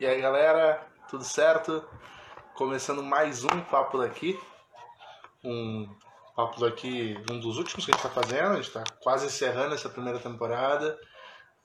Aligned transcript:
E 0.00 0.06
aí 0.06 0.20
galera, 0.20 0.86
tudo 1.10 1.24
certo? 1.24 1.84
Começando 2.54 3.02
mais 3.02 3.42
um 3.42 3.60
papo 3.62 3.98
daqui. 3.98 4.38
Um 5.42 5.92
papo 6.36 6.60
daqui, 6.60 7.16
um 7.28 7.40
dos 7.40 7.58
últimos 7.58 7.84
que 7.84 7.90
a 7.90 7.96
gente 7.96 8.06
está 8.06 8.08
fazendo, 8.08 8.52
a 8.52 8.54
gente 8.54 8.68
está 8.68 8.84
quase 9.02 9.26
encerrando 9.26 9.74
essa 9.74 9.88
primeira 9.88 10.20
temporada. 10.20 10.96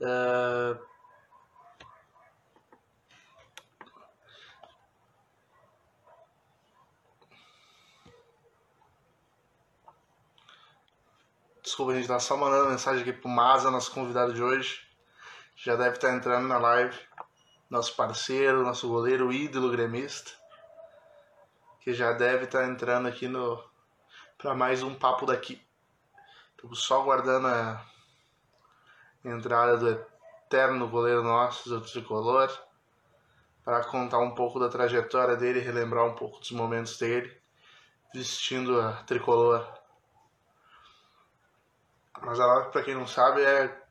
Uh... 0.02 0.84
Desculpa, 11.62 11.92
a 11.92 11.96
gente 11.96 12.08
tá 12.08 12.20
só 12.20 12.36
mandando 12.36 12.72
mensagem 12.72 13.04
aqui 13.04 13.14
pro 13.14 13.30
Maza, 13.30 13.70
nosso 13.70 13.92
convidado 13.92 14.34
de 14.34 14.42
hoje. 14.42 14.82
Já 15.56 15.76
deve 15.76 15.98
estar 15.98 16.08
tá 16.08 16.16
entrando 16.16 16.48
na 16.48 16.58
live 16.58 16.98
nosso 17.74 17.96
parceiro, 17.96 18.62
nosso 18.62 18.88
goleiro 18.88 19.34
ídolo 19.34 19.72
gremista, 19.72 20.30
que 21.82 21.92
já 21.92 22.14
deve 22.14 22.46
estar 22.46 22.60
tá 22.60 22.68
entrando 22.68 23.08
aqui 23.08 23.28
no 23.28 23.62
para 24.38 24.54
mais 24.54 24.84
um 24.84 24.94
papo 24.94 25.26
daqui. 25.26 25.60
Estamos 26.52 26.84
só 26.84 27.02
guardando 27.02 27.48
a 27.48 27.84
entrada 29.26 29.78
do 29.78 29.90
eterno 30.46 30.88
goleiro 30.88 31.24
nosso, 31.24 31.68
do 31.68 31.82
tricolor, 31.82 32.48
para 33.64 33.84
contar 33.86 34.20
um 34.20 34.36
pouco 34.36 34.60
da 34.60 34.70
trajetória 34.70 35.36
dele, 35.36 35.60
relembrar 35.60 36.06
um 36.06 36.14
pouco 36.14 36.40
dos 36.40 36.52
momentos 36.52 37.00
dele 37.00 37.36
vestindo 38.14 38.80
a 38.80 39.02
tricolor. 39.04 39.68
Mas 42.22 42.40
a 42.40 42.66
para 42.66 42.84
quem 42.84 42.94
não 42.94 43.08
sabe, 43.08 43.42
é. 43.42 43.82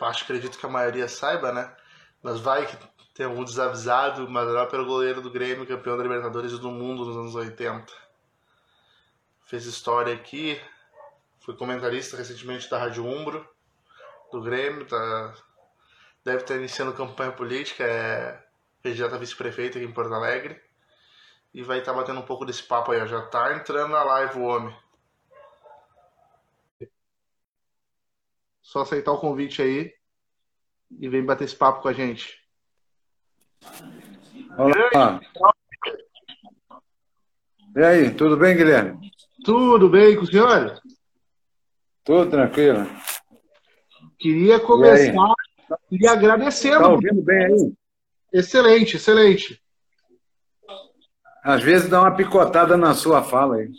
Acho 0.00 0.24
acredito 0.24 0.58
que 0.58 0.66
a 0.66 0.68
maioria 0.68 1.08
saiba, 1.08 1.50
né? 1.50 1.74
Mas 2.22 2.40
vai 2.40 2.66
que 2.66 2.76
tem 3.14 3.26
algum 3.26 3.44
desavisado, 3.44 4.28
mas 4.28 4.48
era 4.48 4.66
pelo 4.66 4.86
goleiro 4.86 5.20
do 5.20 5.30
Grêmio, 5.30 5.66
campeão 5.66 5.96
da 5.96 6.02
Libertadores 6.02 6.58
do 6.58 6.70
mundo 6.70 7.04
nos 7.04 7.16
anos 7.16 7.34
80. 7.34 7.92
Fez 9.44 9.64
história 9.64 10.14
aqui, 10.14 10.60
foi 11.40 11.56
comentarista 11.56 12.16
recentemente 12.16 12.68
da 12.70 12.78
Rádio 12.78 13.04
Umbro, 13.04 13.48
do 14.30 14.40
Grêmio, 14.40 14.86
tá, 14.86 15.34
deve 16.24 16.42
estar 16.42 16.56
iniciando 16.56 16.92
campanha 16.92 17.32
política, 17.32 17.84
é 17.84 18.42
candidata 18.82 19.18
vice-prefeito 19.18 19.78
aqui 19.78 19.86
em 19.86 19.92
Porto 19.92 20.14
Alegre. 20.14 20.62
E 21.52 21.62
vai 21.62 21.80
estar 21.80 21.92
batendo 21.92 22.20
um 22.20 22.24
pouco 22.24 22.44
desse 22.44 22.62
papo 22.62 22.92
aí, 22.92 23.02
ó. 23.02 23.06
já 23.06 23.22
tá 23.26 23.52
entrando 23.54 23.90
na 23.90 24.04
live 24.04 24.38
o 24.38 24.44
homem. 24.44 24.76
Só 28.62 28.82
aceitar 28.82 29.10
o 29.10 29.18
convite 29.18 29.60
aí 29.60 29.99
e 30.98 31.08
vem 31.08 31.24
bater 31.24 31.44
esse 31.44 31.56
papo 31.56 31.82
com 31.82 31.88
a 31.88 31.92
gente. 31.92 32.38
Olá. 34.56 35.20
E 37.76 37.82
aí, 37.82 38.10
tudo 38.14 38.36
bem, 38.36 38.56
Guilherme? 38.56 39.10
Tudo 39.44 39.88
bem 39.88 40.16
com 40.16 40.22
o 40.22 40.26
senhor? 40.26 40.80
Tudo 42.04 42.30
tranquilo. 42.30 42.86
Queria 44.18 44.58
começar 44.60 45.34
e, 45.90 46.02
e 46.02 46.06
agradecendo. 46.06 46.76
Está 46.76 46.88
ouvindo 46.88 47.22
bem 47.22 47.44
aí? 47.46 47.72
Excelente, 48.32 48.96
excelente. 48.96 49.62
Às 51.42 51.62
vezes 51.62 51.88
dá 51.88 52.00
uma 52.00 52.14
picotada 52.14 52.76
na 52.76 52.94
sua 52.94 53.22
fala 53.22 53.56
aí. 53.56 53.70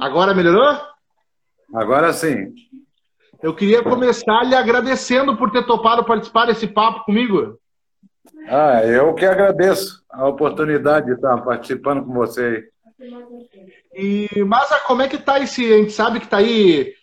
Agora 0.00 0.34
melhorou? 0.34 0.78
Agora 1.74 2.12
sim. 2.12 2.54
Eu 3.42 3.54
queria 3.54 3.82
começar 3.82 4.42
lhe 4.44 4.54
agradecendo 4.54 5.36
por 5.36 5.50
ter 5.50 5.64
topado 5.66 6.04
participar 6.04 6.46
desse 6.46 6.66
papo 6.66 7.04
comigo. 7.04 7.58
Ah, 8.48 8.84
eu 8.84 9.14
que 9.14 9.24
agradeço 9.24 10.02
a 10.10 10.26
oportunidade 10.26 11.06
de 11.06 11.12
estar 11.12 11.36
participando 11.38 12.04
com 12.04 12.12
você. 12.12 12.68
E, 13.94 14.28
mas 14.46 14.68
como 14.82 15.02
é 15.02 15.08
que 15.08 15.18
tá 15.18 15.40
esse? 15.40 15.72
A 15.72 15.76
gente 15.78 15.92
sabe 15.92 16.20
que 16.20 16.28
tá 16.28 16.38
aí 16.38 16.94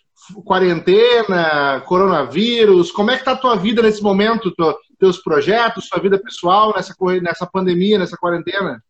quarentena, 0.44 1.80
coronavírus. 1.86 2.90
Como 2.90 3.10
é 3.10 3.18
que 3.18 3.24
tá 3.24 3.32
a 3.32 3.36
tua 3.36 3.56
vida 3.56 3.82
nesse 3.82 4.02
momento? 4.02 4.52
teus 4.98 5.18
projetos, 5.18 5.88
sua 5.88 6.00
vida 6.00 6.18
pessoal 6.18 6.72
nessa, 6.74 6.94
nessa 7.20 7.46
pandemia, 7.46 7.98
nessa 7.98 8.16
quarentena? 8.16 8.82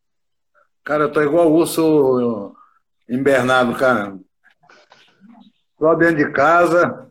Cara, 0.85 1.05
eu 1.05 1.13
tô 1.13 1.23
igual 1.23 1.51
urso 1.51 2.55
invernado, 3.09 3.75
cara. 3.75 4.17
Só 5.85 5.95
dentro 5.95 6.17
de 6.17 6.33
casa, 6.33 7.11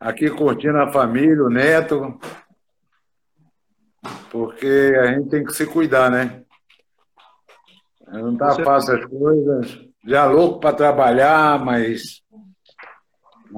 aqui 0.00 0.28
curtindo 0.28 0.78
a 0.78 0.90
família, 0.90 1.44
o 1.44 1.48
neto, 1.48 2.18
porque 4.32 4.92
a 5.00 5.12
gente 5.12 5.28
tem 5.28 5.44
que 5.44 5.52
se 5.52 5.64
cuidar, 5.64 6.10
né? 6.10 6.42
Não 8.08 8.36
tá 8.36 8.56
fácil 8.64 8.96
as 8.96 9.04
coisas. 9.04 9.78
Já 10.04 10.24
louco 10.24 10.58
para 10.58 10.74
trabalhar, 10.74 11.64
mas 11.64 12.20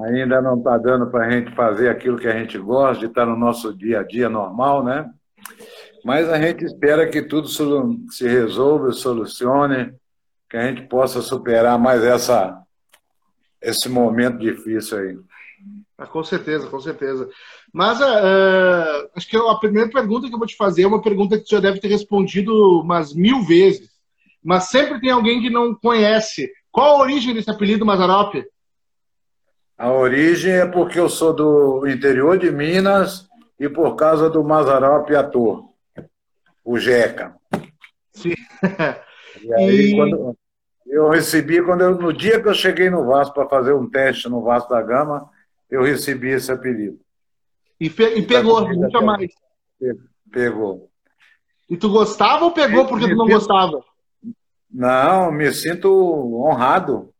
ainda 0.03 0.39
não 0.39 0.59
está 0.59 0.77
dando 0.77 1.09
para 1.09 1.25
a 1.25 1.31
gente 1.31 1.55
fazer 1.55 1.89
aquilo 1.89 2.19
que 2.19 2.27
a 2.27 2.37
gente 2.37 2.59
gosta, 2.59 2.99
de 2.99 3.07
estar 3.07 3.25
no 3.25 3.35
nosso 3.35 3.75
dia 3.75 4.01
a 4.01 4.03
dia 4.03 4.29
normal, 4.29 4.83
né? 4.83 5.09
Mas 6.03 6.29
a 6.29 6.37
gente 6.39 6.63
espera 6.63 7.09
que 7.09 7.23
tudo 7.23 7.47
se 7.47 8.27
resolva, 8.27 8.91
solucione, 8.91 9.95
que 10.47 10.57
a 10.57 10.67
gente 10.67 10.83
possa 10.83 11.23
superar 11.23 11.79
mais 11.79 12.03
essa, 12.03 12.63
esse 13.69 13.89
momento 13.89 14.37
difícil 14.37 14.97
aí. 14.97 15.17
Ah, 15.97 16.05
com 16.05 16.23
certeza, 16.23 16.67
com 16.67 16.79
certeza. 16.79 17.29
Mas 17.73 17.99
uh, 17.99 19.09
acho 19.15 19.27
que 19.27 19.37
a 19.37 19.55
primeira 19.55 19.89
pergunta 19.89 20.27
que 20.27 20.33
eu 20.33 20.39
vou 20.39 20.47
te 20.47 20.55
fazer 20.55 20.83
é 20.83 20.87
uma 20.87 21.01
pergunta 21.01 21.37
que 21.37 21.47
você 21.47 21.55
já 21.55 21.61
deve 21.61 21.79
ter 21.79 21.87
respondido 21.87 22.81
umas 22.81 23.13
mil 23.13 23.43
vezes. 23.43 23.89
Mas 24.43 24.65
sempre 24.65 24.99
tem 24.99 25.09
alguém 25.09 25.41
que 25.41 25.49
não 25.49 25.73
conhece. 25.73 26.51
Qual 26.71 26.97
a 26.97 26.99
origem 26.99 27.33
desse 27.33 27.49
apelido 27.49 27.85
Mazarop? 27.85 28.35
A 29.77 29.91
origem 29.91 30.53
é 30.53 30.65
porque 30.65 30.99
eu 30.99 31.09
sou 31.09 31.33
do 31.33 31.87
interior 31.87 32.37
de 32.37 32.51
Minas 32.51 33.27
e 33.59 33.67
por 33.67 33.95
causa 33.95 34.29
do 34.29 34.43
Mazarop 34.43 35.09
ator, 35.15 35.65
o 36.63 36.77
Jeca. 36.77 37.35
Sim. 38.13 38.35
E 39.41 39.53
aí, 39.53 39.91
e... 39.91 39.95
quando 39.95 40.37
eu 40.95 41.09
recebi, 41.09 41.61
quando 41.61 41.81
eu, 41.81 41.95
no 41.95 42.13
dia 42.13 42.41
que 42.41 42.47
eu 42.47 42.53
cheguei 42.53 42.89
no 42.89 43.05
Vasco 43.05 43.33
para 43.33 43.49
fazer 43.49 43.73
um 43.73 43.85
teste 43.85 44.29
no 44.29 44.41
Vasco 44.41 44.69
da 44.69 44.81
Gama, 44.81 45.29
eu 45.69 45.83
recebi 45.83 46.29
esse 46.29 46.49
apelido. 46.49 46.97
E, 47.77 47.89
pe 47.89 48.17
e 48.17 48.25
pegou, 48.25 48.65
nunca 48.73 49.01
mais. 49.01 49.29
Pegou. 50.31 50.89
E 51.69 51.75
tu 51.75 51.89
gostava 51.89 52.45
ou 52.45 52.51
pegou 52.51 52.87
porque 52.87 53.09
tu 53.09 53.15
não 53.15 53.25
sinto... 53.25 53.35
gostava? 53.35 53.83
Não, 54.71 55.33
me 55.33 55.51
sinto 55.51 55.89
honrado. 56.45 57.13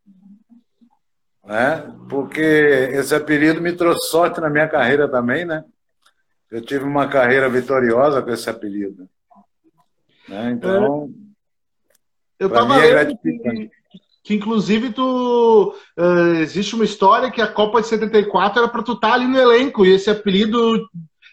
Né? 1.43 1.93
Porque 2.09 2.41
esse 2.41 3.13
apelido 3.13 3.59
me 3.61 3.73
trouxe 3.73 4.07
sorte 4.07 4.39
na 4.39 4.49
minha 4.49 4.69
carreira 4.69 5.09
também, 5.09 5.43
né? 5.43 5.65
Eu 6.49 6.61
tive 6.61 6.85
uma 6.85 7.09
carreira 7.09 7.49
vitoriosa 7.49 8.21
com 8.21 8.29
esse 8.29 8.49
apelido. 8.49 9.09
Né? 10.29 10.51
Então, 10.51 11.11
é. 11.11 11.24
Eu 12.39 12.47
estava 12.47 12.85
é 12.85 12.93
lendo 12.93 13.17
que, 13.17 13.69
que 14.23 14.33
inclusive 14.33 14.91
tu 14.91 15.75
uh, 15.97 16.35
existe 16.41 16.75
uma 16.75 16.83
história 16.83 17.31
que 17.31 17.41
a 17.41 17.47
Copa 17.47 17.81
de 17.81 17.87
74 17.87 18.59
era 18.59 18.67
para 18.67 18.83
tu 18.83 18.93
estar 18.93 19.09
tá 19.09 19.13
ali 19.13 19.27
no 19.27 19.37
elenco 19.37 19.85
e 19.85 19.93
esse 19.93 20.09
apelido 20.09 20.89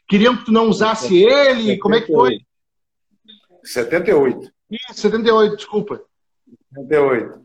queriam 0.06 0.36
que 0.36 0.44
tu 0.44 0.52
não 0.52 0.68
usasse 0.68 1.16
ele, 1.16 1.78
78. 1.78 1.80
como 1.80 1.94
é 1.94 2.00
que 2.00 2.12
foi? 2.12 2.38
78. 3.64 4.50
Isso, 4.70 5.00
78, 5.00 5.56
desculpa. 5.56 6.02
78. 6.74 7.42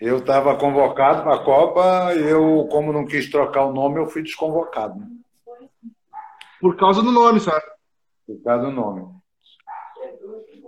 Eu 0.00 0.18
estava 0.18 0.56
convocado 0.56 1.22
para 1.22 1.36
a 1.36 1.44
Copa, 1.44 2.14
eu, 2.14 2.66
como 2.70 2.92
não 2.92 3.04
quis 3.04 3.30
trocar 3.30 3.66
o 3.66 3.72
nome, 3.72 4.00
eu 4.00 4.06
fui 4.06 4.22
desconvocado. 4.22 4.98
Por 6.60 6.76
causa 6.76 7.02
do 7.02 7.12
nome, 7.12 7.38
sabe? 7.38 7.64
Por 8.26 8.42
causa 8.42 8.66
do 8.66 8.72
nome. 8.72 9.06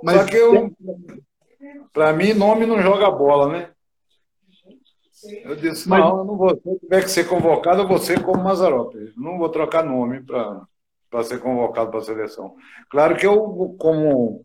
Mas 0.02 0.16
Só 0.16 0.26
que 0.26 0.36
eu, 0.36 0.70
para 1.92 2.12
mim, 2.12 2.32
nome 2.32 2.66
não 2.66 2.80
joga 2.80 3.10
bola, 3.10 3.52
né? 3.52 3.70
Eu 5.44 5.54
disse, 5.54 5.88
Mas... 5.88 6.00
não, 6.00 6.18
eu 6.18 6.24
não 6.24 6.36
vou. 6.36 6.50
Se 6.50 6.68
eu 6.68 6.78
tiver 6.80 7.02
que 7.02 7.10
ser 7.10 7.28
convocado, 7.28 7.82
eu 7.82 7.88
vou 7.88 7.98
ser 7.98 8.22
como 8.22 8.42
Mazarope. 8.42 9.12
Não 9.16 9.38
vou 9.38 9.48
trocar 9.48 9.84
nome 9.84 10.20
para 10.22 11.24
ser 11.24 11.38
convocado 11.38 11.90
para 11.90 12.00
a 12.00 12.04
seleção. 12.04 12.56
Claro 12.90 13.16
que 13.16 13.26
eu, 13.26 13.76
como, 13.78 14.44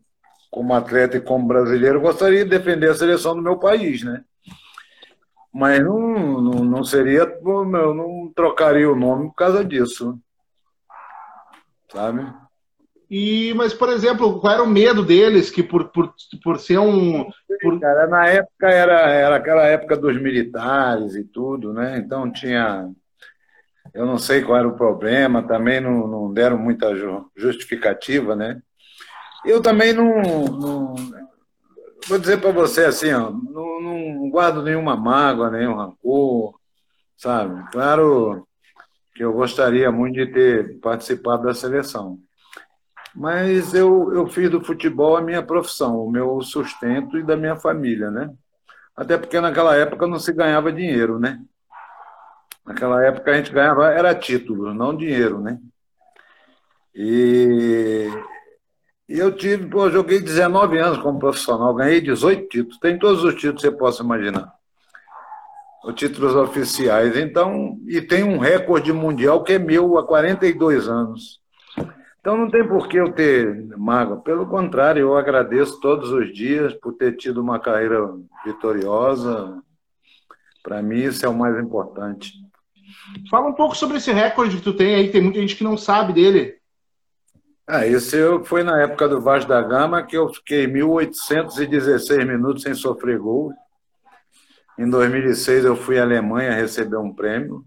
como 0.51 0.73
atleta 0.73 1.17
e 1.17 1.21
como 1.21 1.47
brasileiro, 1.47 2.01
gostaria 2.01 2.43
de 2.43 2.49
defender 2.49 2.91
a 2.91 2.95
seleção 2.95 3.35
do 3.35 3.41
meu 3.41 3.57
país, 3.57 4.03
né? 4.03 4.23
Mas 5.51 5.83
não, 5.83 6.41
não, 6.41 6.63
não 6.63 6.83
seria. 6.83 7.21
Eu 7.21 7.65
não 7.65 8.31
trocaria 8.35 8.89
o 8.91 8.95
nome 8.95 9.29
por 9.29 9.35
causa 9.35 9.65
disso. 9.65 10.19
Sabe? 11.91 12.31
E, 13.09 13.53
mas, 13.55 13.73
por 13.73 13.89
exemplo, 13.89 14.39
qual 14.39 14.53
era 14.53 14.63
o 14.63 14.67
medo 14.67 15.03
deles 15.03 15.49
que 15.49 15.63
por, 15.63 15.89
por, 15.89 16.13
por 16.43 16.59
ser 16.59 16.77
um. 16.77 17.29
Por... 17.61 17.79
Cara, 17.79 18.07
na 18.07 18.27
época 18.27 18.67
era, 18.67 19.09
era 19.09 19.35
aquela 19.37 19.63
época 19.63 19.95
dos 19.95 20.21
militares 20.21 21.15
e 21.15 21.23
tudo, 21.23 21.71
né? 21.73 21.97
Então 21.97 22.31
tinha. 22.31 22.89
Eu 23.93 24.05
não 24.05 24.17
sei 24.17 24.41
qual 24.41 24.57
era 24.57 24.67
o 24.67 24.75
problema, 24.75 25.47
também 25.47 25.79
não, 25.79 26.05
não 26.05 26.33
deram 26.33 26.57
muita 26.57 26.93
justificativa, 27.35 28.35
né? 28.35 28.61
Eu 29.45 29.61
também 29.61 29.93
não, 29.93 30.21
não 30.21 30.95
vou 32.07 32.19
dizer 32.19 32.39
para 32.39 32.51
você 32.51 32.85
assim, 32.85 33.11
ó, 33.13 33.31
não, 33.31 33.81
não 33.81 34.29
guardo 34.29 34.61
nenhuma 34.61 34.97
mágoa, 34.97 35.49
nenhum 35.49 35.75
rancor, 35.75 36.55
sabe? 37.15 37.71
Claro 37.71 38.45
que 39.15 39.23
eu 39.23 39.31
gostaria 39.33 39.91
muito 39.91 40.15
de 40.15 40.27
ter 40.27 40.79
participado 40.79 41.43
da 41.43 41.53
seleção. 41.53 42.19
Mas 43.17 43.73
eu, 43.73 44.13
eu 44.13 44.27
fiz 44.27 44.47
do 44.47 44.61
futebol 44.61 45.17
a 45.17 45.21
minha 45.21 45.41
profissão, 45.41 46.05
o 46.05 46.11
meu 46.11 46.39
sustento 46.43 47.17
e 47.17 47.23
da 47.23 47.35
minha 47.35 47.55
família, 47.55 48.11
né? 48.11 48.31
Até 48.95 49.17
porque 49.17 49.41
naquela 49.41 49.75
época 49.75 50.05
não 50.05 50.19
se 50.19 50.31
ganhava 50.31 50.71
dinheiro, 50.71 51.17
né? 51.17 51.41
Naquela 52.63 53.03
época 53.03 53.31
a 53.31 53.33
gente 53.33 53.51
ganhava, 53.51 53.87
era 53.87 54.13
título, 54.13 54.71
não 54.71 54.95
dinheiro, 54.95 55.39
né? 55.39 55.57
E 56.93 58.07
eu 59.09 59.35
tive, 59.35 59.65
pô, 59.65 59.89
joguei 59.89 60.21
19 60.21 60.77
anos 60.77 60.99
como 60.99 61.17
profissional, 61.17 61.73
ganhei 61.73 61.99
18 61.99 62.47
títulos, 62.47 62.77
tem 62.77 62.99
todos 62.99 63.23
os 63.23 63.33
títulos 63.33 63.63
que 63.63 63.69
você 63.69 63.75
possa 63.75 64.03
imaginar. 64.03 64.53
Os 65.83 65.95
títulos 65.95 66.35
oficiais, 66.35 67.17
então, 67.17 67.79
e 67.87 67.99
tem 67.99 68.23
um 68.23 68.37
recorde 68.37 68.93
mundial 68.93 69.43
que 69.43 69.53
é 69.53 69.59
meu 69.59 69.97
há 69.97 70.05
42 70.05 70.87
anos. 70.87 71.46
Então 72.19 72.37
não 72.37 72.49
tem 72.49 72.67
por 72.67 72.87
que 72.87 72.97
eu 72.97 73.11
ter 73.11 73.67
mágoa. 73.77 74.17
Pelo 74.17 74.45
contrário, 74.47 75.01
eu 75.01 75.15
agradeço 75.15 75.79
todos 75.79 76.11
os 76.11 76.33
dias 76.33 76.73
por 76.73 76.93
ter 76.93 77.15
tido 77.15 77.41
uma 77.41 77.59
carreira 77.59 78.13
vitoriosa. 78.45 79.61
Para 80.61 80.81
mim, 80.81 81.03
isso 81.03 81.25
é 81.25 81.29
o 81.29 81.33
mais 81.33 81.57
importante. 81.57 82.33
Fala 83.29 83.47
um 83.47 83.53
pouco 83.53 83.75
sobre 83.75 83.97
esse 83.97 84.11
recorde 84.11 84.57
que 84.57 84.63
tu 84.63 84.73
tem 84.73 84.95
aí, 84.95 85.11
tem 85.11 85.21
muita 85.21 85.39
gente 85.39 85.55
que 85.55 85.63
não 85.63 85.77
sabe 85.77 86.13
dele. 86.13 86.57
Ah, 87.65 87.85
esse 87.85 88.17
foi 88.45 88.63
na 88.63 88.81
época 88.81 89.09
do 89.09 89.19
Vasco 89.19 89.49
da 89.49 89.61
Gama 89.61 90.01
que 90.01 90.15
eu 90.15 90.33
fiquei 90.33 90.65
1.816 90.67 92.25
minutos 92.25 92.63
sem 92.63 92.73
sofrer 92.73 93.19
gol. 93.19 93.53
Em 94.77 94.89
2006 94.89 95.65
eu 95.65 95.75
fui 95.75 95.99
à 95.99 96.03
Alemanha 96.03 96.53
receber 96.53 96.97
um 96.97 97.13
prêmio 97.13 97.65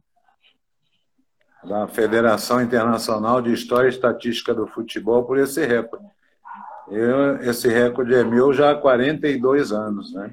da 1.64 1.86
Federação 1.86 2.60
Internacional 2.60 3.42
de 3.42 3.52
História 3.52 3.88
e 3.88 3.90
Estatística 3.90 4.54
do 4.54 4.66
Futebol 4.66 5.24
por 5.24 5.38
esse 5.38 5.64
recorde. 5.66 6.06
Eu, 6.88 7.36
esse 7.42 7.68
recorde 7.68 8.14
é 8.14 8.24
meu 8.24 8.52
já 8.52 8.72
há 8.72 8.74
42 8.74 9.70
anos, 9.70 10.12
né? 10.12 10.32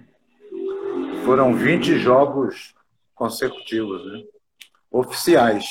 Foram 1.25 1.53
20 1.53 1.99
jogos 1.99 2.73
consecutivos, 3.13 4.05
né? 4.11 4.23
Oficiais, 4.89 5.65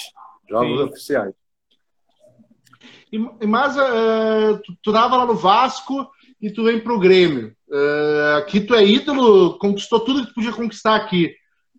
jogos 0.48 0.78
Sim. 0.78 0.84
oficiais. 0.84 1.34
E, 3.12 3.46
mas 3.46 3.76
uh, 3.76 4.60
tu, 4.64 4.76
tu 4.82 4.92
tava 4.92 5.16
lá 5.16 5.26
no 5.26 5.34
Vasco 5.34 6.08
e 6.40 6.50
tu 6.50 6.64
vem 6.64 6.78
pro 6.78 7.00
Grêmio. 7.00 7.56
Uh, 7.68 8.36
aqui 8.38 8.60
tu 8.60 8.74
é 8.74 8.84
ídolo, 8.84 9.58
conquistou 9.58 10.00
tudo 10.00 10.20
que 10.20 10.28
tu 10.28 10.34
podia 10.34 10.52
conquistar 10.52 10.96
aqui. 10.96 11.34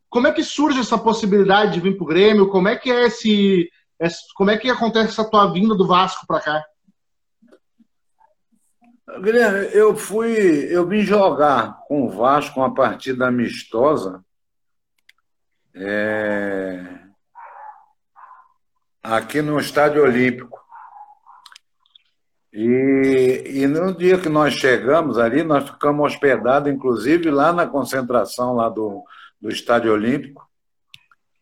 Como 0.09 0.27
é 0.27 0.31
que 0.31 0.44
surge 0.44 0.80
essa 0.80 0.98
possibilidade 0.98 1.74
de 1.74 1.81
vir 1.81 1.98
para 1.98 2.04
o 2.04 2.07
Grêmio? 2.07 2.50
Como 2.50 2.68
é 2.68 2.75
que 2.75 2.89
é 2.89 3.06
esse, 3.06 3.69
esse, 4.00 4.19
como 4.36 4.51
é 4.51 4.57
que 4.57 4.69
acontece 4.69 5.09
essa 5.09 5.30
tua 5.30 5.51
vinda 5.51 5.75
do 5.75 5.88
Vasco 5.88 6.25
para 6.25 6.42
cá? 6.42 6.63
Guilherme, 9.21 9.69
eu 9.74 9.95
fui, 9.95 10.68
eu 10.69 10.88
vim 10.88 11.01
jogar 11.01 11.80
com 11.88 12.06
o 12.06 12.09
Vasco 12.09 12.59
uma 12.59 12.74
partida 12.74 13.27
amistosa 13.27 14.24
é, 15.74 17.00
aqui 19.01 19.42
no 19.42 19.60
Estádio 19.60 20.03
Olímpico. 20.03 20.57
E, 22.51 23.44
e 23.45 23.68
no 23.68 23.95
dia 23.95 24.18
que 24.18 24.30
nós 24.30 24.53
chegamos 24.53 25.18
ali, 25.18 25.44
nós 25.44 25.69
ficamos 25.69 26.13
hospedados, 26.13 26.71
inclusive 26.71 27.30
lá 27.30 27.53
na 27.53 27.68
concentração 27.68 28.56
lá 28.56 28.68
do, 28.68 29.03
do 29.42 29.50
Estádio 29.50 29.94
Olímpico, 29.94 30.48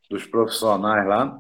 dos 0.10 0.26
profissionais 0.26 1.08
lá. 1.08 1.40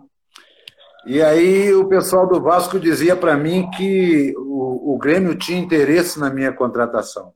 E 1.05 1.21
aí 1.21 1.71
o 1.73 1.87
pessoal 1.87 2.27
do 2.27 2.41
Vasco 2.41 2.79
dizia 2.79 3.15
para 3.15 3.37
mim 3.37 3.69
que 3.71 4.33
o, 4.37 4.95
o 4.95 4.97
Grêmio 4.97 5.35
tinha 5.35 5.59
interesse 5.59 6.19
na 6.19 6.29
minha 6.29 6.51
contratação. 6.51 7.31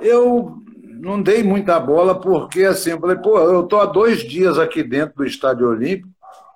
Eu 0.00 0.56
não 1.00 1.22
dei 1.22 1.42
muita 1.42 1.78
bola 1.78 2.20
porque 2.20 2.64
assim, 2.64 2.90
eu 2.90 3.00
falei, 3.00 3.16
pô, 3.16 3.38
eu 3.38 3.62
estou 3.62 3.80
há 3.80 3.86
dois 3.86 4.20
dias 4.20 4.58
aqui 4.58 4.82
dentro 4.82 5.16
do 5.16 5.24
Estádio 5.24 5.68
Olímpico, 5.68 6.08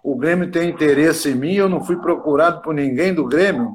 o 0.03 0.17
Grêmio 0.17 0.51
tem 0.51 0.71
interesse 0.71 1.31
em 1.31 1.35
mim, 1.35 1.55
eu 1.55 1.69
não 1.69 1.83
fui 1.83 1.97
procurado 1.97 2.63
por 2.63 2.73
ninguém 2.73 3.13
do 3.13 3.25
Grêmio. 3.25 3.73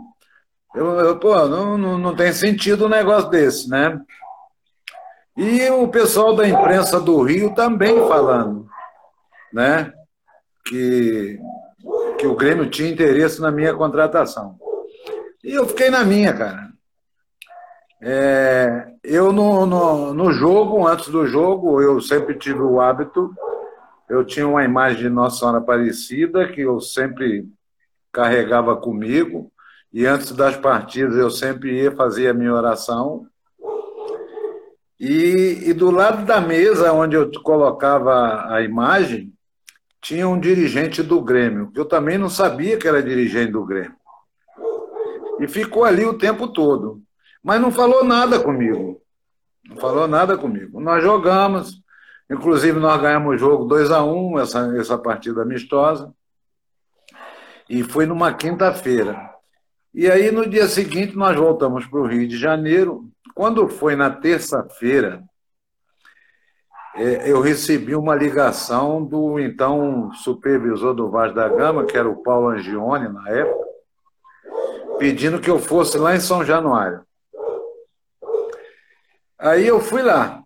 Eu, 0.73 0.85
eu 0.99 1.19
pô, 1.19 1.35
não, 1.47 1.77
não, 1.77 1.97
não 1.97 2.15
tem 2.15 2.31
sentido 2.31 2.85
um 2.85 2.89
negócio 2.89 3.29
desse, 3.29 3.69
né? 3.69 3.99
E 5.37 5.69
o 5.69 5.87
pessoal 5.87 6.35
da 6.35 6.47
imprensa 6.47 6.99
do 6.99 7.21
Rio 7.21 7.53
também 7.55 7.95
falando, 8.07 8.67
né? 9.53 9.93
Que, 10.65 11.39
que 12.17 12.27
o 12.27 12.35
Grêmio 12.35 12.69
tinha 12.69 12.91
interesse 12.91 13.41
na 13.41 13.49
minha 13.49 13.73
contratação. 13.73 14.57
E 15.43 15.53
eu 15.53 15.65
fiquei 15.65 15.89
na 15.89 16.03
minha, 16.03 16.33
cara. 16.33 16.69
É, 18.03 18.93
eu 19.03 19.31
no, 19.31 19.65
no, 19.65 20.13
no 20.13 20.31
jogo, 20.31 20.87
antes 20.87 21.09
do 21.09 21.25
jogo, 21.25 21.81
eu 21.81 22.01
sempre 22.01 22.35
tive 22.35 22.59
o 22.59 22.81
hábito, 22.81 23.33
eu 24.09 24.25
tinha 24.25 24.47
uma 24.47 24.63
imagem 24.63 25.03
de 25.03 25.09
Nossa 25.09 25.39
Senhora 25.39 25.59
Aparecida 25.59 26.47
que 26.47 26.61
eu 26.61 26.79
sempre 26.81 27.47
carregava 28.11 28.75
comigo, 28.75 29.51
e 29.93 30.05
antes 30.05 30.31
das 30.31 30.57
partidas 30.57 31.15
eu 31.15 31.29
sempre 31.29 31.83
ia 31.83 31.91
fazer 31.91 32.27
a 32.27 32.33
minha 32.33 32.53
oração, 32.53 33.27
e, 35.03 35.69
e, 35.69 35.73
do 35.73 35.89
lado 35.89 36.23
da 36.27 36.39
mesa 36.39 36.93
onde 36.93 37.15
eu 37.15 37.31
colocava 37.41 38.53
a 38.53 38.61
imagem, 38.61 39.33
tinha 39.99 40.27
um 40.27 40.39
dirigente 40.39 41.01
do 41.01 41.19
Grêmio, 41.19 41.71
que 41.71 41.79
eu 41.79 41.85
também 41.85 42.19
não 42.19 42.29
sabia 42.29 42.77
que 42.77 42.87
era 42.87 43.01
dirigente 43.01 43.51
do 43.51 43.65
Grêmio. 43.65 43.95
E 45.39 45.47
ficou 45.47 45.85
ali 45.85 46.05
o 46.05 46.19
tempo 46.19 46.47
todo. 46.47 47.01
Mas 47.43 47.59
não 47.59 47.71
falou 47.71 48.03
nada 48.03 48.39
comigo. 48.39 49.01
Não 49.67 49.77
falou 49.77 50.07
nada 50.07 50.37
comigo. 50.37 50.79
Nós 50.79 51.01
jogamos, 51.01 51.81
inclusive 52.29 52.79
nós 52.79 53.01
ganhamos 53.01 53.33
o 53.33 53.37
jogo 53.39 53.65
2 53.65 53.89
a 53.89 54.03
1 54.03 54.33
um, 54.33 54.39
essa, 54.39 54.71
essa 54.77 54.99
partida 54.99 55.41
amistosa. 55.41 56.13
E 57.67 57.81
foi 57.81 58.05
numa 58.05 58.35
quinta-feira. 58.35 59.31
E 59.95 60.11
aí, 60.11 60.29
no 60.29 60.47
dia 60.47 60.67
seguinte, 60.67 61.17
nós 61.17 61.35
voltamos 61.35 61.87
para 61.87 61.99
o 61.99 62.05
Rio 62.05 62.27
de 62.27 62.37
Janeiro 62.37 63.09
quando 63.33 63.67
foi 63.67 63.95
na 63.95 64.09
terça-feira, 64.09 65.23
é, 66.95 67.31
eu 67.31 67.39
recebi 67.39 67.95
uma 67.95 68.15
ligação 68.15 69.03
do 69.03 69.39
então 69.39 70.11
supervisor 70.13 70.93
do 70.93 71.09
Vaz 71.09 71.33
da 71.33 71.47
Gama, 71.47 71.85
que 71.85 71.97
era 71.97 72.09
o 72.09 72.21
Paulo 72.21 72.49
Angione 72.49 73.07
na 73.07 73.29
época, 73.29 73.65
pedindo 74.99 75.39
que 75.39 75.49
eu 75.49 75.59
fosse 75.59 75.97
lá 75.97 76.15
em 76.15 76.19
São 76.19 76.43
Januário. 76.43 77.01
Aí 79.39 79.65
eu 79.65 79.79
fui 79.79 80.01
lá. 80.01 80.43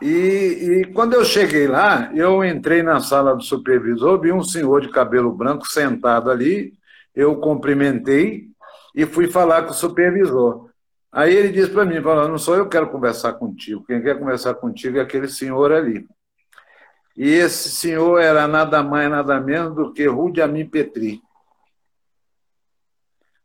E, 0.00 0.06
e, 0.06 0.84
quando 0.92 1.14
eu 1.14 1.24
cheguei 1.24 1.66
lá, 1.66 2.12
eu 2.14 2.44
entrei 2.44 2.84
na 2.84 3.00
sala 3.00 3.34
do 3.34 3.42
supervisor, 3.42 4.20
vi 4.20 4.30
um 4.30 4.44
senhor 4.44 4.80
de 4.80 4.90
cabelo 4.90 5.32
branco 5.32 5.66
sentado 5.66 6.30
ali, 6.30 6.72
eu 7.12 7.40
cumprimentei 7.40 8.46
e 8.94 9.04
fui 9.04 9.26
falar 9.28 9.62
com 9.62 9.70
o 9.70 9.74
supervisor. 9.74 10.67
Aí 11.10 11.34
ele 11.34 11.50
disse 11.50 11.70
para 11.70 11.84
mim, 11.84 12.02
falou, 12.02 12.28
não 12.28 12.38
sou 12.38 12.56
eu 12.56 12.64
que 12.64 12.72
quero 12.72 12.90
conversar 12.90 13.32
contigo, 13.34 13.84
quem 13.84 14.02
quer 14.02 14.18
conversar 14.18 14.54
contigo 14.54 14.98
é 14.98 15.00
aquele 15.00 15.28
senhor 15.28 15.72
ali. 15.72 16.06
E 17.16 17.30
esse 17.30 17.70
senhor 17.70 18.20
era 18.20 18.46
nada 18.46 18.82
mais, 18.82 19.10
nada 19.10 19.40
menos 19.40 19.74
do 19.74 19.92
que 19.92 20.06
Rudiamin 20.06 20.68
Petri, 20.68 21.20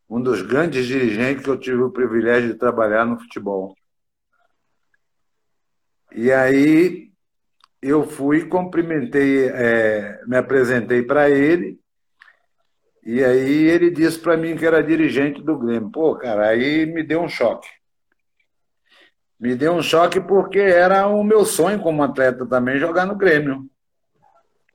um 0.10 0.22
dos 0.22 0.42
grandes 0.42 0.86
dirigentes 0.86 1.44
que 1.44 1.50
eu 1.50 1.58
tive 1.58 1.82
o 1.82 1.90
privilégio 1.90 2.50
de 2.54 2.60
trabalhar 2.60 3.06
no 3.06 3.20
futebol. 3.20 3.76
E 6.12 6.32
aí 6.32 7.12
eu 7.82 8.08
fui, 8.08 8.46
cumprimentei, 8.46 9.48
é, 9.48 10.22
me 10.28 10.38
apresentei 10.38 11.02
para 11.02 11.30
ele, 11.30 11.80
e 13.06 13.24
aí 13.24 13.66
ele 13.66 13.92
disse 13.92 14.18
para 14.18 14.38
mim 14.38 14.56
que 14.56 14.66
era 14.66 14.82
dirigente 14.82 15.42
do 15.42 15.58
Grêmio. 15.58 15.90
Pô, 15.90 16.16
cara, 16.16 16.48
aí 16.48 16.86
me 16.86 17.04
deu 17.04 17.22
um 17.22 17.28
choque. 17.28 17.68
Me 19.38 19.56
deu 19.56 19.74
um 19.74 19.82
choque 19.82 20.22
porque 20.22 20.60
era 20.60 21.06
o 21.08 21.22
meu 21.24 21.44
sonho 21.44 21.82
como 21.82 22.02
atleta 22.02 22.46
também 22.46 22.80
jogar 22.80 23.06
no 23.06 23.16
Grêmio, 23.16 23.70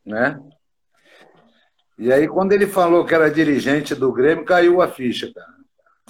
né? 0.05 0.39
E 1.99 2.13
aí 2.13 2.29
quando 2.29 2.53
ele 2.53 2.67
falou 2.67 3.07
que 3.07 3.15
era 3.15 3.31
dirigente 3.31 3.95
do 3.95 4.13
Grêmio, 4.13 4.45
caiu 4.45 4.83
a 4.83 4.89
ficha, 4.89 5.33
cara. 5.33 5.59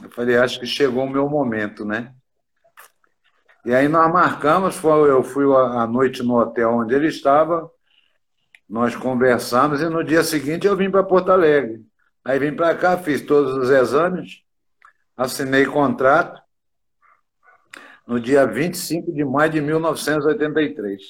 Eu 0.03 0.11
falei, 0.11 0.37
acho 0.37 0.59
que 0.59 0.67
chegou 0.67 1.05
o 1.05 1.11
meu 1.11 1.29
momento, 1.29 1.85
né? 1.85 2.13
E 3.65 3.75
aí 3.75 3.87
nós 3.87 4.13
marcamos, 4.13 4.83
eu 4.83 5.23
fui 5.23 5.45
à 5.45 5.87
noite 5.87 6.23
no 6.23 6.39
hotel 6.39 6.71
onde 6.71 6.95
ele 6.95 7.09
estava, 7.09 7.71
nós 8.69 8.97
conversamos 8.97 9.81
e 9.81 9.89
no 9.89 10.03
dia 10.03 10.23
seguinte 10.25 10.67
eu 10.67 10.77
vim 10.77 10.91
para 10.91 11.03
Porto 11.03 11.31
Alegre. 11.31 11.88
Aí 12.29 12.39
vim 12.39 12.55
para 12.55 12.75
cá, 12.75 12.99
fiz 12.99 13.23
todos 13.23 13.55
os 13.55 13.71
exames. 13.71 14.43
assinei 15.17 15.65
contrato 15.65 16.39
no 18.07 18.21
dia 18.21 18.47
25 18.47 19.11
de 19.11 19.25
maio 19.25 19.51
de 19.51 19.63
1983. 19.63 21.01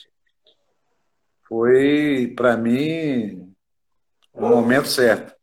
Foi, 1.49 2.33
para 2.37 2.57
mim, 2.57 3.53
o 4.33 4.49
momento 4.49 4.87
certo. 4.87 5.35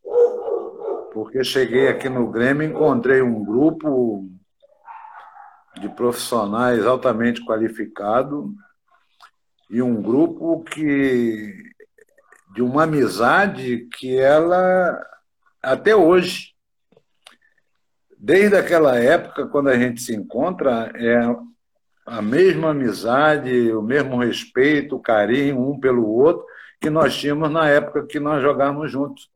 Porque 1.11 1.43
cheguei 1.43 1.89
aqui 1.89 2.07
no 2.07 2.31
Grêmio, 2.31 2.69
encontrei 2.69 3.21
um 3.21 3.43
grupo 3.43 4.29
de 5.81 5.89
profissionais 5.89 6.85
altamente 6.85 7.43
qualificados 7.43 8.45
e 9.69 9.81
um 9.81 10.01
grupo 10.01 10.63
que 10.63 11.53
de 12.53 12.61
uma 12.61 12.83
amizade 12.83 13.89
que 13.97 14.17
ela 14.17 15.05
até 15.65 15.95
hoje 15.95 16.53
desde 18.17 18.55
aquela 18.55 18.97
época 18.97 19.47
quando 19.47 19.69
a 19.69 19.77
gente 19.77 20.01
se 20.01 20.15
encontra 20.15 20.91
é 20.95 21.19
a 22.05 22.21
mesma 22.21 22.69
amizade, 22.69 23.73
o 23.73 23.81
mesmo 23.81 24.17
respeito, 24.17 24.95
o 24.95 25.01
carinho 25.01 25.59
um 25.59 25.79
pelo 25.79 26.07
outro 26.07 26.45
que 26.79 26.89
nós 26.89 27.17
tínhamos 27.17 27.49
na 27.49 27.67
época 27.67 28.05
que 28.05 28.19
nós 28.19 28.43
jogávamos 28.43 28.91
juntos. 28.91 29.29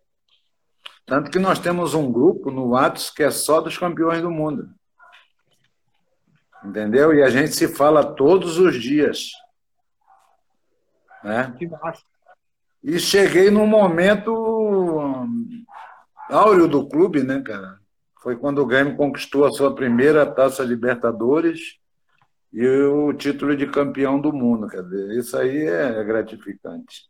Tanto 1.03 1.31
que 1.31 1.39
nós 1.39 1.57
temos 1.57 1.95
um 1.95 2.11
grupo 2.11 2.51
no 2.51 2.75
Atos 2.75 3.09
que 3.09 3.23
é 3.23 3.31
só 3.31 3.59
dos 3.59 3.75
campeões 3.75 4.21
do 4.21 4.29
mundo. 4.29 4.69
Entendeu? 6.63 7.13
E 7.13 7.23
a 7.23 7.29
gente 7.29 7.55
se 7.55 7.67
fala 7.67 8.03
todos 8.03 8.59
os 8.59 8.79
dias. 8.79 9.31
Né? 11.23 11.55
E 12.83 12.99
cheguei 12.99 13.49
num 13.49 13.65
momento 13.65 14.31
áureo 16.29 16.67
do 16.67 16.87
clube, 16.87 17.23
né, 17.23 17.41
cara? 17.41 17.79
Foi 18.21 18.35
quando 18.35 18.59
o 18.59 18.65
Grêmio 18.65 18.95
conquistou 18.95 19.45
a 19.45 19.51
sua 19.51 19.73
primeira 19.73 20.25
Taça 20.25 20.63
Libertadores 20.63 21.77
e 22.53 22.65
o 22.67 23.13
título 23.13 23.55
de 23.55 23.67
campeão 23.67 24.19
do 24.19 24.31
mundo. 24.33 24.67
Quer 24.67 24.83
dizer, 24.83 25.17
isso 25.17 25.37
aí 25.37 25.65
é 25.65 26.03
gratificante. 26.03 27.09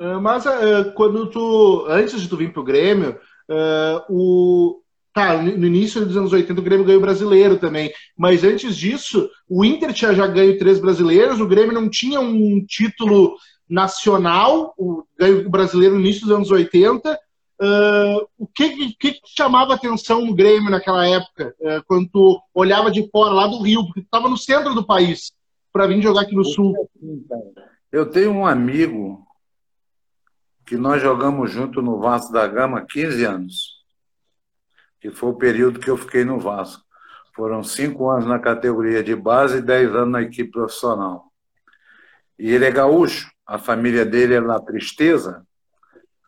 É, 0.00 0.14
mas 0.16 0.44
é, 0.46 0.84
quando 0.94 1.30
tu, 1.30 1.86
antes 1.88 2.20
de 2.20 2.28
tu 2.28 2.36
vir 2.36 2.52
para 2.52 2.60
o 2.60 2.64
Grêmio, 2.64 3.18
é, 3.48 4.02
o, 4.08 4.80
tá, 5.12 5.40
no 5.40 5.66
início 5.66 6.04
dos 6.04 6.16
anos 6.16 6.32
80 6.32 6.60
o 6.60 6.64
Grêmio 6.64 6.84
ganhou 6.84 7.00
brasileiro 7.00 7.58
também, 7.58 7.92
mas 8.16 8.44
antes 8.44 8.76
disso, 8.76 9.30
o 9.48 9.64
Inter 9.64 9.92
tinha 9.92 10.14
já 10.14 10.26
ganho 10.26 10.58
três 10.58 10.78
brasileiros, 10.78 11.40
o 11.40 11.46
Grêmio 11.46 11.72
não 11.72 11.88
tinha 11.88 12.20
um 12.20 12.64
título 12.66 13.36
nacional, 13.68 14.74
o 14.76 15.04
ganho 15.18 15.48
brasileiro 15.48 15.94
no 15.94 16.00
início 16.00 16.22
dos 16.22 16.36
anos 16.36 16.50
80, 16.50 17.18
Uh, 17.58 18.28
o 18.36 18.46
que, 18.46 18.94
que, 18.94 19.12
que, 19.12 19.20
chamava 19.34 19.74
atenção 19.74 20.24
no 20.24 20.34
Grêmio 20.34 20.70
naquela 20.70 21.08
época, 21.08 21.54
uh, 21.60 21.82
quando 21.86 22.08
tu 22.10 22.42
olhava 22.52 22.90
de 22.90 23.08
fora, 23.10 23.32
lá 23.32 23.46
do 23.46 23.62
Rio, 23.62 23.84
porque 23.86 24.02
tu 24.02 24.04
estava 24.04 24.28
no 24.28 24.36
centro 24.36 24.74
do 24.74 24.86
país, 24.86 25.32
para 25.72 25.86
vir 25.86 26.02
jogar 26.02 26.22
aqui 26.22 26.34
no 26.34 26.44
Sul? 26.44 26.74
Eu 27.90 28.10
tenho 28.10 28.30
um 28.30 28.46
amigo 28.46 29.26
que 30.66 30.76
nós 30.76 31.00
jogamos 31.00 31.50
junto 31.50 31.80
no 31.80 31.98
Vasco 31.98 32.32
da 32.32 32.46
Gama 32.46 32.84
15 32.84 33.24
anos, 33.24 33.84
que 35.00 35.10
foi 35.10 35.30
o 35.30 35.38
período 35.38 35.80
que 35.80 35.88
eu 35.88 35.96
fiquei 35.96 36.24
no 36.24 36.38
Vasco. 36.38 36.84
Foram 37.34 37.62
cinco 37.62 38.10
anos 38.10 38.26
na 38.26 38.38
categoria 38.38 39.02
de 39.02 39.14
base 39.14 39.58
e 39.58 39.62
dez 39.62 39.94
anos 39.94 40.10
na 40.10 40.22
equipe 40.22 40.50
profissional. 40.50 41.30
E 42.38 42.50
ele 42.50 42.64
é 42.64 42.70
gaúcho, 42.70 43.30
a 43.46 43.58
família 43.58 44.04
dele 44.04 44.34
é 44.34 44.40
na 44.40 44.60
Tristeza, 44.60 45.46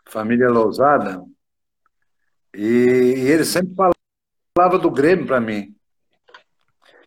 família 0.08 0.48
Lousada, 0.48 1.22
e, 2.54 2.64
e 2.64 3.30
ele 3.30 3.44
sempre 3.44 3.74
falava 4.56 4.78
do 4.78 4.90
Grêmio 4.90 5.26
para 5.26 5.40
mim. 5.40 5.76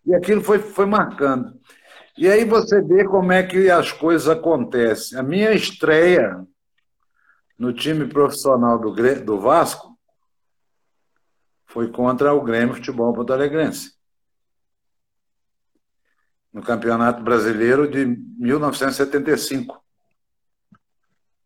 E 0.06 0.14
aquilo 0.14 0.42
foi, 0.42 0.58
foi 0.58 0.86
marcando. 0.86 1.60
E 2.16 2.28
aí 2.28 2.44
você 2.44 2.80
vê 2.80 3.04
como 3.04 3.32
é 3.32 3.42
que 3.42 3.70
as 3.70 3.92
coisas 3.92 4.28
acontecem. 4.28 5.18
A 5.18 5.22
minha 5.22 5.52
estreia 5.52 6.46
no 7.58 7.72
time 7.72 8.06
profissional 8.06 8.78
do, 8.78 8.92
do 9.24 9.40
Vasco 9.40 9.98
foi 11.66 11.90
contra 11.90 12.34
o 12.34 12.42
Grêmio 12.42 12.74
Futebol 12.74 13.12
Porto 13.14 13.32
Alegrense. 13.32 13.94
No 16.52 16.62
Campeonato 16.62 17.22
Brasileiro 17.22 17.88
de 17.90 18.04
1975. 18.04 19.82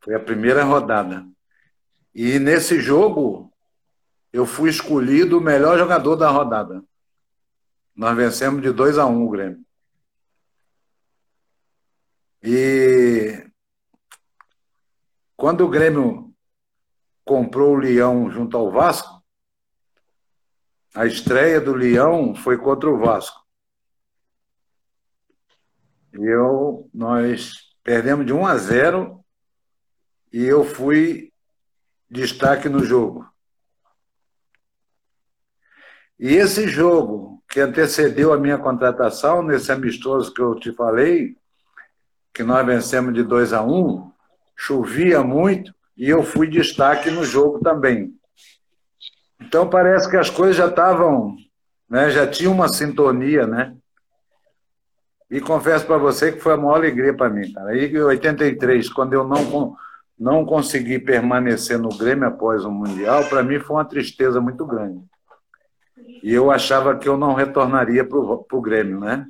Foi 0.01 0.15
a 0.15 0.21
primeira 0.21 0.65
rodada. 0.65 1.25
E 2.19 2.39
nesse 2.39 2.81
jogo, 2.81 3.53
eu 4.33 4.47
fui 4.47 4.71
escolhido 4.71 5.37
o 5.37 5.41
melhor 5.41 5.77
jogador 5.77 6.17
da 6.17 6.31
rodada. 6.31 6.83
Nós 7.95 8.17
vencemos 8.17 8.63
de 8.63 8.73
2 8.73 8.97
a 8.97 9.05
1 9.05 9.11
um 9.11 9.27
o 9.27 9.29
Grêmio. 9.29 9.63
E 12.43 13.47
quando 15.37 15.67
o 15.67 15.69
Grêmio 15.69 16.35
comprou 17.23 17.75
o 17.75 17.79
Leão 17.79 18.31
junto 18.31 18.57
ao 18.57 18.71
Vasco, 18.71 19.23
a 20.95 21.05
estreia 21.05 21.61
do 21.61 21.75
Leão 21.75 22.35
foi 22.35 22.57
contra 22.57 22.89
o 22.89 22.99
Vasco. 22.99 23.47
E 26.15 26.25
eu, 26.25 26.89
nós 26.95 27.75
perdemos 27.83 28.25
de 28.25 28.33
1 28.33 28.47
a 28.47 28.57
0 28.57 29.23
e 30.33 30.43
eu 30.43 30.65
fui 30.65 31.31
destaque 32.11 32.69
no 32.69 32.85
jogo. 32.85 33.27
E 36.19 36.35
esse 36.35 36.67
jogo 36.69 37.43
que 37.49 37.61
antecedeu 37.61 38.33
a 38.33 38.39
minha 38.39 38.59
contratação, 38.59 39.43
nesse 39.43 39.71
amistoso 39.71 40.33
que 40.33 40.41
eu 40.41 40.55
te 40.55 40.73
falei, 40.73 41.37
que 42.33 42.43
nós 42.43 42.65
vencemos 42.67 43.15
de 43.15 43.23
2 43.23 43.53
a 43.53 43.63
1, 43.63 43.73
um, 43.73 44.13
chovia 44.57 45.23
muito 45.23 45.75
e 45.97 46.09
eu 46.09 46.23
fui 46.23 46.47
destaque 46.49 47.11
no 47.11 47.25
jogo 47.25 47.61
também. 47.61 48.15
Então 49.41 49.69
parece 49.69 50.11
que 50.11 50.17
as 50.17 50.31
coisas 50.31 50.57
já 50.57 50.67
estavam, 50.67 51.37
né, 51.89 52.11
já 52.11 52.27
tinha 52.27 52.51
uma 52.51 52.69
sintonia, 52.69 53.47
né? 53.47 53.77
E 55.31 55.41
confesso 55.41 55.87
para 55.87 55.99
você 55.99 56.33
que 56.33 56.41
foi 56.41 56.55
a 56.55 56.57
maior 56.57 56.77
alegria 56.77 57.15
para 57.15 57.29
mim, 57.29 57.53
cara. 57.53 57.77
Em 57.77 57.97
83, 57.99 58.89
quando 58.91 59.13
eu 59.13 59.27
não 59.27 59.77
não 60.19 60.45
consegui 60.45 60.99
permanecer 60.99 61.79
no 61.79 61.91
Grêmio 61.91 62.27
após 62.27 62.65
o 62.65 62.71
Mundial, 62.71 63.25
para 63.29 63.43
mim 63.43 63.61
foi 63.61 63.77
uma 63.77 63.85
tristeza 63.85 64.41
muito 64.41 64.65
grande. 64.65 65.03
E 66.23 66.33
eu 66.33 66.51
achava 66.51 66.97
que 66.97 67.09
eu 67.09 67.17
não 67.17 67.35
retornaria 67.35 68.05
para 68.05 68.19
o 68.19 68.61
Grêmio, 68.61 68.99
né? 68.99 69.27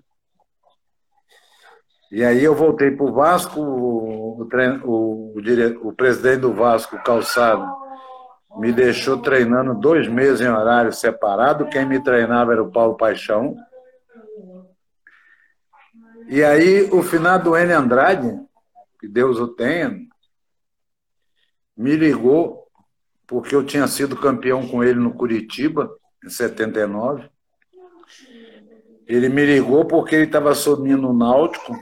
E 2.10 2.24
aí 2.24 2.42
eu 2.42 2.54
voltei 2.54 2.92
para 2.92 3.04
o 3.04 3.12
Vasco, 3.12 3.60
o, 3.60 4.42
o, 4.42 5.92
presidente 5.92 6.40
do 6.40 6.52
Vasco, 6.52 6.96
Calçado, 7.02 7.66
me 8.58 8.72
deixou 8.72 9.18
treinando 9.18 9.74
dois 9.74 10.06
meses 10.06 10.40
em 10.40 10.48
horário 10.48 10.92
separado. 10.92 11.66
Quem 11.66 11.84
me 11.84 12.02
treinava 12.02 12.52
era 12.52 12.62
o 12.62 12.70
Paulo 12.70 12.96
Paixão. 12.96 13.56
E 16.28 16.42
aí 16.42 16.88
o 16.92 17.02
finado 17.02 17.56
N 17.56 17.72
Andrade, 17.72 18.40
que 19.00 19.08
Deus 19.08 19.38
o 19.38 19.48
tenha, 19.48 20.05
me 21.76 21.96
ligou, 21.96 22.66
porque 23.26 23.54
eu 23.54 23.64
tinha 23.64 23.86
sido 23.86 24.16
campeão 24.16 24.66
com 24.66 24.82
ele 24.82 24.98
no 24.98 25.12
Curitiba, 25.12 25.90
em 26.24 26.28
79. 26.28 27.28
Ele 29.06 29.28
me 29.28 29.44
ligou 29.44 29.84
porque 29.84 30.14
ele 30.14 30.24
estava 30.24 30.50
assumindo 30.50 31.08
o 31.08 31.12
Náutico, 31.12 31.76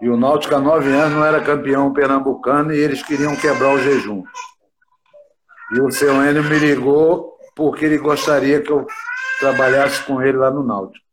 e 0.00 0.08
o 0.08 0.16
Náutico 0.16 0.54
há 0.54 0.60
nove 0.60 0.90
anos 0.90 1.14
não 1.14 1.24
era 1.24 1.40
campeão 1.40 1.92
pernambucano 1.92 2.74
e 2.74 2.78
eles 2.78 3.02
queriam 3.02 3.34
quebrar 3.36 3.72
o 3.72 3.78
jejum. 3.78 4.22
E 5.72 5.80
o 5.80 5.90
seu 5.90 6.14
Enio 6.22 6.44
me 6.44 6.58
ligou 6.58 7.38
porque 7.56 7.84
ele 7.84 7.98
gostaria 7.98 8.60
que 8.60 8.70
eu 8.70 8.86
trabalhasse 9.40 10.02
com 10.02 10.20
ele 10.20 10.36
lá 10.36 10.50
no 10.50 10.62
Náutico. 10.62 11.04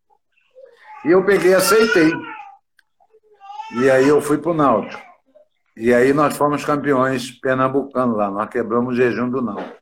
E 1.06 1.12
eu 1.12 1.24
peguei 1.24 1.54
aceitei. 1.54 2.12
E 3.80 3.90
aí 3.90 4.08
eu 4.08 4.22
fui 4.22 4.38
para 4.38 4.52
o 4.52 4.56
Náutico. 4.56 5.11
E 5.76 5.94
aí 5.94 6.14
nós 6.14 6.36
fomos 6.36 6.66
campeões 6.66 7.32
pernambucanos 7.32 8.18
lá, 8.18 8.30
nós 8.30 8.50
quebramos 8.50 8.94
o 8.94 8.98
jejum 8.98 9.30
do 9.30 9.42
não. 9.42 9.74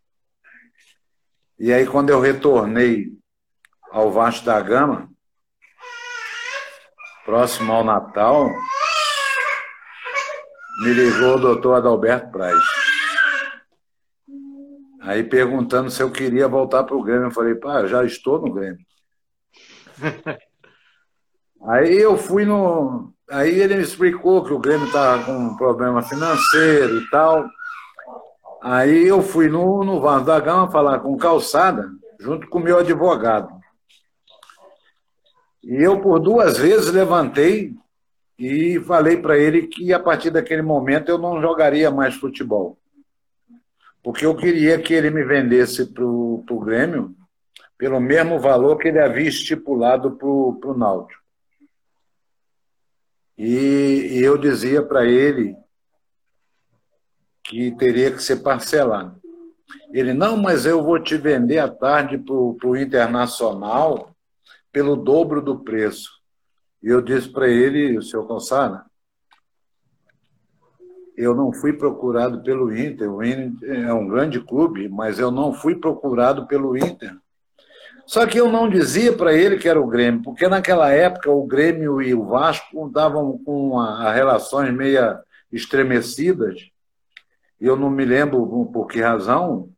E 1.57 1.73
aí 1.73 1.85
quando 1.85 2.09
eu 2.09 2.21
retornei 2.21 3.11
ao 3.91 4.11
Vasco 4.11 4.45
da 4.45 4.59
Gama, 4.61 5.09
próximo 7.25 7.71
ao 7.73 7.83
Natal, 7.83 8.49
me 10.83 10.93
ligou 10.93 11.35
o 11.35 11.39
doutor 11.39 11.75
Adalberto 11.75 12.31
Braz. 12.31 12.63
Aí 15.01 15.23
perguntando 15.23 15.89
se 15.89 16.03
eu 16.03 16.11
queria 16.11 16.47
voltar 16.47 16.83
para 16.83 16.95
o 16.95 17.03
Grêmio. 17.03 17.27
Eu 17.27 17.31
falei, 17.31 17.55
pá, 17.55 17.81
eu 17.81 17.87
já 17.87 18.05
estou 18.05 18.39
no 18.39 18.53
Grêmio. 18.53 18.79
Aí 21.67 21.97
eu 21.97 22.17
fui 22.17 22.45
no, 22.45 23.13
Aí 23.29 23.59
ele 23.59 23.75
me 23.75 23.83
explicou 23.83 24.43
que 24.43 24.51
o 24.51 24.59
Grêmio 24.59 24.87
estava 24.87 25.23
com 25.23 25.31
um 25.33 25.55
problema 25.55 26.01
financeiro 26.01 26.97
e 26.97 27.09
tal. 27.09 27.47
Aí 28.61 29.07
eu 29.07 29.21
fui 29.21 29.47
no, 29.47 29.83
no 29.83 30.01
Vasco 30.01 30.25
da 30.25 30.39
Gama 30.39 30.71
falar 30.71 30.99
com 30.99 31.15
Calçada, 31.15 31.89
junto 32.19 32.47
com 32.47 32.57
o 32.57 32.61
meu 32.61 32.79
advogado. 32.79 33.49
E 35.63 35.75
eu, 35.75 36.01
por 36.01 36.19
duas 36.19 36.57
vezes, 36.57 36.91
levantei 36.91 37.73
e 38.37 38.79
falei 38.79 39.17
para 39.17 39.37
ele 39.37 39.67
que, 39.67 39.93
a 39.93 39.99
partir 39.99 40.31
daquele 40.31 40.61
momento, 40.61 41.09
eu 41.09 41.17
não 41.17 41.39
jogaria 41.39 41.91
mais 41.91 42.15
futebol. 42.15 42.77
Porque 44.01 44.25
eu 44.25 44.35
queria 44.35 44.79
que 44.79 44.93
ele 44.93 45.11
me 45.11 45.23
vendesse 45.23 45.85
para 45.85 46.03
o 46.03 46.63
Grêmio 46.63 47.13
pelo 47.77 47.99
mesmo 47.99 48.39
valor 48.39 48.77
que 48.77 48.87
ele 48.87 48.99
havia 48.99 49.29
estipulado 49.29 50.11
para 50.11 50.27
o 50.27 50.75
Náutico. 50.75 51.21
E, 53.39 54.17
e 54.17 54.21
eu 54.21 54.37
dizia 54.37 54.83
para 54.83 55.05
ele 55.05 55.55
que 57.41 57.71
teria 57.71 58.11
que 58.11 58.21
ser 58.21 58.43
parcelado. 58.43 59.17
Ele, 59.93 60.13
não, 60.13 60.35
mas 60.35 60.65
eu 60.65 60.83
vou 60.83 60.99
te 60.99 61.15
vender 61.15 61.59
à 61.59 61.69
tarde 61.69 62.17
para 62.17 62.35
o 62.35 62.75
Internacional 62.75 64.13
pelo 64.73 64.97
dobro 64.97 65.41
do 65.41 65.57
preço. 65.57 66.11
E 66.83 66.89
eu 66.89 67.01
disse 67.01 67.29
para 67.29 67.47
ele, 67.47 67.97
o 67.97 68.01
senhor 68.01 68.27
Calçada, 68.27 68.85
eu 71.15 71.33
não 71.33 71.53
fui 71.53 71.71
procurado 71.71 72.43
pelo 72.43 72.75
Inter. 72.75 73.09
O 73.09 73.23
Inter 73.23 73.87
é 73.87 73.93
um 73.93 74.05
grande 74.05 74.41
clube, 74.41 74.89
mas 74.89 75.17
eu 75.17 75.31
não 75.31 75.53
fui 75.53 75.75
procurado 75.77 76.45
pelo 76.45 76.75
Inter. 76.75 77.17
Só 78.09 78.25
que 78.25 78.39
eu 78.39 78.51
não 78.51 78.67
dizia 78.67 79.13
para 79.13 79.35
ele 79.35 79.59
que 79.59 79.69
era 79.69 79.79
o 79.79 79.85
Grêmio, 79.85 80.23
porque 80.23 80.47
naquela 80.47 80.89
época 80.89 81.29
o 81.29 81.45
Grêmio 81.45 82.01
e 82.01 82.11
o 82.11 82.25
Vasco 82.25 82.87
estavam 82.87 83.37
com 83.45 83.79
a, 83.79 84.07
a 84.07 84.11
relações 84.11 84.73
meia 84.73 85.21
estremecidas. 85.51 86.71
E 87.61 87.67
eu 87.67 87.75
não 87.75 87.91
me 87.91 88.03
lembro 88.03 88.65
por 88.73 88.87
que 88.87 88.99
razão, 88.99 89.69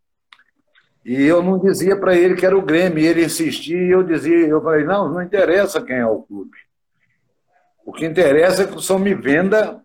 e 1.04 1.22
eu 1.24 1.44
não 1.44 1.60
dizia 1.60 2.00
para 2.00 2.16
ele 2.16 2.36
que 2.36 2.46
era 2.46 2.58
o 2.58 2.62
Grêmio, 2.62 3.00
e 3.00 3.06
ele 3.06 3.26
insistia, 3.26 3.78
e 3.78 3.92
eu 3.92 4.02
dizia, 4.02 4.48
eu 4.48 4.62
falei, 4.62 4.86
não, 4.86 5.12
não 5.12 5.22
interessa 5.22 5.82
quem 5.82 5.98
é 5.98 6.08
o 6.08 6.22
clube. 6.22 6.58
O 7.86 7.92
que 7.92 8.06
interessa 8.06 8.64
é 8.64 8.66
que 8.66 8.78
o 8.78 8.82
senhor 8.82 9.00
me 9.00 9.14
venda 9.14 9.82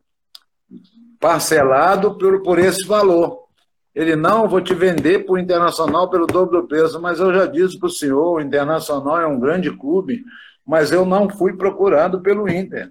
parcelado 1.18 2.16
por, 2.16 2.44
por 2.44 2.60
esse 2.60 2.86
valor. 2.86 3.45
Ele, 3.96 4.14
não, 4.14 4.46
vou 4.46 4.60
te 4.60 4.74
vender 4.74 5.24
para 5.24 5.32
o 5.32 5.38
Internacional 5.38 6.10
pelo 6.10 6.26
dobro 6.26 6.60
do 6.60 6.68
preço, 6.68 7.00
mas 7.00 7.18
eu 7.18 7.32
já 7.32 7.46
disse 7.46 7.78
para 7.78 7.86
o 7.86 7.90
senhor, 7.90 8.34
o 8.34 8.40
Internacional 8.42 9.18
é 9.18 9.26
um 9.26 9.40
grande 9.40 9.74
clube, 9.74 10.22
mas 10.66 10.92
eu 10.92 11.06
não 11.06 11.30
fui 11.30 11.56
procurado 11.56 12.20
pelo 12.20 12.46
Inter. 12.46 12.90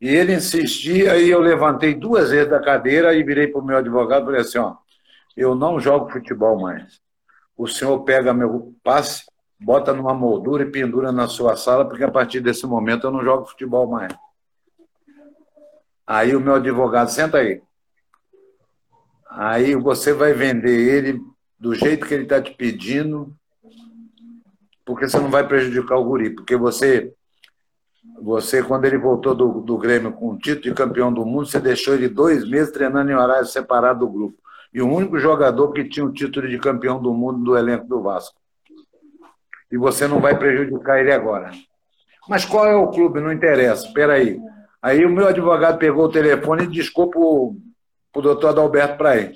E 0.00 0.08
ele 0.08 0.32
insistia, 0.32 1.16
e 1.16 1.28
eu 1.28 1.40
levantei 1.40 1.92
duas 1.92 2.30
vezes 2.30 2.48
da 2.48 2.60
cadeira 2.60 3.12
e 3.12 3.24
virei 3.24 3.48
para 3.48 3.60
o 3.60 3.64
meu 3.64 3.78
advogado 3.78 4.22
e 4.22 4.26
falei 4.26 4.40
assim, 4.42 4.58
ó, 4.58 4.76
eu 5.36 5.56
não 5.56 5.80
jogo 5.80 6.08
futebol 6.08 6.60
mais. 6.60 7.00
O 7.56 7.66
senhor 7.66 7.98
pega 8.04 8.32
meu 8.32 8.72
passe, 8.84 9.24
bota 9.60 9.92
numa 9.92 10.14
moldura 10.14 10.62
e 10.62 10.70
pendura 10.70 11.10
na 11.10 11.26
sua 11.26 11.56
sala, 11.56 11.84
porque 11.84 12.04
a 12.04 12.10
partir 12.10 12.38
desse 12.38 12.64
momento 12.64 13.08
eu 13.08 13.10
não 13.10 13.24
jogo 13.24 13.46
futebol 13.46 13.88
mais. 13.88 14.14
Aí 16.06 16.36
o 16.36 16.40
meu 16.40 16.54
advogado, 16.54 17.08
senta 17.08 17.38
aí. 17.38 17.60
Aí 19.30 19.76
você 19.76 20.12
vai 20.12 20.32
vender 20.32 20.76
ele 20.76 21.20
do 21.58 21.74
jeito 21.74 22.06
que 22.06 22.12
ele 22.14 22.24
está 22.24 22.42
te 22.42 22.52
pedindo, 22.52 23.32
porque 24.84 25.08
você 25.08 25.18
não 25.20 25.30
vai 25.30 25.46
prejudicar 25.46 25.96
o 25.96 26.04
guri, 26.04 26.30
porque 26.30 26.56
você, 26.56 27.12
você 28.20 28.62
quando 28.62 28.86
ele 28.86 28.98
voltou 28.98 29.34
do, 29.34 29.60
do 29.60 29.78
Grêmio 29.78 30.12
com 30.12 30.30
o 30.30 30.38
título 30.38 30.62
de 30.62 30.74
campeão 30.74 31.12
do 31.12 31.24
mundo, 31.24 31.46
você 31.46 31.60
deixou 31.60 31.94
ele 31.94 32.08
dois 32.08 32.48
meses 32.48 32.72
treinando 32.72 33.10
em 33.10 33.14
horário 33.14 33.46
separado 33.46 34.00
do 34.00 34.08
grupo 34.08 34.40
e 34.72 34.80
o 34.80 34.88
único 34.88 35.18
jogador 35.18 35.72
que 35.72 35.88
tinha 35.88 36.04
o 36.04 36.12
título 36.12 36.48
de 36.48 36.58
campeão 36.58 37.00
do 37.00 37.12
mundo 37.12 37.44
do 37.44 37.56
elenco 37.56 37.86
do 37.86 38.02
Vasco. 38.02 38.40
E 39.70 39.76
você 39.76 40.08
não 40.08 40.20
vai 40.20 40.36
prejudicar 40.36 41.00
ele 41.00 41.12
agora. 41.12 41.50
Mas 42.28 42.44
qual 42.44 42.66
é 42.66 42.74
o 42.74 42.88
clube? 42.88 43.20
Não 43.20 43.32
interessa. 43.32 43.86
Espera 43.86 44.14
aí. 44.14 44.38
Aí 44.82 45.04
o 45.04 45.10
meu 45.10 45.28
advogado 45.28 45.78
pegou 45.78 46.06
o 46.06 46.10
telefone 46.10 46.64
e 46.64 46.68
discou 46.68 47.10
para 48.12 48.20
o 48.20 48.22
doutor 48.22 48.48
Adalberto 48.48 49.06
ele. 49.08 49.34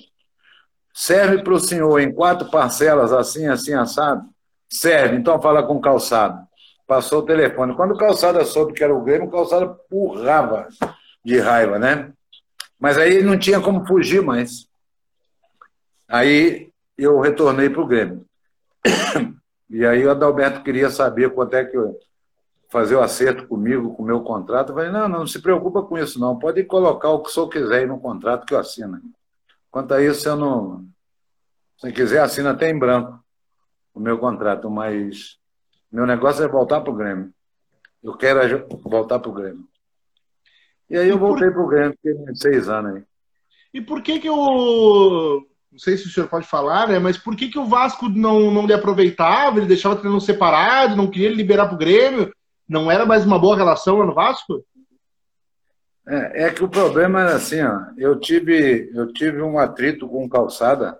Serve 0.93 1.43
para 1.43 1.55
o 1.55 1.61
senhor 1.61 1.99
em 1.99 2.13
quatro 2.13 2.49
parcelas, 2.51 3.13
assim, 3.13 3.47
assim, 3.49 3.75
assado? 3.75 4.25
Serve. 4.71 5.17
Então 5.17 5.41
fala 5.41 5.63
com 5.63 5.77
o 5.77 5.81
calçado. 5.81 6.47
Passou 6.87 7.21
o 7.21 7.27
telefone. 7.27 7.75
Quando 7.75 7.95
o 7.95 7.99
calçada 7.99 8.45
soube 8.45 8.73
que 8.73 8.85
era 8.85 8.95
o 8.95 9.03
Grêmio, 9.03 9.27
o 9.27 9.31
calçada 9.31 9.67
purrava 9.67 10.69
de 11.25 11.39
raiva, 11.39 11.79
né? 11.79 12.13
Mas 12.79 12.99
aí 12.99 13.23
não 13.23 13.39
tinha 13.39 13.61
como 13.61 13.87
fugir 13.87 14.23
mais. 14.23 14.69
Aí 16.07 16.71
eu 16.97 17.19
retornei 17.21 17.69
para 17.69 17.83
o 17.83 17.87
Grêmio. 17.87 18.25
E 19.71 19.85
aí 19.85 20.05
o 20.05 20.11
Adalberto 20.11 20.63
queria 20.63 20.89
saber 20.91 21.31
quanto 21.31 21.55
é 21.55 21.65
que 21.65 21.77
eu 21.77 21.99
fazer 22.75 22.97
o 22.97 23.01
acerto 23.01 23.47
comigo, 23.47 23.95
com 23.95 24.03
o 24.03 24.07
meu 24.07 24.21
contrato. 24.23 24.71
Eu 24.71 24.75
falei, 24.75 24.91
não, 24.91 25.09
não, 25.09 25.21
não 25.21 25.27
se 25.29 25.41
preocupa 25.41 25.81
com 25.81 25.97
isso, 25.97 26.19
não. 26.19 26.37
Pode 26.37 26.65
colocar 26.65 27.09
o 27.11 27.23
que 27.23 27.29
o 27.29 27.33
senhor 27.33 27.49
quiser 27.49 27.83
aí 27.83 27.87
no 27.87 28.01
contrato 28.01 28.45
que 28.45 28.53
eu 28.53 28.59
assino. 28.59 29.01
Quanto 29.71 29.95
a 29.95 30.03
isso, 30.03 30.29
eu 30.29 30.35
não. 30.35 30.85
Se 31.79 31.93
quiser, 31.93 32.21
assina 32.21 32.51
até 32.51 32.69
em 32.69 32.77
branco 32.77 33.23
o 33.95 34.01
meu 34.01 34.19
contrato, 34.19 34.69
mas 34.69 35.39
meu 35.91 36.05
negócio 36.05 36.43
é 36.43 36.49
voltar 36.49 36.81
para 36.81 36.93
o 36.93 36.97
Grêmio. 36.97 37.33
Eu 38.03 38.17
quero 38.17 38.67
voltar 38.83 39.21
para 39.21 39.31
o 39.31 39.35
Grêmio. 39.35 39.65
E 40.91 40.99
aí 40.99 41.09
eu 41.09 41.19
voltei 41.19 41.49
para 41.53 41.63
o 41.63 41.69
Grêmio, 41.69 41.97
fiquei 42.03 42.35
seis 42.35 42.69
anos 42.69 42.97
aí. 42.97 43.05
E 43.73 43.81
por 43.81 44.03
que 44.03 44.19
que 44.19 44.29
o 44.29 45.47
não 45.71 45.79
sei 45.79 45.97
se 45.97 46.07
o 46.07 46.11
senhor 46.11 46.29
pode 46.29 46.47
falar, 46.47 46.89
né? 46.89 46.99
Mas 46.99 47.17
por 47.17 47.37
que, 47.37 47.49
que 47.49 47.59
o 47.59 47.67
Vasco 47.67 48.09
não, 48.09 48.51
não 48.51 48.65
lhe 48.65 48.73
aproveitava? 48.73 49.59
Ele 49.59 49.67
deixava 49.67 49.97
treinando 49.97 50.21
separado, 50.21 50.95
não 50.97 51.11
queria 51.11 51.31
liberar 51.31 51.67
para 51.67 51.75
o 51.75 51.79
Grêmio? 51.79 52.33
Não 52.69 52.91
era 52.91 53.05
mais 53.05 53.25
uma 53.25 53.39
boa 53.39 53.57
relação 53.57 53.99
lá 53.99 54.07
no 54.07 54.15
Vasco? 54.15 54.65
É, 56.07 56.45
é, 56.45 56.51
que 56.51 56.63
o 56.63 56.69
problema 56.69 57.23
era 57.23 57.37
assim, 57.37 57.63
ó, 57.63 57.81
eu 57.97 58.21
tive 58.21 58.91
eu 58.95 59.11
tive 59.11 59.41
um 59.41 59.59
atrito 59.59 60.07
com 60.07 60.25
o 60.25 60.29
Calçada 60.29 60.99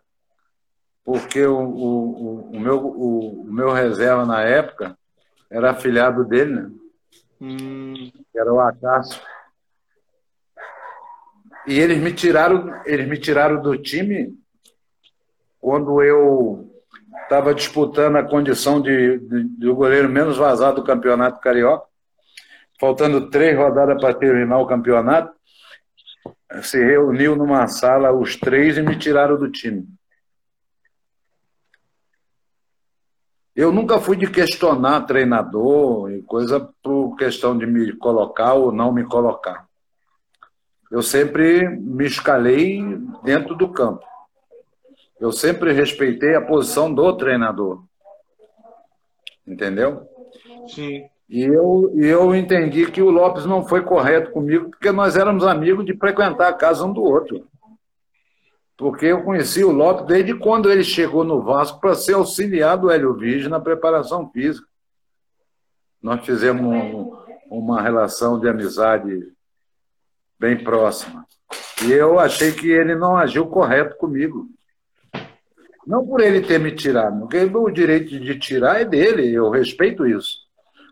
porque 1.05 1.45
o, 1.45 1.59
o, 1.59 2.51
o, 2.51 2.61
meu, 2.61 2.79
o, 2.79 3.43
o 3.43 3.53
meu 3.53 3.71
reserva 3.71 4.25
na 4.25 4.41
época 4.43 4.97
era 5.51 5.71
afilhado 5.71 6.25
dele, 6.25 6.55
né? 6.55 6.71
Hum. 7.41 8.11
Era 8.35 8.53
o 8.53 8.59
Acácio. 8.59 9.21
E 11.67 11.79
eles 11.79 11.99
me 11.99 12.13
tiraram, 12.13 12.83
eles 12.87 13.07
me 13.07 13.19
tiraram 13.19 13.61
do 13.61 13.77
time 13.77 14.35
quando 15.61 16.03
eu 16.03 16.74
estava 17.25 17.55
disputando 17.55 18.17
a 18.17 18.23
condição 18.23 18.81
de, 18.81 19.19
de, 19.19 19.45
de, 19.45 19.71
goleiro 19.73 20.09
menos 20.09 20.37
vazado 20.37 20.77
do 20.77 20.87
campeonato 20.87 21.41
carioca, 21.41 21.87
faltando 22.81 23.29
três 23.29 23.57
rodadas 23.57 24.01
para 24.01 24.15
terminar 24.15 24.59
o 24.59 24.67
campeonato, 24.67 25.35
se 26.63 26.79
reuniu 26.79 27.35
numa 27.35 27.67
sala 27.67 28.13
os 28.13 28.37
três 28.37 28.79
e 28.79 28.83
me 28.83 28.97
tiraram 28.97 29.37
do 29.37 29.51
time. 29.51 29.87
Eu 33.55 33.73
nunca 33.73 34.01
fui 34.01 34.17
de 34.17 34.29
questionar 34.29 35.03
treinador 35.03 36.11
e 36.11 36.23
coisa 36.23 36.69
por 36.83 37.15
questão 37.17 37.57
de 37.57 37.67
me 37.67 37.93
colocar 37.93 38.55
ou 38.55 38.73
não 38.73 38.93
me 38.93 39.05
colocar. 39.05 39.67
Eu 40.91 41.03
sempre 41.03 41.69
me 41.69 42.05
escalei 42.05 42.83
dentro 43.23 43.55
do 43.55 43.69
campo. 43.69 44.05
Eu 45.21 45.33
sempre 45.33 45.73
respeitei 45.73 46.35
a 46.35 46.41
posição 46.41 46.93
do 46.93 47.17
treinador. 47.17 47.85
Entendeu? 49.47 50.09
Sim. 50.69 51.09
E 51.29 51.43
eu, 51.43 51.91
e 51.95 52.07
eu 52.07 52.35
entendi 52.35 52.91
que 52.91 53.01
o 53.01 53.11
Lopes 53.11 53.47
não 53.47 53.67
foi 53.67 53.83
correto 53.83 54.31
comigo, 54.31 54.71
porque 54.71 54.93
nós 54.93 55.17
éramos 55.17 55.45
amigos 55.47 55.85
de 55.85 55.97
frequentar 55.97 56.49
a 56.49 56.53
casa 56.53 56.85
um 56.85 56.93
do 56.93 57.03
outro. 57.03 57.47
Porque 58.77 59.07
eu 59.07 59.23
conheci 59.23 59.65
o 59.65 59.71
Lopes 59.71 60.07
desde 60.07 60.35
quando 60.35 60.71
ele 60.71 60.85
chegou 60.85 61.25
no 61.25 61.43
Vasco 61.43 61.81
para 61.81 61.95
ser 61.95 62.15
auxiliar 62.15 62.77
do 62.77 62.91
Hélio 62.91 63.15
Vigge 63.15 63.49
na 63.49 63.61
preparação 63.61 64.31
física. 64.31 64.67
Nós 66.03 66.25
fizemos 66.25 66.63
um, 66.63 67.17
uma 67.49 67.81
relação 67.81 68.39
de 68.39 68.49
amizade 68.49 69.33
bem 70.39 70.63
próxima. 70.63 71.25
E 71.87 71.93
eu 71.93 72.19
achei 72.19 72.53
que 72.53 72.71
ele 72.71 72.95
não 72.95 73.17
agiu 73.17 73.47
correto 73.47 73.97
comigo. 73.97 74.49
Não 75.87 76.07
por 76.07 76.21
ele 76.21 76.41
ter 76.41 76.59
me 76.59 76.73
tirado, 76.73 77.21
porque 77.21 77.39
o 77.39 77.71
direito 77.71 78.19
de 78.19 78.39
tirar 78.39 78.81
é 78.81 78.85
dele, 78.85 79.33
eu 79.33 79.51
respeito 79.51 80.07
isso. 80.07 80.39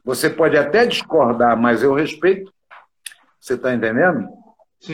Você 0.05 0.28
pode 0.28 0.57
até 0.57 0.85
discordar, 0.85 1.57
mas 1.57 1.83
eu 1.83 1.94
respeito. 1.94 2.52
Você 3.40 3.55
está 3.55 3.74
entendendo? 3.74 4.28
Sim. 4.81 4.92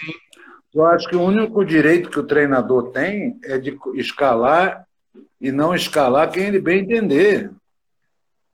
Eu 0.74 0.84
acho 0.84 1.08
que 1.08 1.16
o 1.16 1.22
único 1.22 1.64
direito 1.64 2.10
que 2.10 2.20
o 2.20 2.26
treinador 2.26 2.90
tem 2.90 3.38
é 3.42 3.58
de 3.58 3.76
escalar 3.94 4.86
e 5.40 5.50
não 5.50 5.74
escalar 5.74 6.30
quem 6.30 6.44
ele 6.44 6.60
bem 6.60 6.80
entender. 6.80 7.50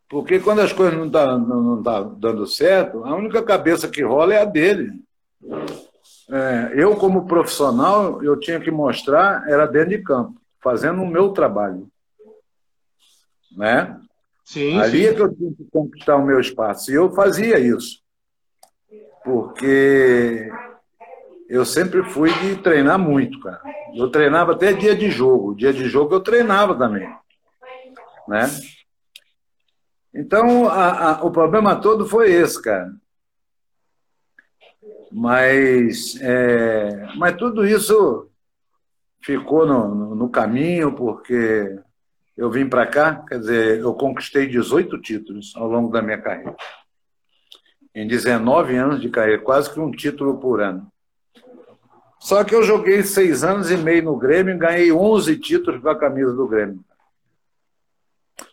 Porque 0.09 0.39
quando 0.39 0.61
as 0.61 0.73
coisas 0.73 0.97
não 0.97 1.07
estão 1.07 1.27
tá, 1.27 1.39
não, 1.39 1.61
não 1.61 1.83
tá 1.83 2.01
dando 2.03 2.47
certo, 2.47 3.05
a 3.05 3.15
única 3.15 3.43
cabeça 3.43 3.89
que 3.89 4.03
rola 4.03 4.35
é 4.35 4.43
a 4.43 4.45
dele. 4.45 4.93
É, 6.31 6.73
eu, 6.75 6.95
como 6.97 7.27
profissional, 7.27 8.23
eu 8.23 8.39
tinha 8.39 8.61
que 8.61 8.71
mostrar, 8.71 9.47
era 9.49 9.67
dentro 9.67 9.91
de 9.91 9.99
campo 9.99 10.44
fazendo 10.65 11.03
o 11.03 11.07
meu 11.07 11.29
trabalho. 11.29 11.87
né? 13.55 14.01
Sim, 14.43 14.81
Ali 14.81 15.03
sim. 15.03 15.07
é 15.07 15.15
que 15.15 15.21
eu 15.21 15.35
tinha 15.35 15.55
que 15.55 15.65
conquistar 15.71 16.17
o 16.17 16.25
meu 16.25 16.41
espaço. 16.41 16.91
E 16.91 16.95
eu 16.95 17.13
fazia 17.13 17.59
isso. 17.59 18.03
Porque 19.23 20.51
eu 21.49 21.65
sempre 21.65 22.03
fui 22.03 22.33
de 22.41 22.57
treinar 22.57 22.99
muito, 22.99 23.39
cara. 23.41 23.63
Eu 23.95 24.11
treinava 24.11 24.53
até 24.53 24.73
dia 24.73 24.97
de 24.97 25.11
jogo. 25.11 25.55
Dia 25.55 25.73
de 25.73 25.87
jogo 25.89 26.15
eu 26.15 26.21
treinava 26.21 26.77
também. 26.77 27.09
Né? 28.27 28.47
Então, 30.15 30.69
a, 30.69 31.11
a, 31.11 31.25
o 31.25 31.31
problema 31.31 31.77
todo 31.77 32.07
foi 32.07 32.33
esse, 32.33 32.61
cara. 32.61 32.91
Mas, 35.11 36.19
é, 36.21 37.15
mas 37.17 37.37
tudo 37.37 37.67
isso 37.67 38.31
ficou 39.25 39.67
no, 39.67 39.95
no, 39.95 40.15
no 40.15 40.29
caminho, 40.29 40.93
porque 40.93 41.79
eu 42.37 42.51
vim 42.51 42.69
para 42.69 42.87
cá, 42.87 43.25
quer 43.27 43.39
dizer, 43.39 43.81
eu 43.81 43.95
conquistei 43.95 44.47
18 44.47 45.01
títulos 45.01 45.55
ao 45.57 45.67
longo 45.67 45.91
da 45.91 46.03
minha 46.03 46.21
carreira. 46.21 46.55
Em 47.95 48.07
19 48.07 48.77
anos 48.77 49.01
de 49.01 49.09
carreira, 49.09 49.41
quase 49.41 49.73
que 49.73 49.81
um 49.81 49.91
título 49.91 50.39
por 50.39 50.61
ano. 50.61 50.87
Só 52.19 52.43
que 52.45 52.55
eu 52.55 52.63
joguei 52.63 53.03
seis 53.03 53.45
anos 53.45 53.71
e 53.71 53.77
meio 53.77 54.05
no 54.05 54.17
Grêmio 54.17 54.55
e 54.55 54.59
ganhei 54.59 54.93
11 54.93 55.39
títulos 55.39 55.81
com 55.81 55.89
a 55.89 55.99
camisa 55.99 56.33
do 56.33 56.47
Grêmio. 56.47 56.85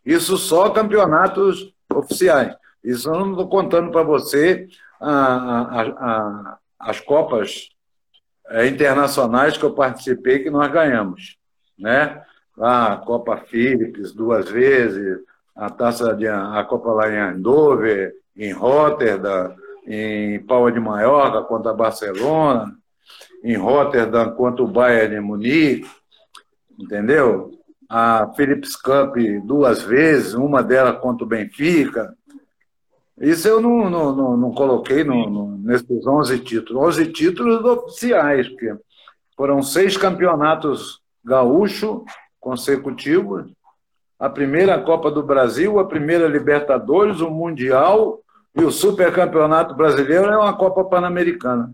Isso 0.05 0.37
só 0.37 0.69
campeonatos 0.69 1.73
oficiais. 1.93 2.55
Isso 2.83 3.09
eu 3.09 3.19
não 3.19 3.31
estou 3.31 3.49
contando 3.49 3.91
para 3.91 4.03
você 4.03 4.67
a, 4.99 5.11
a, 5.11 5.81
a, 5.81 6.57
as 6.79 6.99
Copas 6.99 7.69
é, 8.51 8.67
internacionais 8.67 9.57
que 9.57 9.63
eu 9.63 9.73
participei 9.73 10.39
que 10.39 10.49
nós 10.49 10.71
ganhamos. 10.71 11.37
Né? 11.79 12.21
A 12.59 12.97
Copa 12.97 13.37
Philips 13.37 14.11
duas 14.11 14.49
vezes, 14.49 15.19
a 15.55 15.69
taça 15.69 16.13
de 16.13 16.27
a 16.27 16.63
Copa 16.63 16.91
lá 16.91 17.11
em 17.11 17.17
Andover, 17.17 18.13
em 18.35 18.51
Rotterdam, 18.51 19.55
em 19.87 20.39
Palma 20.45 20.71
de 20.71 20.79
Maiorca 20.79 21.41
contra 21.43 21.73
Barcelona, 21.73 22.75
em 23.43 23.55
Rotterdam 23.55 24.31
contra 24.35 24.63
o 24.63 24.67
Bayern 24.67 25.15
de 25.15 25.21
Munique, 25.21 25.89
entendeu? 26.79 27.51
A 27.89 28.31
Philips 28.35 28.75
Cup 28.75 29.17
duas 29.43 29.81
vezes, 29.81 30.33
uma 30.33 30.63
delas 30.63 30.99
contra 30.99 31.25
o 31.25 31.27
Benfica. 31.27 32.15
Isso 33.21 33.47
eu 33.47 33.61
não, 33.61 33.89
não, 33.89 34.15
não, 34.15 34.37
não 34.37 34.51
coloquei 34.51 35.03
no, 35.03 35.29
no, 35.29 35.57
nesses 35.59 36.05
11 36.05 36.39
títulos. 36.39 36.97
11 36.97 37.11
títulos 37.11 37.63
oficiais, 37.63 38.49
porque 38.49 38.75
foram 39.37 39.61
seis 39.61 39.95
campeonatos 39.95 40.99
gaúcho 41.23 42.03
consecutivos, 42.39 43.45
a 44.19 44.29
primeira 44.29 44.79
Copa 44.81 45.11
do 45.11 45.23
Brasil, 45.23 45.79
a 45.79 45.87
primeira 45.87 46.27
Libertadores, 46.27 47.21
o 47.21 47.29
Mundial 47.29 48.19
e 48.55 48.63
o 48.63 48.71
Supercampeonato 48.71 49.75
Brasileiro 49.75 50.27
é 50.27 50.37
uma 50.37 50.55
Copa 50.55 50.83
Pan-Americana. 50.83 51.73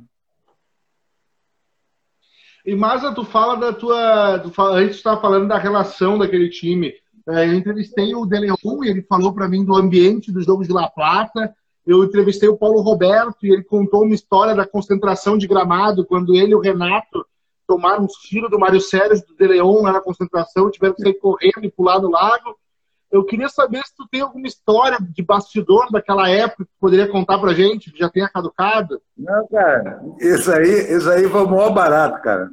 E 2.65 2.75
Maza, 2.75 3.13
tu 3.13 3.23
fala 3.23 3.55
da 3.55 3.71
tua. 3.71 4.39
Tu 4.39 4.49
fala, 4.51 4.77
antes 4.79 4.95
tu 4.95 4.99
estava 4.99 5.21
falando 5.21 5.47
da 5.47 5.57
relação 5.57 6.17
daquele 6.17 6.49
time. 6.49 6.93
É, 7.29 7.45
eu 7.45 7.53
entrevistei 7.53 8.15
o 8.15 8.25
Deleon 8.25 8.55
e 8.83 8.89
ele 8.89 9.01
falou 9.01 9.33
para 9.33 9.49
mim 9.49 9.65
do 9.65 9.75
ambiente 9.75 10.31
dos 10.31 10.45
Jogos 10.45 10.67
de 10.67 10.73
La 10.73 10.89
Plata. 10.89 11.53
Eu 11.85 12.03
entrevistei 12.03 12.47
o 12.47 12.57
Paulo 12.57 12.81
Roberto 12.81 13.45
e 13.45 13.51
ele 13.51 13.63
contou 13.63 14.03
uma 14.03 14.15
história 14.15 14.55
da 14.55 14.65
concentração 14.65 15.37
de 15.37 15.47
gramado, 15.47 16.05
quando 16.05 16.35
ele 16.35 16.51
e 16.51 16.55
o 16.55 16.59
Renato 16.59 17.25
tomaram 17.67 18.05
um 18.05 18.07
tiro 18.07 18.49
do 18.49 18.57
Mário 18.57 18.79
Sérgio, 18.79 19.25
do 19.27 19.35
Deleon 19.35 19.81
lá 19.81 19.91
na 19.91 20.01
concentração, 20.01 20.71
tiveram 20.71 20.95
que 20.95 21.01
sair 21.01 21.15
correndo 21.15 21.63
e 21.63 21.71
pular 21.71 21.99
no 21.99 22.09
lago. 22.09 22.55
Eu 23.11 23.23
queria 23.23 23.49
saber 23.49 23.83
se 23.85 23.95
tu 23.95 24.07
tem 24.09 24.21
alguma 24.21 24.47
história 24.47 24.97
de 24.99 25.21
bastidor 25.21 25.89
daquela 25.91 26.29
época 26.29 26.65
que 26.65 26.71
poderia 26.79 27.07
contar 27.07 27.39
pra 27.39 27.53
gente, 27.53 27.91
que 27.91 27.99
já 27.99 28.09
tenha 28.09 28.29
caducado. 28.29 29.01
Não, 29.17 29.47
cara, 29.47 30.01
isso 30.19 30.51
aí, 30.51 30.93
isso 30.93 31.09
aí 31.09 31.27
foi 31.29 31.43
o 31.43 31.49
maior 31.49 31.73
barato, 31.73 32.21
cara. 32.21 32.49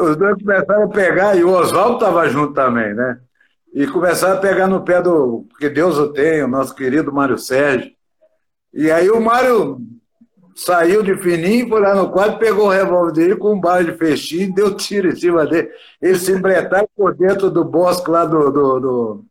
Os 0.00 0.16
dois 0.16 0.36
começaram 0.36 0.84
a 0.84 0.88
pegar, 0.88 1.36
e 1.36 1.44
o 1.44 1.50
Oswaldo 1.50 1.94
estava 1.94 2.28
junto 2.28 2.54
também, 2.54 2.94
né? 2.94 3.18
E 3.72 3.86
começaram 3.86 4.38
a 4.38 4.40
pegar 4.40 4.66
no 4.66 4.82
pé 4.82 5.00
do. 5.00 5.46
Porque 5.50 5.68
Deus 5.68 5.96
o 5.96 6.12
tem, 6.12 6.42
o 6.42 6.48
nosso 6.48 6.74
querido 6.74 7.12
Mário 7.12 7.38
Sérgio. 7.38 7.90
E 8.72 8.90
aí 8.90 9.10
o 9.10 9.20
Mário 9.20 9.80
saiu 10.54 11.02
de 11.02 11.16
fininho, 11.16 11.68
foi 11.68 11.80
lá 11.80 11.94
no 11.94 12.10
quadro, 12.10 12.38
pegou 12.38 12.66
o 12.66 12.70
revólver 12.70 13.12
dele 13.12 13.36
com 13.36 13.54
um 13.54 13.60
bala 13.60 13.84
de 13.84 13.92
fechinho, 13.92 14.54
deu 14.54 14.74
tiro 14.74 15.08
em 15.08 15.16
cima 15.16 15.46
dele. 15.46 15.70
Ele 16.00 16.18
se 16.18 16.32
embretaram 16.32 16.88
por 16.96 17.14
dentro 17.14 17.50
do 17.50 17.64
bosque 17.64 18.10
lá 18.10 18.24
do, 18.24 18.50
do, 18.50 18.80
do, 18.80 19.24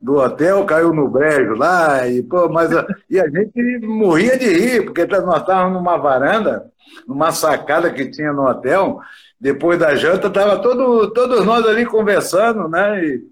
do, 0.00 0.16
hotel, 0.16 0.64
caiu 0.64 0.92
no 0.92 1.08
brejo 1.08 1.54
lá, 1.54 2.06
e, 2.06 2.22
pô, 2.22 2.48
mas, 2.48 2.70
e 3.10 3.18
a 3.18 3.28
gente 3.28 3.86
morria 3.86 4.38
de 4.38 4.46
rir, 4.46 4.84
porque 4.84 5.04
nós 5.06 5.40
estávamos 5.40 5.72
numa 5.72 5.96
varanda, 5.96 6.70
numa 7.06 7.32
sacada 7.32 7.90
que 7.90 8.10
tinha 8.10 8.32
no 8.32 8.46
hotel, 8.46 9.00
depois 9.40 9.78
da 9.78 9.94
janta, 9.94 10.30
tava 10.30 10.60
todo, 10.60 11.12
todos 11.12 11.44
nós 11.44 11.64
ali 11.64 11.86
conversando, 11.86 12.68
né? 12.68 13.04
E, 13.04 13.26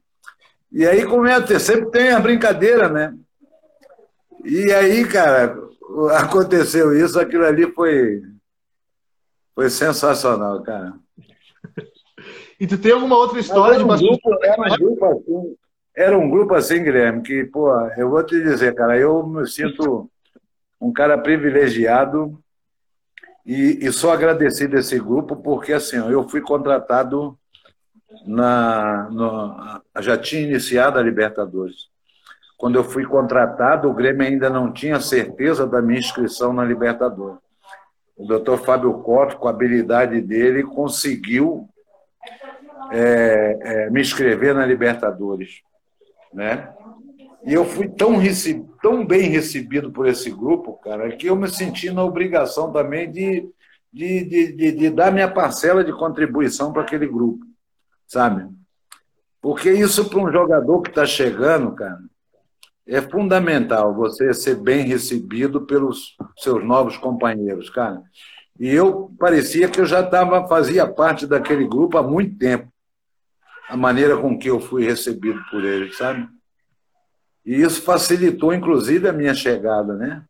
e 0.73 0.87
aí 0.87 1.05
começa, 1.05 1.59
sempre 1.59 1.91
tem 1.91 2.11
a 2.11 2.21
brincadeira, 2.21 2.89
né? 2.89 3.15
E 4.45 4.73
aí, 4.73 5.05
cara, 5.05 5.59
aconteceu 6.19 6.97
isso, 6.97 7.19
aquilo 7.19 7.45
ali 7.45 7.71
foi, 7.73 8.23
foi 9.55 9.69
sensacional, 9.71 10.63
cara. 10.63 10.95
E 12.59 12.67
tu 12.67 12.79
tem 12.79 12.93
alguma 12.93 13.19
outra 13.19 13.39
história 13.39 13.85
um 13.85 13.95
de 13.95 14.03
grupo, 14.07 14.35
era, 14.43 14.63
um 14.63 14.79
grupo 14.79 15.05
assim, 15.05 15.57
era 15.95 16.19
um 16.19 16.31
grupo 16.31 16.55
assim, 16.55 16.83
Guilherme, 16.83 17.23
que, 17.23 17.45
pô, 17.45 17.71
eu 17.99 18.09
vou 18.09 18.25
te 18.25 18.43
dizer, 18.43 18.75
cara, 18.75 18.99
eu 18.99 19.27
me 19.27 19.47
sinto 19.47 20.11
um 20.81 20.91
cara 20.91 21.19
privilegiado 21.19 22.43
e, 23.47 23.87
e 23.87 23.93
sou 23.93 24.11
agradecido 24.11 24.77
a 24.77 24.81
esse 24.81 24.99
grupo, 24.99 25.37
porque 25.37 25.73
assim, 25.73 25.97
eu 25.97 26.29
fui 26.29 26.41
contratado 26.41 27.39
na. 28.27 29.09
No, 29.11 30.03
já 30.03 30.19
tinha 30.19 30.43
iniciado 30.43 30.99
a 30.99 31.03
Libertadores. 31.03 31.89
Quando 32.59 32.77
eu 32.77 32.83
fui 32.83 33.05
contratado, 33.05 33.89
o 33.89 33.95
Grêmio 33.95 34.27
ainda 34.27 34.51
não 34.51 34.73
tinha 34.73 34.99
certeza 34.99 35.67
da 35.67 35.81
minha 35.81 36.01
inscrição 36.01 36.53
na 36.53 36.65
Libertadores. 36.65 37.39
O 38.17 38.27
doutor 38.27 38.59
Fábio 38.59 38.95
Coff, 39.01 39.37
com 39.37 39.47
a 39.47 39.51
habilidade 39.51 40.21
dele, 40.23 40.63
conseguiu 40.63 41.69
é, 42.91 43.59
é, 43.61 43.91
me 43.91 44.01
inscrever 44.01 44.55
na 44.55 44.67
Libertadores. 44.67 45.61
Né? 46.33 46.75
E 47.47 47.53
eu 47.53 47.65
fui 47.65 47.89
tão, 47.89 48.17
recebido, 48.17 48.77
tão 48.83 49.07
bem 49.07 49.31
recebido 49.31 49.93
por 49.93 50.09
esse 50.09 50.29
grupo, 50.31 50.75
cara, 50.83 51.17
que 51.17 51.29
eu 51.29 51.37
me 51.37 51.49
senti 51.49 51.93
na 51.93 52.03
obrigação 52.03 52.73
também 52.73 53.11
de, 53.11 53.49
de, 53.93 54.25
de, 54.25 54.53
de, 54.53 54.73
de 54.73 54.91
dar 54.91 55.13
minha 55.13 55.31
parcela 55.31 55.85
de 55.85 55.93
contribuição 55.93 56.73
para 56.73 56.83
aquele 56.83 57.07
grupo, 57.07 57.47
sabe? 58.05 58.53
Porque 59.41 59.71
isso 59.71 60.11
para 60.11 60.19
um 60.19 60.33
jogador 60.33 60.83
que 60.83 60.89
está 60.89 61.07
chegando, 61.07 61.73
cara, 61.73 62.01
é 62.85 63.01
fundamental 63.01 63.95
você 63.95 64.35
ser 64.35 64.57
bem 64.57 64.85
recebido 64.85 65.65
pelos 65.65 66.17
seus 66.37 66.65
novos 66.65 66.97
companheiros, 66.97 67.71
cara. 67.71 68.03
E 68.59 68.69
eu 68.69 69.15
parecia 69.21 69.69
que 69.69 69.81
eu 69.81 69.87
já 69.87 70.03
tava, 70.03 70.49
fazia 70.49 70.85
parte 70.85 71.29
daquele 71.29 71.65
grupo 71.65 71.97
há 71.97 72.03
muito 72.03 72.37
tempo. 72.39 72.73
A 73.69 73.77
maneira 73.77 74.17
com 74.17 74.37
que 74.37 74.51
eu 74.51 74.59
fui 74.59 74.85
recebido 74.85 75.41
por 75.49 75.65
eles, 75.65 75.97
sabe? 75.97 76.29
E 77.47 77.63
isso 77.63 77.83
facilitou, 77.83 78.53
inclusive, 78.53 79.09
a 79.09 79.13
minha 79.13 79.35
chegada, 79.35 79.95
né? 79.95 80.23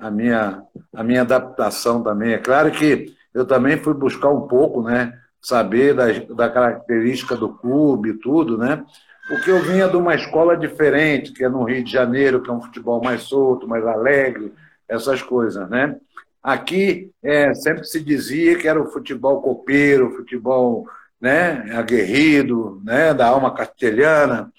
A 0.00 0.10
minha, 0.10 0.62
a 0.94 1.04
minha 1.04 1.20
adaptação 1.20 2.02
também. 2.02 2.32
É 2.32 2.38
claro 2.38 2.70
que 2.72 3.14
eu 3.32 3.44
também 3.44 3.76
fui 3.76 3.94
buscar 3.94 4.30
um 4.30 4.48
pouco, 4.48 4.82
né? 4.82 5.12
Saber 5.40 5.94
da, 5.94 6.06
da 6.34 6.48
característica 6.48 7.36
do 7.36 7.50
clube 7.50 8.10
e 8.10 8.18
tudo, 8.18 8.56
né? 8.56 8.84
porque 9.28 9.50
eu 9.50 9.62
vinha 9.62 9.88
de 9.88 9.96
uma 9.96 10.14
escola 10.14 10.56
diferente, 10.56 11.32
que 11.32 11.44
é 11.44 11.48
no 11.48 11.64
Rio 11.64 11.82
de 11.84 11.90
Janeiro, 11.90 12.42
que 12.42 12.50
é 12.50 12.52
um 12.52 12.60
futebol 12.60 13.02
mais 13.02 13.22
solto, 13.22 13.68
mais 13.68 13.86
alegre, 13.86 14.52
essas 14.88 15.22
coisas, 15.22 15.68
né? 15.70 15.96
Aqui 16.42 17.10
é, 17.22 17.54
sempre 17.54 17.84
se 17.84 18.00
dizia 18.00 18.58
que 18.58 18.66
era 18.66 18.80
o 18.80 18.90
futebol 18.90 19.40
copeiro, 19.40 20.16
futebol 20.16 20.88
né, 21.20 21.72
aguerrido, 21.72 22.82
né, 22.84 23.14
da 23.14 23.28
alma 23.28 23.54
castelhana, 23.54 24.52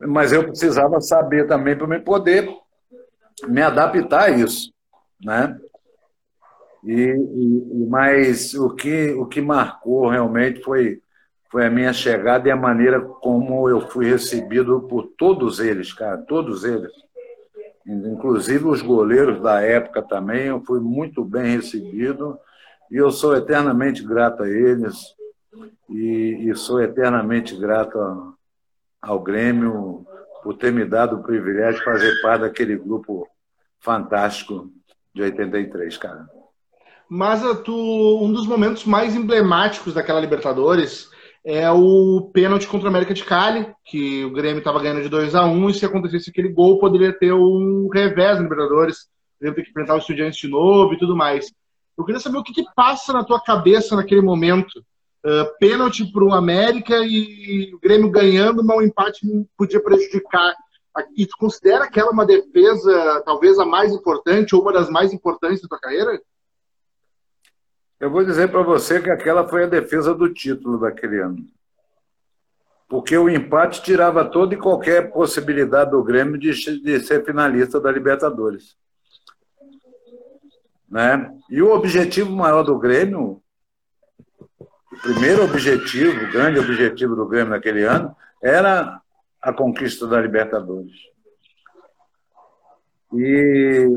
mas 0.00 0.32
eu 0.32 0.44
precisava 0.44 1.00
saber 1.00 1.46
também 1.46 1.76
para 1.76 1.86
me 1.86 1.98
poder 1.98 2.48
me 3.48 3.62
adaptar 3.62 4.24
a 4.24 4.30
isso, 4.30 4.72
né? 5.22 5.58
E, 6.84 6.92
e, 6.92 7.86
mas 7.88 8.54
o 8.54 8.70
que, 8.70 9.10
o 9.12 9.26
que 9.26 9.40
marcou 9.40 10.08
realmente 10.08 10.62
foi 10.62 11.00
foi 11.50 11.64
a 11.64 11.70
minha 11.70 11.92
chegada 11.92 12.48
e 12.48 12.50
a 12.50 12.56
maneira 12.56 13.00
como 13.00 13.68
eu 13.68 13.80
fui 13.80 14.06
recebido 14.06 14.80
por 14.82 15.06
todos 15.16 15.60
eles, 15.60 15.92
cara, 15.92 16.18
todos 16.18 16.64
eles. 16.64 16.92
Inclusive 17.86 18.66
os 18.66 18.82
goleiros 18.82 19.40
da 19.40 19.62
época 19.62 20.02
também, 20.02 20.46
eu 20.46 20.60
fui 20.60 20.80
muito 20.80 21.24
bem 21.24 21.56
recebido 21.56 22.38
e 22.90 22.96
eu 22.96 23.10
sou 23.10 23.36
eternamente 23.36 24.04
grato 24.04 24.42
a 24.42 24.48
eles 24.48 25.14
e, 25.88 26.50
e 26.50 26.54
sou 26.56 26.82
eternamente 26.82 27.56
grato 27.56 27.98
a, 27.98 28.34
ao 29.00 29.20
Grêmio 29.20 30.04
por 30.42 30.54
ter 30.54 30.72
me 30.72 30.84
dado 30.84 31.16
o 31.16 31.22
privilégio 31.22 31.78
de 31.78 31.84
fazer 31.84 32.20
parte 32.22 32.42
daquele 32.42 32.76
grupo 32.76 33.26
fantástico 33.80 34.70
de 35.14 35.22
83, 35.22 35.96
cara. 35.96 36.28
Mas 37.08 37.42
tu, 37.62 38.20
um 38.22 38.32
dos 38.32 38.46
momentos 38.46 38.84
mais 38.84 39.14
emblemáticos 39.14 39.94
daquela 39.94 40.20
Libertadores 40.20 41.08
é 41.44 41.70
o 41.70 42.30
pênalti 42.32 42.66
contra 42.66 42.86
o 42.86 42.90
América 42.90 43.14
de 43.14 43.24
Cali, 43.24 43.72
que 43.84 44.24
o 44.24 44.32
Grêmio 44.32 44.58
estava 44.58 44.80
ganhando 44.80 45.02
de 45.02 45.08
2 45.08 45.34
a 45.36 45.44
1 45.44 45.70
e 45.70 45.74
se 45.74 45.86
acontecesse 45.86 46.30
aquele 46.30 46.48
gol, 46.48 46.80
poderia 46.80 47.12
ter 47.12 47.32
um 47.32 47.88
revés 47.92 48.36
na 48.36 48.42
Libertadores, 48.42 49.06
Grêmio 49.40 49.54
ter 49.54 49.62
que 49.62 49.70
enfrentar 49.70 49.94
o 49.94 49.98
Estudiantes 49.98 50.38
de 50.38 50.48
novo 50.48 50.94
e 50.94 50.98
tudo 50.98 51.14
mais. 51.16 51.46
Eu 51.96 52.04
queria 52.04 52.20
saber 52.20 52.38
o 52.38 52.42
que, 52.42 52.52
que 52.52 52.64
passa 52.74 53.12
na 53.12 53.24
tua 53.24 53.40
cabeça 53.40 53.94
naquele 53.94 54.20
momento. 54.20 54.84
Uh, 55.26 55.58
pênalti 55.58 56.04
para 56.12 56.22
o 56.22 56.32
América 56.32 56.98
e 57.04 57.74
o 57.74 57.80
Grêmio 57.80 58.08
ganhando, 58.08 58.62
mas 58.62 58.76
o 58.78 58.82
empate 58.82 59.26
podia 59.56 59.82
prejudicar. 59.82 60.54
E 61.16 61.26
tu 61.26 61.36
considera 61.36 61.82
aquela 61.82 62.12
uma 62.12 62.24
defesa, 62.24 63.22
talvez 63.24 63.58
a 63.58 63.66
mais 63.66 63.92
importante 63.92 64.54
ou 64.54 64.62
uma 64.62 64.72
das 64.72 64.88
mais 64.88 65.12
importantes 65.12 65.60
da 65.60 65.68
tua 65.68 65.80
carreira? 65.80 66.20
Eu 67.98 68.08
vou 68.08 68.24
dizer 68.24 68.52
para 68.52 68.62
você 68.62 69.02
que 69.02 69.10
aquela 69.10 69.48
foi 69.48 69.64
a 69.64 69.68
defesa 69.68 70.14
do 70.14 70.32
título 70.32 70.78
daquele 70.78 71.20
ano. 71.20 71.44
Porque 72.88 73.18
o 73.18 73.28
empate 73.28 73.82
tirava 73.82 74.24
toda 74.24 74.54
e 74.54 74.58
qualquer 74.58 75.10
possibilidade 75.10 75.90
do 75.90 76.04
Grêmio 76.04 76.38
de, 76.38 76.52
de 76.52 77.00
ser 77.00 77.24
finalista 77.24 77.80
da 77.80 77.90
Libertadores. 77.90 78.76
Né? 80.88 81.36
E 81.50 81.60
o 81.60 81.72
objetivo 81.72 82.30
maior 82.30 82.62
do 82.62 82.78
Grêmio, 82.78 83.42
o 84.96 85.02
primeiro 85.02 85.44
objetivo, 85.44 86.24
o 86.24 86.32
grande 86.32 86.58
objetivo 86.58 87.14
do 87.14 87.26
Grêmio 87.26 87.50
naquele 87.50 87.84
ano, 87.84 88.14
era 88.42 89.00
a 89.40 89.52
conquista 89.52 90.06
da 90.06 90.20
Libertadores. 90.20 90.92
E 93.12 93.88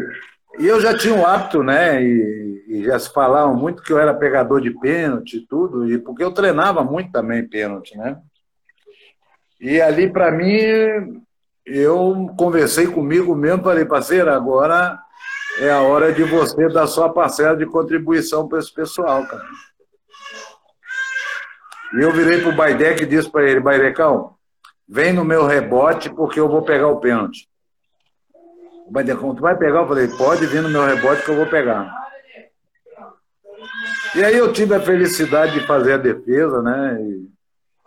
e 0.59 0.67
eu 0.67 0.81
já 0.81 0.97
tinha 0.97 1.15
o 1.15 1.25
hábito, 1.25 1.63
né? 1.63 2.03
E, 2.03 2.65
e, 2.67 2.83
já 2.83 2.99
se 2.99 3.13
falava 3.13 3.53
muito 3.53 3.81
que 3.81 3.93
eu 3.93 3.97
era 3.99 4.13
pegador 4.13 4.59
de 4.59 4.71
pênalti 4.71 5.37
e 5.37 5.47
tudo, 5.47 5.89
e 5.89 5.97
porque 5.97 6.21
eu 6.21 6.33
treinava 6.33 6.83
muito 6.83 7.11
também 7.11 7.47
pênalti, 7.47 7.97
né? 7.97 8.17
E 9.59 9.79
ali, 9.79 10.11
para 10.11 10.31
mim, 10.31 11.23
eu 11.65 12.33
conversei 12.37 12.87
comigo 12.87 13.33
mesmo, 13.35 13.63
falei, 13.63 13.85
parceiro, 13.85 14.31
agora 14.31 14.99
é 15.59 15.69
a 15.69 15.81
hora 15.81 16.11
de 16.11 16.23
você 16.23 16.67
dar 16.67 16.87
sua 16.87 17.09
parcela 17.09 17.55
de 17.55 17.65
contribuição 17.65 18.47
para 18.47 18.59
esse 18.59 18.73
pessoal, 18.73 19.25
cara. 19.25 19.45
E 21.93 22.01
eu 22.01 22.11
virei 22.11 22.41
pro 22.41 22.55
Baidec 22.55 23.01
e 23.01 23.05
disse 23.05 23.29
para 23.29 23.49
ele, 23.49 23.59
Baidecão, 23.59 24.35
vem 24.87 25.13
no 25.13 25.23
meu 25.23 25.45
rebote 25.45 26.09
porque 26.09 26.39
eu 26.39 26.47
vou 26.47 26.61
pegar 26.61 26.87
o 26.87 26.99
pênalti. 26.99 27.47
O 28.87 28.91
Bandecão, 28.91 29.35
tu 29.35 29.41
vai 29.41 29.55
pegar? 29.55 29.81
Eu 29.81 29.87
falei, 29.87 30.07
pode 30.07 30.45
vir 30.47 30.61
no 30.61 30.69
meu 30.69 30.85
rebote 30.85 31.23
que 31.23 31.29
eu 31.29 31.35
vou 31.35 31.45
pegar. 31.45 31.93
E 34.15 34.23
aí 34.23 34.35
eu 34.35 34.51
tive 34.51 34.73
a 34.73 34.79
felicidade 34.79 35.59
de 35.59 35.67
fazer 35.67 35.93
a 35.93 35.97
defesa, 35.97 36.61
né? 36.61 36.97
E 36.99 37.29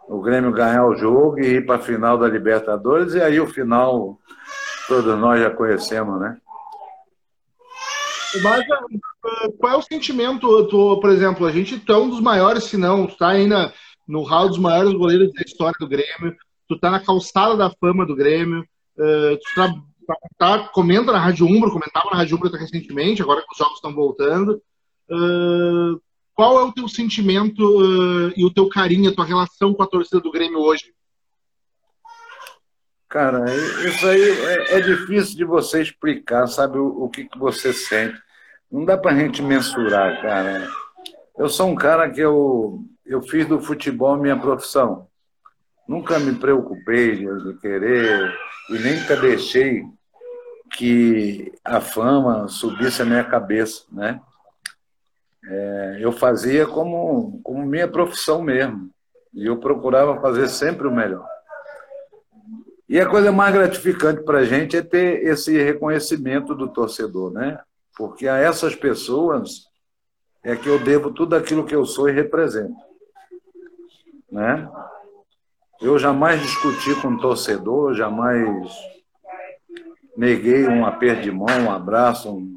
o 0.08 0.20
Grêmio 0.20 0.52
ganhar 0.52 0.86
o 0.86 0.94
jogo 0.94 1.40
e 1.40 1.56
ir 1.56 1.66
para 1.66 1.76
a 1.76 1.82
final 1.82 2.16
da 2.16 2.28
Libertadores, 2.28 3.14
e 3.14 3.20
aí 3.20 3.40
o 3.40 3.46
final 3.46 4.18
todos 4.86 5.18
nós 5.18 5.40
já 5.40 5.50
conhecemos, 5.50 6.20
né? 6.20 6.36
Mas 8.42 8.60
eh, 8.60 9.52
qual 9.58 9.72
é 9.72 9.76
o 9.76 9.82
sentimento, 9.82 10.68
tu, 10.68 11.00
por 11.00 11.10
exemplo, 11.10 11.46
a 11.46 11.50
gente 11.50 11.82
é 11.86 11.96
um 11.96 12.08
dos 12.08 12.20
maiores, 12.20 12.64
se 12.64 12.76
não, 12.76 13.06
tu 13.06 13.16
tá 13.16 13.28
ainda 13.28 13.72
no 14.06 14.22
hall 14.22 14.48
dos 14.48 14.58
maiores 14.58 14.92
goleiros 14.92 15.32
da 15.32 15.42
história 15.42 15.76
do 15.78 15.88
Grêmio, 15.88 16.36
tu 16.68 16.78
tá 16.78 16.90
na 16.90 17.00
calçada 17.00 17.56
da 17.56 17.70
fama 17.70 18.06
do 18.06 18.16
Grêmio, 18.16 18.60
uh, 18.60 19.36
tu 19.36 19.54
tá 19.54 19.74
tá, 20.38 20.68
comenta 20.68 21.12
na 21.12 21.18
Rádio 21.18 21.46
Umbro, 21.46 21.70
comentava 21.70 22.10
na 22.10 22.18
Rádio 22.18 22.36
Umbro 22.36 22.50
recentemente, 22.50 23.22
agora 23.22 23.40
que 23.40 23.52
os 23.52 23.58
jogos 23.58 23.76
estão 23.76 23.94
voltando. 23.94 24.60
Uh, 25.08 26.00
qual 26.34 26.58
é 26.58 26.64
o 26.64 26.72
teu 26.72 26.88
sentimento 26.88 27.60
uh, 27.60 28.32
e 28.36 28.44
o 28.44 28.52
teu 28.52 28.68
carinho, 28.68 29.10
a 29.10 29.14
tua 29.14 29.24
relação 29.24 29.74
com 29.74 29.82
a 29.82 29.86
torcida 29.86 30.20
do 30.20 30.32
Grêmio 30.32 30.58
hoje? 30.58 30.92
Cara, 33.08 33.44
isso 33.86 34.06
aí 34.06 34.22
é, 34.22 34.78
é 34.78 34.80
difícil 34.80 35.36
de 35.36 35.44
você 35.44 35.82
explicar, 35.82 36.46
sabe, 36.46 36.78
o, 36.78 37.04
o 37.04 37.10
que, 37.10 37.24
que 37.24 37.38
você 37.38 37.72
sente. 37.72 38.18
Não 38.70 38.86
dá 38.86 38.96
pra 38.96 39.14
gente 39.14 39.42
mensurar, 39.42 40.22
cara. 40.22 40.66
Eu 41.36 41.48
sou 41.50 41.68
um 41.68 41.74
cara 41.74 42.10
que 42.10 42.20
eu, 42.20 42.82
eu 43.04 43.22
fiz 43.22 43.46
do 43.46 43.60
futebol 43.60 44.16
minha 44.16 44.38
profissão. 44.38 45.08
Nunca 45.86 46.18
me 46.18 46.34
preocupei 46.34 47.16
de, 47.16 47.54
querer 47.60 48.32
e 48.70 48.78
nunca 48.78 49.16
deixei 49.16 49.84
que 50.72 51.52
a 51.64 51.80
fama 51.80 52.48
subisse 52.48 53.02
a 53.02 53.04
minha 53.04 53.24
cabeça, 53.24 53.84
né? 53.90 54.20
É, 55.44 55.98
eu 56.00 56.12
fazia 56.12 56.66
como, 56.66 57.40
como 57.42 57.66
minha 57.66 57.88
profissão 57.88 58.40
mesmo. 58.40 58.90
E 59.34 59.46
eu 59.46 59.58
procurava 59.58 60.20
fazer 60.20 60.48
sempre 60.48 60.86
o 60.86 60.94
melhor. 60.94 61.26
E 62.88 63.00
a 63.00 63.08
coisa 63.08 63.32
mais 63.32 63.52
gratificante 63.52 64.22
para 64.22 64.38
a 64.38 64.44
gente 64.44 64.76
é 64.76 64.82
ter 64.82 65.24
esse 65.26 65.56
reconhecimento 65.60 66.54
do 66.54 66.68
torcedor, 66.68 67.32
né? 67.32 67.58
Porque 67.96 68.28
a 68.28 68.36
essas 68.36 68.74
pessoas 68.74 69.66
é 70.42 70.54
que 70.56 70.68
eu 70.68 70.78
devo 70.78 71.10
tudo 71.10 71.34
aquilo 71.34 71.64
que 71.64 71.74
eu 71.74 71.84
sou 71.84 72.08
e 72.08 72.12
represento. 72.12 72.91
Né? 74.32 74.66
Eu 75.78 75.98
jamais 75.98 76.40
discuti 76.40 76.98
com 77.02 77.08
o 77.08 77.20
torcedor, 77.20 77.92
jamais 77.92 78.72
neguei 80.16 80.66
um 80.66 80.86
aperto 80.86 81.20
de 81.20 81.30
mão, 81.30 81.66
um 81.66 81.70
abraço, 81.70 82.30
um, 82.34 82.56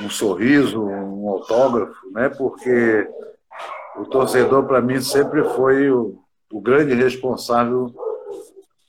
um 0.00 0.08
sorriso, 0.08 0.82
um 0.82 1.28
autógrafo, 1.28 2.10
né? 2.10 2.30
Porque 2.30 3.06
o 3.96 4.06
torcedor 4.06 4.64
para 4.64 4.80
mim 4.80 4.98
sempre 5.00 5.44
foi 5.50 5.90
o, 5.90 6.18
o, 6.50 6.60
grande 6.60 6.94
responsável 6.94 7.94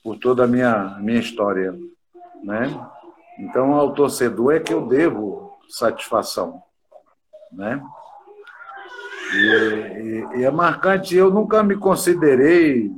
por 0.02 0.16
toda 0.16 0.44
a 0.44 0.48
minha 0.48 0.96
minha 1.00 1.20
história, 1.20 1.78
né? 2.42 2.88
Então 3.38 3.74
ao 3.74 3.92
torcedor 3.92 4.54
é 4.54 4.60
que 4.60 4.72
eu 4.72 4.86
devo 4.86 5.58
satisfação, 5.68 6.62
né? 7.52 7.82
E, 9.34 9.38
e, 9.38 10.40
e 10.40 10.44
é 10.44 10.50
marcante. 10.50 11.16
Eu 11.16 11.30
nunca 11.30 11.62
me 11.62 11.76
considerei 11.76 12.90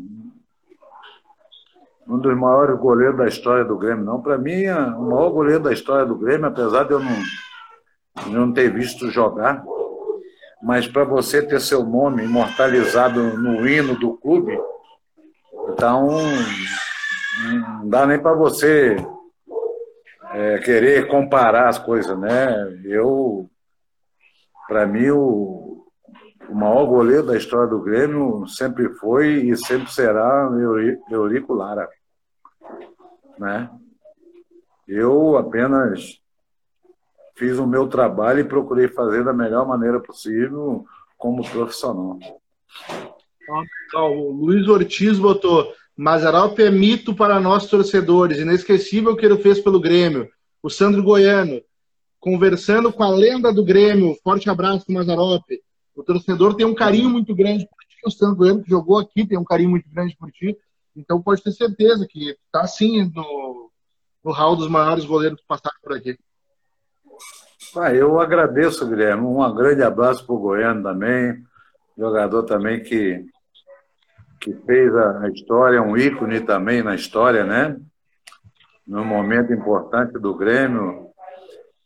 um 2.09 2.19
dos 2.19 2.35
maiores 2.37 2.79
goleiros 2.79 3.19
da 3.19 3.29
história 3.29 3.65
do 3.65 3.77
Grêmio, 3.77 4.05
não. 4.05 4.21
Para 4.21 4.39
mim, 4.39 4.63
é 4.63 4.75
o 4.75 5.03
maior 5.03 5.31
goleiro 5.31 5.63
da 5.63 5.73
história 5.73 6.07
do 6.07 6.17
Grêmio, 6.17 6.47
apesar 6.47 6.85
de 6.85 6.93
eu 6.93 7.01
não, 7.01 7.23
não 8.29 8.53
ter 8.53 8.73
visto 8.73 9.11
jogar, 9.11 9.63
mas 10.63 10.89
para 10.89 11.05
você 11.05 11.43
ter 11.43 11.61
seu 11.61 11.85
nome 11.85 12.25
imortalizado 12.25 13.23
no 13.37 13.69
hino 13.69 13.95
do 13.95 14.15
clube, 14.15 14.59
então 15.71 16.09
não 17.45 17.89
dá 17.89 18.07
nem 18.07 18.19
para 18.19 18.33
você 18.33 18.97
é, 20.33 20.59
querer 20.59 21.09
comparar 21.09 21.69
as 21.69 21.79
coisas, 21.79 22.19
né? 22.19 22.81
Eu, 22.85 23.49
para 24.67 24.87
mim, 24.87 25.11
o, 25.11 25.78
o 26.49 26.55
maior 26.55 26.87
goleiro 26.87 27.27
da 27.27 27.37
história 27.37 27.69
do 27.69 27.81
Grêmio 27.81 28.47
sempre 28.49 28.89
foi 28.95 29.49
e 29.49 29.57
sempre 29.57 29.93
será 29.93 30.49
Eurico 31.11 31.53
Lara. 31.53 31.89
Né? 33.39 33.71
Eu 34.87 35.37
apenas 35.37 36.21
fiz 37.37 37.59
o 37.59 37.67
meu 37.67 37.87
trabalho 37.87 38.41
e 38.41 38.45
procurei 38.45 38.89
fazer 38.89 39.25
da 39.25 39.33
melhor 39.33 39.67
maneira 39.67 40.01
possível 40.01 40.85
como 41.17 41.49
profissional. 41.49 42.19
O 43.95 44.33
Luiz 44.33 44.67
Ortiz 44.69 45.19
botou 45.19 45.73
Mazarop 45.97 46.57
é 46.61 46.71
mito 46.71 47.13
para 47.13 47.41
nós 47.41 47.67
torcedores, 47.67 48.39
inesquecível 48.39 49.13
o 49.13 49.17
que 49.17 49.27
ele 49.27 49.39
fez 49.39 49.59
pelo 49.59 49.81
Grêmio. 49.81 50.29
O 50.63 50.71
Sandro 50.71 51.03
Goiano, 51.03 51.61
conversando 52.21 52.93
com 52.93 53.03
a 53.03 53.11
lenda 53.11 53.53
do 53.53 53.65
Grêmio, 53.65 54.17
forte 54.23 54.49
abraço, 54.49 54.85
Mazarop. 54.93 55.43
O 55.99 56.05
torcedor 56.05 56.55
tem 56.55 56.65
um 56.65 56.77
carinho 56.77 57.11
muito 57.11 57.35
grande 57.35 57.67
por 57.67 57.85
ti. 57.85 57.97
O 58.07 58.11
Sandro 58.11 58.37
Goiano, 58.37 58.63
que 58.63 58.71
jogou 58.71 59.01
aqui, 59.01 59.27
tem 59.27 59.37
um 59.37 59.43
carinho 59.43 59.71
muito 59.71 59.91
grande 59.91 60.17
por 60.17 60.31
ti. 60.31 60.57
Então 60.95 61.21
pode 61.21 61.43
ter 61.43 61.51
certeza 61.51 62.07
que 62.09 62.37
está 62.47 62.65
sim 62.69 63.11
no, 63.13 63.69
no 64.25 64.31
hall 64.31 64.55
dos 64.55 64.69
maiores 64.69 65.05
goleiros 65.05 65.41
que 65.41 65.47
passaram 65.49 65.77
por 65.83 65.97
aqui. 65.97 66.17
Ah, 67.77 67.93
eu 67.93 68.21
agradeço, 68.21 68.89
Guilherme. 68.89 69.27
Um 69.27 69.53
grande 69.53 69.83
abraço 69.83 70.25
para 70.25 70.37
o 70.37 70.39
Goiano 70.39 70.85
também, 70.85 71.43
jogador 71.99 72.45
também 72.45 72.81
que, 72.81 73.27
que 74.41 74.55
fez 74.55 74.95
a 74.95 75.29
história, 75.31 75.83
um 75.83 75.97
ícone 75.97 76.41
também 76.43 76.81
na 76.81 76.95
história, 76.95 77.45
né? 77.45 77.77
Num 78.87 79.05
momento 79.05 79.53
importante 79.53 80.13
do 80.13 80.33
Grêmio, 80.33 81.08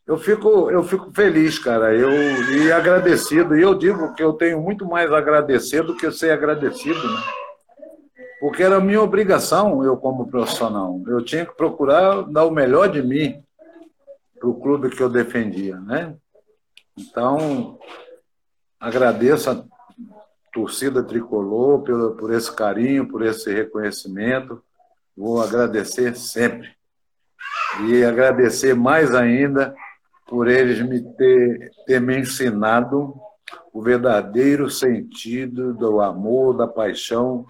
eu 0.07 0.19
fico, 0.19 0.71
eu 0.71 0.83
fico 0.83 1.13
feliz, 1.15 1.59
cara, 1.59 1.95
eu, 1.95 2.11
e 2.57 2.73
agradecido. 2.73 3.57
E 3.57 3.63
eu 3.63 3.75
digo 3.75 4.15
que 4.15 4.23
eu 4.23 4.33
tenho 4.33 4.61
muito 4.61 4.85
mais 4.85 5.13
agradecer 5.13 5.83
do 5.83 5.97
que 5.97 6.11
ser 6.11 6.31
agradecido, 6.31 7.01
né? 7.03 7.21
porque 8.41 8.65
era 8.65 8.81
minha 8.81 9.01
obrigação, 9.01 9.85
eu 9.85 9.97
como 9.97 10.27
profissional. 10.27 11.01
Eu 11.07 11.25
tinha 11.25 11.47
que 11.47 11.57
procurar 11.57 12.23
dar 12.23 12.45
o 12.45 12.51
melhor 12.51 12.89
de 12.89 13.01
mim 13.01 13.41
para 14.37 14.49
o 14.49 14.61
clube 14.61 14.91
que 14.91 15.01
eu 15.01 15.09
defendia, 15.09 15.79
né? 15.79 16.17
Então, 16.99 17.79
agradeço 18.81 19.49
a 19.49 19.65
torcida 20.53 21.05
tricolor 21.05 21.83
pelo, 21.85 22.17
por 22.17 22.33
esse 22.33 22.53
carinho, 22.53 23.07
por 23.07 23.23
esse 23.23 23.53
reconhecimento. 23.53 24.61
Vou 25.17 25.41
agradecer 25.41 26.17
sempre. 26.17 26.69
E 27.87 28.05
agradecer 28.05 28.75
mais 28.75 29.15
ainda 29.15 29.73
por 30.27 30.49
eles 30.49 30.81
me 30.81 31.01
ter, 31.15 31.71
ter 31.87 32.01
me 32.01 32.19
ensinado 32.19 33.15
o 33.73 33.83
verdadeiro 33.83 34.71
sentido 34.71 35.75
do 35.75 36.01
amor, 36.01 36.57
da 36.57 36.67
paixão 36.67 37.47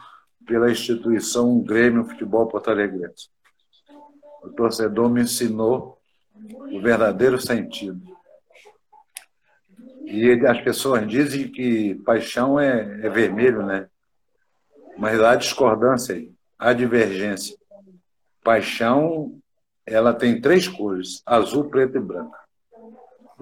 pela 0.46 0.70
instituição 0.70 1.60
Grêmio 1.60 2.04
Futebol 2.04 2.46
Porto 2.46 2.70
Alegre. 2.70 3.10
O 4.42 4.50
torcedor 4.50 5.08
me 5.08 5.22
ensinou 5.22 5.98
o 6.72 6.80
verdadeiro 6.80 7.38
sentido. 7.38 8.00
E 10.04 10.30
as 10.46 10.60
pessoas 10.60 11.06
dizem 11.08 11.48
que 11.48 11.94
paixão 12.04 12.58
é, 12.58 13.06
é 13.06 13.08
vermelho, 13.08 13.64
né? 13.64 13.88
Mas 14.98 15.20
há 15.20 15.34
discordância 15.36 16.14
aí, 16.14 16.30
há 16.58 16.72
divergência. 16.72 17.56
Paixão, 18.44 19.38
ela 19.86 20.12
tem 20.12 20.40
três 20.40 20.68
cores: 20.68 21.22
azul, 21.24 21.70
preto 21.70 21.96
e 21.96 22.00
branco. 22.00 22.36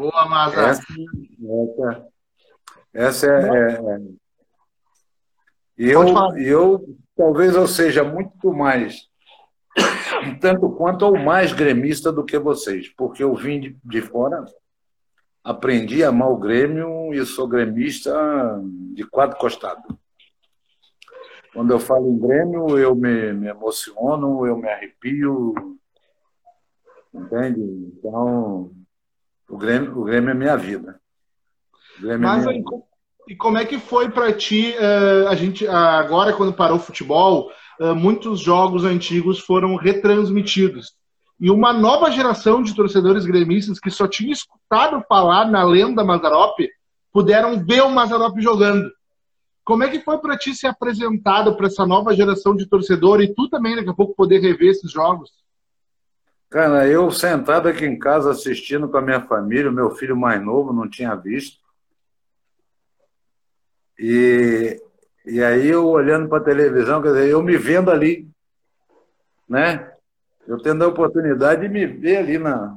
Boa, 0.00 0.26
Maza. 0.26 0.62
Essa, 0.62 0.82
essa, 1.44 2.06
essa 2.94 3.26
é, 3.26 3.74
é, 3.74 4.00
e 5.76 5.90
eu, 5.90 6.06
eu, 6.38 6.98
talvez 7.14 7.54
eu 7.54 7.68
seja 7.68 8.02
muito 8.02 8.50
mais, 8.50 9.10
tanto 10.40 10.70
quanto 10.70 11.02
ou 11.02 11.18
mais 11.18 11.52
gremista 11.52 12.10
do 12.10 12.24
que 12.24 12.38
vocês, 12.38 12.88
porque 12.96 13.22
eu 13.22 13.34
vim 13.34 13.60
de, 13.60 13.78
de 13.84 14.00
fora, 14.00 14.42
aprendi 15.44 16.02
a 16.02 16.08
amar 16.08 16.30
o 16.30 16.38
Grêmio 16.38 17.12
e 17.12 17.22
sou 17.26 17.46
gremista 17.46 18.10
de 18.94 19.04
quatro 19.04 19.38
costados. 19.38 19.84
Quando 21.52 21.72
eu 21.72 21.78
falo 21.78 22.08
em 22.08 22.18
Grêmio, 22.18 22.78
eu 22.78 22.94
me, 22.94 23.34
me 23.34 23.48
emociono, 23.48 24.46
eu 24.46 24.56
me 24.56 24.66
arrepio, 24.66 25.78
entende? 27.12 27.60
Então, 27.60 28.79
o 29.50 29.58
Grêmio, 29.58 29.98
o 29.98 30.04
Grêmio 30.04 30.30
é 30.30 30.34
minha 30.34 30.56
vida. 30.56 31.00
É 32.02 32.16
Mas 32.16 32.46
minha... 32.46 32.62
e 33.28 33.34
como 33.34 33.58
é 33.58 33.64
que 33.64 33.78
foi 33.78 34.08
para 34.08 34.32
ti? 34.32 34.74
Uh, 34.78 35.28
a 35.28 35.34
gente 35.34 35.66
agora 35.66 36.32
quando 36.32 36.52
parou 36.52 36.76
o 36.76 36.80
futebol, 36.80 37.50
uh, 37.80 37.94
muitos 37.94 38.40
jogos 38.40 38.84
antigos 38.84 39.40
foram 39.40 39.74
retransmitidos 39.76 40.94
e 41.40 41.50
uma 41.50 41.72
nova 41.72 42.10
geração 42.10 42.62
de 42.62 42.74
torcedores 42.74 43.24
gremistas 43.24 43.80
que 43.80 43.90
só 43.90 44.06
tinha 44.06 44.32
escutado 44.32 45.02
falar 45.08 45.50
na 45.50 45.64
lenda 45.64 46.04
Mazarop 46.04 46.58
puderam 47.10 47.64
ver 47.64 47.82
o 47.82 47.90
Mazarop 47.90 48.38
jogando. 48.40 48.90
Como 49.64 49.82
é 49.82 49.88
que 49.88 50.00
foi 50.00 50.18
para 50.18 50.36
ti 50.36 50.54
ser 50.54 50.66
apresentado 50.66 51.56
para 51.56 51.66
essa 51.66 51.86
nova 51.86 52.14
geração 52.14 52.54
de 52.54 52.68
torcedor 52.68 53.22
e 53.22 53.34
tu 53.34 53.48
também 53.48 53.74
daqui 53.74 53.88
a 53.88 53.94
pouco 53.94 54.14
poder 54.14 54.40
rever 54.40 54.68
esses 54.68 54.92
jogos? 54.92 55.30
Cara, 56.50 56.88
eu 56.88 57.12
sentado 57.12 57.68
aqui 57.68 57.86
em 57.86 57.96
casa 57.96 58.32
assistindo 58.32 58.88
com 58.88 58.96
a 58.96 59.00
minha 59.00 59.20
família, 59.20 59.70
o 59.70 59.72
meu 59.72 59.92
filho 59.92 60.16
mais 60.16 60.42
novo 60.42 60.72
não 60.72 60.90
tinha 60.90 61.14
visto. 61.14 61.60
E, 63.96 64.82
e 65.24 65.40
aí 65.44 65.68
eu 65.68 65.86
olhando 65.86 66.28
para 66.28 66.38
a 66.38 66.44
televisão, 66.44 67.00
quer 67.00 67.12
dizer, 67.12 67.28
eu 67.28 67.40
me 67.40 67.56
vendo 67.56 67.88
ali, 67.88 68.28
né? 69.48 69.92
Eu 70.44 70.58
tendo 70.58 70.82
a 70.82 70.88
oportunidade 70.88 71.62
de 71.62 71.68
me 71.68 71.86
ver 71.86 72.16
ali 72.16 72.36
na. 72.36 72.76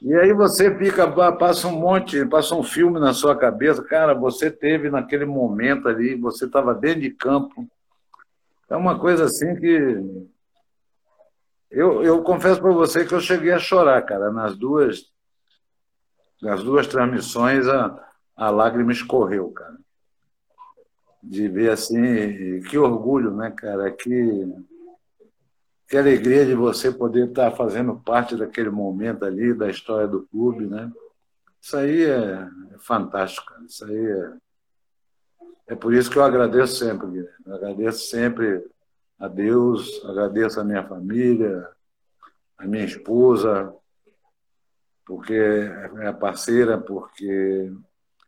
E 0.00 0.14
aí 0.14 0.32
você 0.32 0.72
fica, 0.78 1.10
passa 1.32 1.66
um 1.66 1.80
monte, 1.80 2.24
passa 2.26 2.54
um 2.54 2.62
filme 2.62 3.00
na 3.00 3.12
sua 3.12 3.36
cabeça, 3.36 3.82
cara, 3.82 4.14
você 4.14 4.52
teve 4.52 4.88
naquele 4.88 5.24
momento 5.24 5.88
ali, 5.88 6.14
você 6.14 6.44
estava 6.44 6.72
dentro 6.74 7.00
de 7.00 7.10
campo. 7.10 7.68
É 8.70 8.76
uma 8.76 9.00
coisa 9.00 9.24
assim 9.24 9.56
que 9.56 10.30
eu, 11.72 12.02
eu 12.02 12.22
confesso 12.22 12.60
para 12.60 12.70
você 12.70 13.04
que 13.04 13.14
eu 13.14 13.20
cheguei 13.20 13.50
a 13.50 13.58
chorar, 13.58 14.02
cara, 14.02 14.30
nas 14.30 14.56
duas, 14.56 15.10
nas 16.40 16.62
duas 16.62 16.86
transmissões 16.86 17.66
a, 17.66 18.12
a 18.36 18.50
lágrima 18.50 18.92
escorreu, 18.92 19.50
cara. 19.50 19.78
De 21.22 21.48
ver 21.48 21.70
assim, 21.70 22.60
que 22.68 22.76
orgulho, 22.76 23.34
né, 23.34 23.50
cara? 23.50 23.90
Que, 23.90 24.52
que 25.88 25.96
alegria 25.96 26.44
de 26.44 26.54
você 26.54 26.92
poder 26.92 27.28
estar 27.28 27.50
fazendo 27.52 27.96
parte 27.96 28.36
daquele 28.36 28.70
momento 28.70 29.24
ali, 29.24 29.54
da 29.54 29.70
história 29.70 30.06
do 30.06 30.26
clube, 30.26 30.66
né? 30.66 30.92
Isso 31.60 31.76
aí 31.76 32.04
é, 32.04 32.48
é 32.74 32.78
fantástico, 32.78 33.46
cara. 33.46 33.64
Isso 33.64 33.84
aí 33.84 34.06
é. 34.06 34.32
É 35.68 35.74
por 35.74 35.94
isso 35.94 36.10
que 36.10 36.18
eu 36.18 36.24
agradeço 36.24 36.76
sempre, 36.76 37.06
Guilherme. 37.06 37.44
Eu 37.46 37.54
agradeço 37.54 38.06
sempre 38.10 38.62
a 39.22 39.28
Deus, 39.28 40.04
agradeço 40.04 40.58
a 40.58 40.64
minha 40.64 40.82
família, 40.82 41.68
a 42.58 42.66
minha 42.66 42.84
esposa, 42.84 43.72
porque 45.06 45.32
é 45.32 46.08
a 46.08 46.12
parceira, 46.12 46.76
porque 46.76 47.72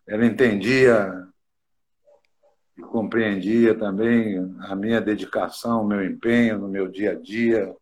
ela 0.07 0.24
entendia 0.24 1.26
e 2.78 2.83
compreendia 2.83 3.76
também 3.76 4.38
a 4.61 4.76
minha 4.76 5.00
dedicação, 5.00 5.83
o 5.83 5.87
meu 5.87 6.04
empenho 6.04 6.59
no 6.59 6.68
meu 6.68 6.87
dia 6.87 7.11
a 7.11 7.14
dia. 7.16 7.74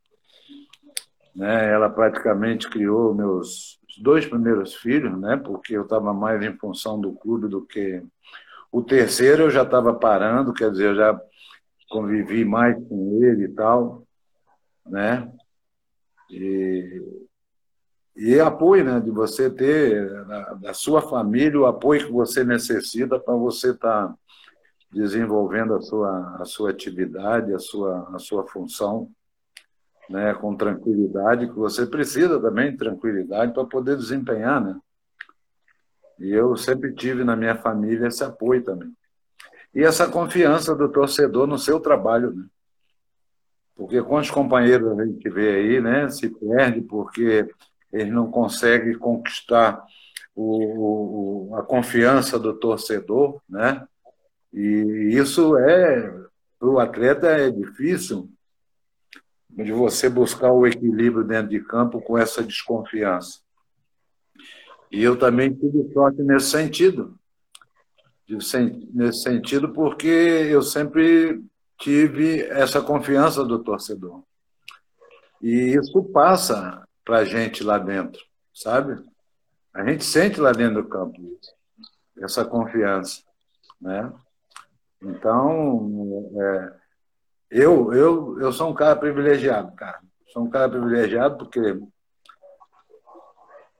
Né? 1.36 1.70
Ela 1.70 1.90
praticamente 1.90 2.66
criou 2.70 3.14
meus 3.14 3.78
dois 4.00 4.24
primeiros 4.24 4.74
filhos, 4.74 5.20
né? 5.20 5.36
porque 5.36 5.76
eu 5.76 5.82
estava 5.82 6.14
mais 6.14 6.42
em 6.42 6.56
função 6.56 6.98
do 6.98 7.12
clube 7.12 7.46
do 7.46 7.60
que. 7.60 8.02
O 8.70 8.82
terceiro 8.82 9.42
eu 9.42 9.50
já 9.50 9.64
estava 9.64 9.92
parando, 9.92 10.54
quer 10.54 10.70
dizer, 10.70 10.86
eu 10.86 10.94
já 10.94 11.20
convivi 11.92 12.42
mais 12.44 12.74
com 12.88 13.22
ele 13.22 13.44
e 13.44 13.48
tal, 13.48 14.02
né? 14.86 15.30
E, 16.30 17.02
e 18.16 18.40
apoio, 18.40 18.82
né? 18.84 18.98
De 18.98 19.10
você 19.10 19.50
ter 19.50 20.24
da, 20.24 20.54
da 20.54 20.74
sua 20.74 21.02
família 21.02 21.60
o 21.60 21.66
apoio 21.66 22.06
que 22.06 22.12
você 22.12 22.42
necessita 22.42 23.20
para 23.20 23.34
você 23.34 23.72
estar 23.72 24.08
tá 24.08 24.14
desenvolvendo 24.90 25.74
a 25.74 25.80
sua, 25.82 26.36
a 26.40 26.44
sua 26.46 26.70
atividade, 26.70 27.52
a 27.52 27.58
sua, 27.58 28.08
a 28.14 28.18
sua 28.18 28.46
função, 28.48 29.10
né? 30.08 30.32
Com 30.34 30.56
tranquilidade, 30.56 31.46
que 31.46 31.54
você 31.54 31.84
precisa 31.86 32.40
também 32.40 32.72
de 32.72 32.78
tranquilidade 32.78 33.52
para 33.52 33.66
poder 33.66 33.98
desempenhar, 33.98 34.64
né? 34.64 34.80
E 36.18 36.30
eu 36.30 36.56
sempre 36.56 36.94
tive 36.94 37.22
na 37.22 37.36
minha 37.36 37.56
família 37.56 38.06
esse 38.06 38.24
apoio 38.24 38.62
também 38.64 38.94
e 39.74 39.82
essa 39.82 40.06
confiança 40.06 40.74
do 40.74 40.88
torcedor 40.88 41.46
no 41.46 41.58
seu 41.58 41.80
trabalho, 41.80 42.32
né? 42.32 42.46
Porque 43.74 44.02
quantos 44.02 44.30
companheiros 44.30 44.98
a 44.98 45.04
gente 45.04 45.28
vê 45.30 45.56
aí, 45.56 45.80
né, 45.80 46.08
se 46.08 46.28
perde 46.28 46.82
porque 46.82 47.48
eles 47.90 48.12
não 48.12 48.30
conseguem 48.30 48.96
conquistar 48.98 49.82
o, 50.34 51.48
o, 51.50 51.56
a 51.56 51.62
confiança 51.62 52.38
do 52.38 52.54
torcedor, 52.54 53.40
né? 53.48 53.86
E 54.52 55.14
isso 55.14 55.56
é 55.56 56.22
para 56.58 56.68
o 56.68 56.78
atleta 56.78 57.26
é 57.26 57.50
difícil 57.50 58.30
de 59.50 59.72
você 59.72 60.08
buscar 60.08 60.52
o 60.52 60.66
equilíbrio 60.66 61.24
dentro 61.24 61.48
de 61.48 61.60
campo 61.60 62.00
com 62.00 62.16
essa 62.16 62.42
desconfiança. 62.42 63.40
E 64.90 65.02
eu 65.02 65.18
também 65.18 65.52
tive 65.52 65.90
sorte 65.92 66.22
nesse 66.22 66.50
sentido 66.50 67.18
nesse 68.28 69.22
sentido, 69.22 69.72
porque 69.72 70.06
eu 70.06 70.62
sempre 70.62 71.42
tive 71.78 72.42
essa 72.44 72.80
confiança 72.80 73.44
do 73.44 73.58
torcedor. 73.58 74.22
E 75.40 75.76
isso 75.76 76.02
passa 76.04 76.86
para 77.04 77.18
a 77.18 77.24
gente 77.24 77.64
lá 77.64 77.78
dentro, 77.78 78.22
sabe? 78.54 79.02
A 79.74 79.84
gente 79.84 80.04
sente 80.04 80.40
lá 80.40 80.52
dentro 80.52 80.82
do 80.82 80.88
campo 80.88 81.20
essa 82.20 82.44
confiança, 82.44 83.22
né? 83.80 84.12
Então, 85.02 86.30
é, 86.40 86.72
eu, 87.50 87.92
eu, 87.92 88.40
eu 88.40 88.52
sou 88.52 88.70
um 88.70 88.74
cara 88.74 88.94
privilegiado, 88.94 89.72
cara. 89.72 90.00
Sou 90.28 90.44
um 90.44 90.50
cara 90.50 90.68
privilegiado 90.68 91.36
porque 91.36 91.80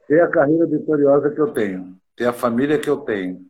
ter 0.09 0.21
a 0.21 0.29
carreira 0.29 0.67
vitoriosa 0.67 1.31
que 1.31 1.41
eu 1.41 1.53
tenho, 1.53 1.97
ter 2.17 2.27
a 2.27 2.33
família 2.33 2.79
que 2.79 2.91
eu 2.91 2.99
tenho, 2.99 3.47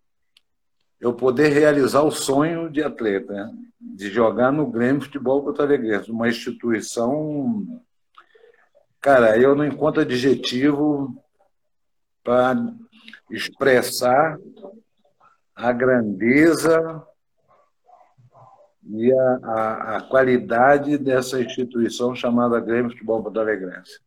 eu 1.03 1.12
poder 1.12 1.48
realizar 1.48 2.03
o 2.03 2.12
sonho 2.12 2.70
de 2.70 2.80
atleta, 2.80 3.32
né? 3.32 3.53
de 3.80 4.09
jogar 4.09 4.53
no 4.53 4.70
Grêmio 4.70 5.03
Futebol 5.03 5.42
Porto 5.42 5.61
Alegre, 5.61 6.09
uma 6.09 6.28
instituição. 6.28 7.82
Cara, 9.00 9.36
eu 9.36 9.57
não 9.57 9.66
encontro 9.66 10.00
adjetivo 10.00 11.20
para 12.22 12.55
expressar 13.28 14.38
a 15.57 15.72
grandeza 15.72 17.05
e 18.88 19.12
a, 19.12 19.40
a, 19.42 19.96
a 19.96 20.03
qualidade 20.03 20.96
dessa 20.98 21.40
instituição 21.40 22.14
chamada 22.14 22.61
Grêmio 22.61 22.92
Futebol 22.92 23.20
Porto-Alegrense. 23.24 23.98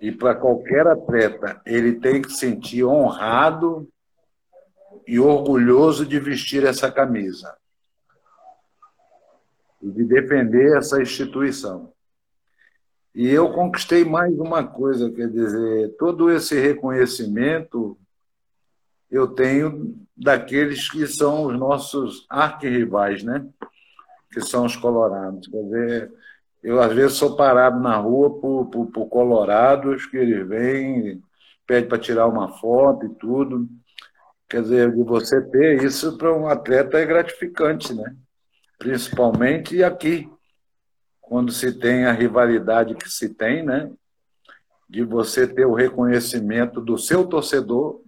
E 0.00 0.10
para 0.10 0.34
qualquer 0.34 0.86
atleta, 0.86 1.60
ele 1.66 2.00
tem 2.00 2.22
que 2.22 2.30
se 2.30 2.38
sentir 2.38 2.84
honrado 2.84 3.86
e 5.08 5.18
orgulhoso 5.18 6.04
de 6.04 6.20
vestir 6.20 6.66
essa 6.66 6.92
camisa 6.92 7.56
e 9.80 9.90
de 9.90 10.04
defender 10.04 10.76
essa 10.76 11.00
instituição. 11.00 11.94
E 13.14 13.26
eu 13.26 13.50
conquistei 13.54 14.04
mais 14.04 14.38
uma 14.38 14.62
coisa, 14.62 15.10
quer 15.10 15.28
dizer, 15.30 15.96
todo 15.96 16.30
esse 16.30 16.60
reconhecimento 16.60 17.98
eu 19.10 19.28
tenho 19.28 19.96
daqueles 20.14 20.90
que 20.90 21.06
são 21.06 21.46
os 21.46 21.58
nossos 21.58 22.26
arquirrivais, 22.28 23.22
né? 23.22 23.48
Que 24.30 24.42
são 24.42 24.66
os 24.66 24.76
colorados. 24.76 25.48
Quer 25.48 25.62
dizer, 25.62 26.12
eu 26.62 26.82
às 26.82 26.92
vezes 26.92 27.16
sou 27.16 27.34
parado 27.34 27.80
na 27.80 27.96
rua 27.96 28.38
por, 28.38 28.66
por, 28.66 28.86
por 28.88 29.06
colorados 29.06 30.04
que 30.04 30.18
eles 30.18 30.46
vêm, 30.46 31.22
pedem 31.66 31.88
para 31.88 31.98
tirar 31.98 32.26
uma 32.26 32.58
foto 32.58 33.06
e 33.06 33.14
tudo. 33.14 33.66
Quer 34.48 34.62
dizer, 34.62 34.94
de 34.94 35.02
você 35.02 35.42
ter 35.42 35.84
isso 35.84 36.16
para 36.16 36.32
um 36.32 36.48
atleta 36.48 36.98
é 36.98 37.04
gratificante, 37.04 37.92
né? 37.92 38.16
Principalmente 38.78 39.82
aqui, 39.82 40.28
quando 41.20 41.52
se 41.52 41.72
tem 41.72 42.06
a 42.06 42.12
rivalidade 42.12 42.94
que 42.94 43.10
se 43.10 43.34
tem, 43.34 43.62
né? 43.62 43.90
De 44.88 45.04
você 45.04 45.46
ter 45.46 45.66
o 45.66 45.74
reconhecimento 45.74 46.80
do 46.80 46.96
seu 46.96 47.26
torcedor 47.26 48.00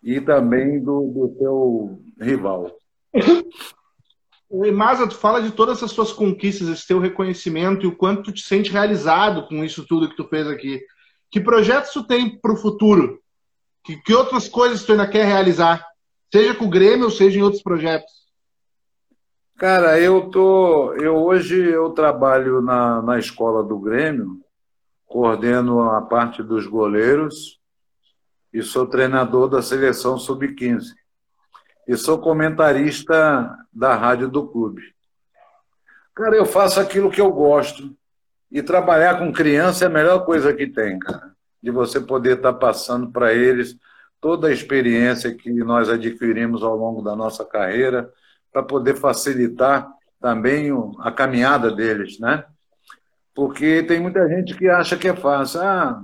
e 0.00 0.20
também 0.20 0.78
do, 0.80 1.08
do 1.08 1.36
seu 1.36 2.02
rival. 2.20 2.70
O 4.48 4.64
Imasa, 4.64 5.08
tu 5.08 5.14
fala 5.14 5.42
de 5.42 5.50
todas 5.52 5.78
essas 5.78 5.90
suas 5.90 6.12
conquistas, 6.12 6.68
esse 6.68 6.86
teu 6.86 6.98
reconhecimento 6.98 7.84
e 7.84 7.88
o 7.88 7.96
quanto 7.96 8.24
tu 8.24 8.32
te 8.32 8.42
sente 8.42 8.70
realizado 8.70 9.46
com 9.46 9.64
isso 9.64 9.86
tudo 9.86 10.08
que 10.08 10.16
tu 10.16 10.26
fez 10.28 10.46
aqui. 10.46 10.80
Que 11.30 11.40
projetos 11.40 11.92
tu 11.92 12.04
tem 12.04 12.38
para 12.38 12.52
o 12.52 12.56
futuro? 12.56 13.20
Que, 13.84 13.96
que 13.96 14.14
outras 14.14 14.48
coisas 14.48 14.84
tu 14.84 14.92
ainda 14.92 15.06
quer 15.06 15.24
realizar? 15.24 15.84
Seja 16.32 16.54
com 16.54 16.66
o 16.66 16.70
Grêmio 16.70 17.06
ou 17.06 17.10
seja 17.10 17.38
em 17.38 17.42
outros 17.42 17.62
projetos? 17.62 18.12
Cara, 19.56 20.00
eu 20.00 20.30
tô, 20.30 20.94
eu 20.94 21.16
hoje 21.16 21.54
eu 21.54 21.90
trabalho 21.90 22.62
na, 22.62 23.02
na 23.02 23.18
escola 23.18 23.62
do 23.62 23.78
Grêmio, 23.78 24.40
coordeno 25.04 25.82
a 25.90 26.00
parte 26.00 26.42
dos 26.42 26.66
goleiros 26.66 27.60
e 28.52 28.62
sou 28.62 28.86
treinador 28.86 29.48
da 29.48 29.60
seleção 29.60 30.18
sub-15. 30.18 30.94
E 31.86 31.96
sou 31.96 32.18
comentarista 32.18 33.54
da 33.72 33.94
rádio 33.94 34.28
do 34.28 34.46
clube. 34.46 34.82
Cara, 36.14 36.36
eu 36.36 36.46
faço 36.46 36.80
aquilo 36.80 37.10
que 37.10 37.20
eu 37.20 37.30
gosto. 37.30 37.94
E 38.50 38.62
trabalhar 38.62 39.18
com 39.18 39.32
criança 39.32 39.84
é 39.84 39.88
a 39.88 39.90
melhor 39.90 40.24
coisa 40.24 40.52
que 40.52 40.66
tem, 40.66 40.98
cara. 40.98 41.32
De 41.62 41.70
você 41.70 42.00
poder 42.00 42.36
estar 42.36 42.54
passando 42.54 43.10
para 43.10 43.32
eles 43.32 43.76
toda 44.20 44.48
a 44.48 44.52
experiência 44.52 45.34
que 45.34 45.50
nós 45.50 45.88
adquirimos 45.88 46.62
ao 46.62 46.76
longo 46.76 47.02
da 47.02 47.16
nossa 47.16 47.44
carreira, 47.44 48.10
para 48.52 48.62
poder 48.62 48.96
facilitar 48.96 49.90
também 50.20 50.70
a 50.98 51.10
caminhada 51.10 51.70
deles, 51.70 52.18
né? 52.18 52.44
Porque 53.34 53.82
tem 53.84 54.00
muita 54.00 54.28
gente 54.28 54.54
que 54.56 54.68
acha 54.68 54.96
que 54.96 55.08
é 55.08 55.16
fácil. 55.16 55.62
Ah, 55.62 56.02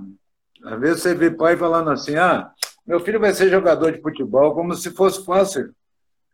às 0.63 0.79
vezes 0.79 1.01
você 1.01 1.13
vê 1.13 1.29
pai 1.29 1.55
falando 1.55 1.91
assim: 1.91 2.15
ah, 2.15 2.49
meu 2.85 2.99
filho 2.99 3.19
vai 3.19 3.33
ser 3.33 3.49
jogador 3.49 3.91
de 3.91 4.01
futebol, 4.01 4.55
como 4.55 4.73
se 4.73 4.91
fosse 4.91 5.23
fácil. 5.25 5.71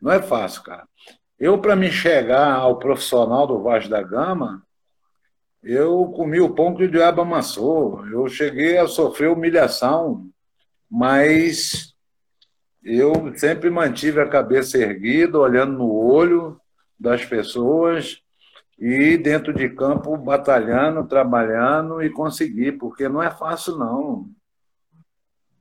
Não 0.01 0.11
é 0.11 0.21
fácil, 0.21 0.63
cara. 0.63 0.87
Eu, 1.39 1.57
para 1.57 1.75
me 1.75 1.91
chegar 1.91 2.53
ao 2.53 2.77
profissional 2.77 3.47
do 3.47 3.61
Vasco 3.61 3.89
da 3.89 4.01
Gama, 4.01 4.61
eu 5.63 6.05
comi 6.15 6.41
o 6.41 6.53
pão 6.53 6.75
que 6.75 6.83
o 6.83 6.91
diabo 6.91 7.21
amassou. 7.21 8.05
Eu 8.07 8.27
cheguei 8.27 8.77
a 8.77 8.87
sofrer 8.87 9.29
humilhação, 9.29 10.29
mas 10.91 11.93
eu 12.83 13.33
sempre 13.37 13.69
mantive 13.69 14.19
a 14.19 14.27
cabeça 14.27 14.77
erguida, 14.77 15.39
olhando 15.39 15.77
no 15.77 15.89
olho 15.89 16.59
das 16.99 17.23
pessoas 17.23 18.21
e 18.77 19.17
dentro 19.17 19.53
de 19.53 19.69
campo 19.69 20.17
batalhando, 20.17 21.07
trabalhando 21.07 22.03
e 22.03 22.09
conseguir, 22.09 22.73
porque 22.73 23.07
não 23.07 23.23
é 23.23 23.31
fácil 23.31 23.77
não. 23.77 24.29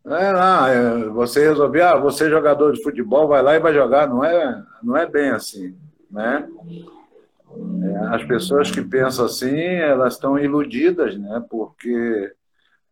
É, 0.05 0.33
não, 0.33 0.67
é, 0.67 1.09
você 1.11 1.49
resolver, 1.49 1.83
ah, 1.83 1.97
você 1.97 2.27
é 2.27 2.31
jogador 2.31 2.73
de 2.73 2.83
futebol, 2.83 3.29
vai 3.29 3.41
lá 3.41 3.55
e 3.55 3.61
vai 3.61 3.73
jogar, 3.73 4.09
não 4.09 4.25
é, 4.25 4.65
não 4.83 4.97
é 4.97 5.07
bem 5.07 5.31
assim, 5.31 5.77
né? 6.11 6.49
É, 7.83 8.15
as 8.15 8.25
pessoas 8.25 8.71
que 8.71 8.83
pensam 8.83 9.27
assim, 9.27 9.59
elas 9.59 10.15
estão 10.15 10.39
iludidas, 10.39 11.17
né? 11.19 11.45
Porque 11.51 12.33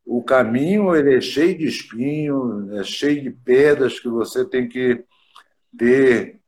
o 0.05 0.23
caminho 0.23 0.95
ele 0.95 1.15
é 1.15 1.21
cheio 1.21 1.57
de 1.57 1.67
espinhos, 1.67 2.71
é 2.73 2.83
cheio 2.83 3.23
de 3.23 3.31
pedras 3.31 3.99
que 4.01 4.09
você 4.09 4.45
tem 4.45 4.69
que 4.69 5.05
ter 5.79 6.41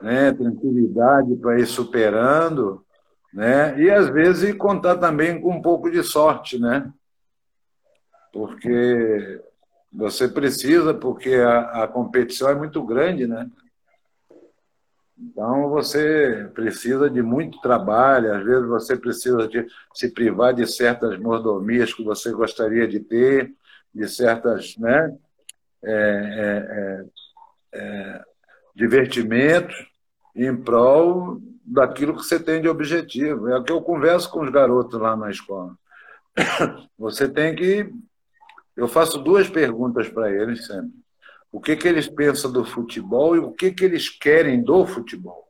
né, 0.00 0.32
tranquilidade 0.32 1.36
para 1.36 1.60
ir 1.60 1.66
superando, 1.66 2.84
né? 3.32 3.80
E 3.80 3.90
às 3.90 4.08
vezes 4.08 4.54
contar 4.56 4.96
também 4.96 5.40
com 5.40 5.50
um 5.50 5.62
pouco 5.62 5.90
de 5.90 6.02
sorte, 6.02 6.58
né? 6.58 6.92
Porque 8.32 9.40
você 9.92 10.26
precisa, 10.26 10.92
porque 10.92 11.34
a, 11.34 11.84
a 11.84 11.88
competição 11.88 12.48
é 12.48 12.54
muito 12.54 12.82
grande, 12.82 13.26
né? 13.26 13.48
Então 15.22 15.68
você 15.68 16.50
precisa 16.52 17.08
de 17.08 17.22
muito 17.22 17.60
trabalho, 17.60 18.34
às 18.34 18.44
vezes 18.44 18.66
você 18.66 18.96
precisa 18.96 19.46
de 19.46 19.66
se 19.94 20.10
privar 20.10 20.52
de 20.52 20.66
certas 20.66 21.18
mordomias 21.18 21.94
que 21.94 22.02
você 22.02 22.32
gostaria 22.32 22.88
de 22.88 22.98
ter, 22.98 23.54
de 23.94 24.08
certas, 24.08 24.76
né? 24.78 25.16
É, 25.84 25.92
é, 25.92 27.78
é, 27.78 27.80
é 27.80 28.24
divertimentos, 28.74 29.74
em 30.34 30.56
prol 30.56 31.40
daquilo 31.64 32.14
que 32.14 32.22
você 32.22 32.40
tem 32.40 32.60
de 32.60 32.68
objetivo. 32.68 33.48
É 33.48 33.58
o 33.58 33.62
que 33.62 33.72
eu 33.72 33.80
converso 33.82 34.30
com 34.30 34.40
os 34.40 34.50
garotos 34.50 34.98
lá 34.98 35.16
na 35.16 35.30
escola. 35.30 35.76
Você 36.98 37.28
tem 37.28 37.54
que. 37.54 37.92
Eu 38.74 38.88
faço 38.88 39.18
duas 39.18 39.48
perguntas 39.48 40.08
para 40.08 40.30
eles 40.30 40.66
sempre. 40.66 41.01
O 41.52 41.60
que, 41.60 41.76
que 41.76 41.86
eles 41.86 42.08
pensam 42.08 42.50
do 42.50 42.64
futebol 42.64 43.36
e 43.36 43.38
o 43.38 43.52
que, 43.52 43.70
que 43.70 43.84
eles 43.84 44.08
querem 44.08 44.62
do 44.62 44.86
futebol. 44.86 45.46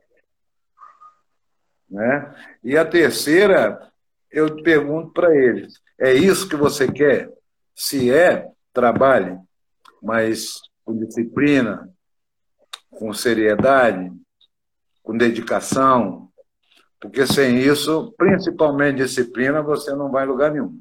Né? 1.89 2.35
E 2.65 2.77
a 2.77 2.85
terceira, 2.85 3.93
eu 4.31 4.63
pergunto 4.63 5.13
para 5.13 5.35
eles: 5.35 5.81
é 5.99 6.13
isso 6.13 6.49
que 6.49 6.57
você 6.57 6.91
quer? 6.91 7.31
Se 7.75 8.13
é, 8.13 8.51
trabalhe, 8.73 9.39
mas 10.03 10.61
com 10.85 10.99
disciplina, 10.99 11.89
com 12.91 13.15
seriedade, 13.15 14.13
com 15.03 15.17
dedicação, 15.17 16.31
porque 17.01 17.27
sem 17.27 17.59
isso, 17.59 18.15
principalmente 18.17 18.99
disciplina, 18.99 19.63
você 19.63 19.95
não 19.95 20.11
vai 20.11 20.25
em 20.25 20.29
lugar 20.29 20.53
nenhum. 20.53 20.81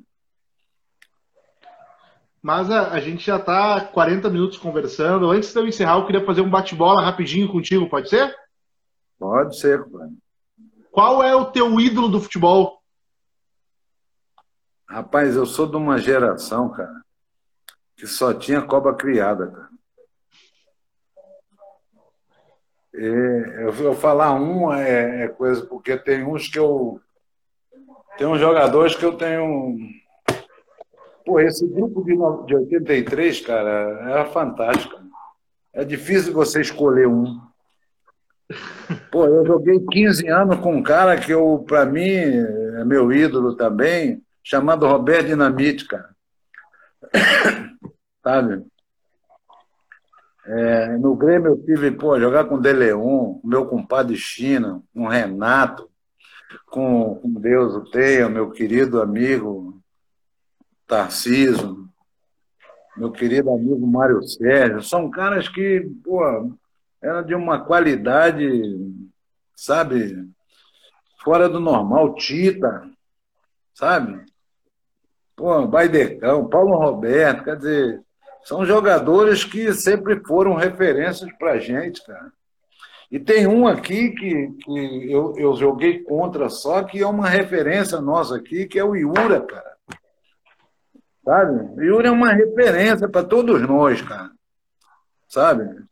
Mas 2.42 2.72
a, 2.72 2.92
a 2.92 3.00
gente 3.00 3.26
já 3.26 3.38
está 3.38 3.82
40 3.82 4.30
minutos 4.30 4.58
conversando. 4.58 5.30
Antes 5.30 5.54
de 5.54 5.60
eu 5.60 5.68
encerrar, 5.68 5.98
eu 5.98 6.06
queria 6.06 6.26
fazer 6.26 6.42
um 6.42 6.50
bate-bola 6.50 7.04
rapidinho 7.04 7.52
contigo, 7.52 7.90
pode 7.90 8.10
ser? 8.10 8.36
Pode 9.20 9.60
ser, 9.60 9.88
mano. 9.88 10.18
Qual 10.92 11.24
é 11.24 11.36
o 11.36 11.46
teu 11.46 11.80
ídolo 11.80 12.10
do 12.10 12.20
futebol? 12.20 12.82
Rapaz, 14.90 15.36
eu 15.36 15.46
sou 15.46 15.68
de 15.68 15.78
uma 15.78 15.98
geração, 15.98 16.70
cara, 16.70 17.02
que 17.96 18.06
só 18.06 18.34
tinha 18.34 18.62
cobra 18.62 18.94
criada, 18.94 19.48
cara. 19.48 19.72
É, 22.94 23.64
eu 23.64 23.72
vou 23.72 23.96
falar 23.96 24.34
um 24.34 24.74
é, 24.74 25.24
é, 25.24 25.28
coisa, 25.30 25.66
porque 25.66 25.98
tem 25.98 26.26
uns 26.26 26.50
que 26.50 26.60
eu. 26.60 27.00
Tem 28.18 28.28
uns 28.28 28.40
jogadores 28.40 28.96
que 28.96 29.06
eu 29.06 29.16
tenho. 29.16 29.78
Pô, 31.26 31.40
esse 31.40 31.68
grupo 31.68 32.04
de, 32.04 32.14
de 32.46 32.56
83, 32.56 33.42
cara, 33.42 33.70
era 34.10 34.26
fantástico. 34.26 35.00
É 35.74 35.84
difícil 35.84 36.34
você 36.34 36.62
escolher 36.62 37.08
um. 37.08 37.40
Pô, 39.12 39.26
eu 39.26 39.46
joguei 39.46 39.80
15 39.92 40.28
anos 40.28 40.60
com 40.60 40.76
um 40.76 40.84
cara 40.84 41.20
que 41.20 41.32
eu, 41.32 41.64
para 41.68 41.86
mim, 41.86 42.10
é 42.10 42.84
meu 42.84 43.12
ídolo 43.12 43.56
também, 43.56 44.22
chamado 44.44 44.88
Roberto 44.88 45.28
Dinamite, 45.28 45.88
cara. 45.88 46.10
Sabe? 48.24 48.66
É, 50.46 50.98
no 50.98 51.16
Grêmio 51.16 51.52
eu 51.52 51.64
tive, 51.64 51.92
pô, 51.92 52.20
jogar 52.20 52.46
com 52.46 52.56
o 52.56 52.62
Deleon, 52.62 53.40
meu 53.44 53.66
compadre 53.66 54.18
China, 54.18 54.82
com 54.94 55.04
o 55.04 55.08
Renato, 55.08 55.90
com, 56.66 57.16
com 57.16 57.34
Deus 57.34 57.76
o 57.76 57.90
tenha, 57.90 58.28
meu 58.28 58.50
querido 58.52 59.02
amigo 59.02 59.81
Tarciso, 60.92 61.88
meu 62.98 63.14
querido 63.14 63.50
amigo 63.50 63.88
Mário 63.88 64.22
Sérgio. 64.24 64.84
São 64.84 65.10
caras 65.10 65.48
que, 65.48 65.90
pô, 66.04 66.22
era 67.02 67.22
de 67.22 67.34
uma 67.34 67.64
qualidade, 67.64 68.46
sabe, 69.56 70.30
fora 71.24 71.48
do 71.48 71.62
normal. 71.62 72.14
Tita, 72.16 72.90
sabe? 73.74 74.22
Pô, 75.34 75.66
Baidecão, 75.66 76.50
Paulo 76.50 76.76
Roberto, 76.76 77.46
quer 77.46 77.56
dizer, 77.56 78.02
são 78.44 78.66
jogadores 78.66 79.46
que 79.46 79.74
sempre 79.74 80.22
foram 80.28 80.56
referências 80.56 81.32
para 81.40 81.54
a 81.54 81.58
gente, 81.58 82.06
cara. 82.06 82.34
E 83.10 83.18
tem 83.18 83.48
um 83.48 83.66
aqui 83.66 84.10
que, 84.10 84.48
que 84.62 85.10
eu, 85.10 85.36
eu 85.38 85.56
joguei 85.56 86.04
contra 86.04 86.50
só, 86.50 86.84
que 86.84 87.02
é 87.02 87.08
uma 87.08 87.30
referência 87.30 88.02
nossa 88.02 88.36
aqui, 88.36 88.66
que 88.66 88.78
é 88.78 88.84
o 88.84 88.94
Iura, 88.94 89.40
cara. 89.40 89.71
Sabe? 91.24 91.86
Iura 91.86 92.08
é 92.08 92.12
uma 92.12 92.32
referência 92.32 93.08
para 93.08 93.24
todos 93.24 93.62
nós, 93.62 94.02
cara. 94.02 94.32
Sabe? 95.28 95.84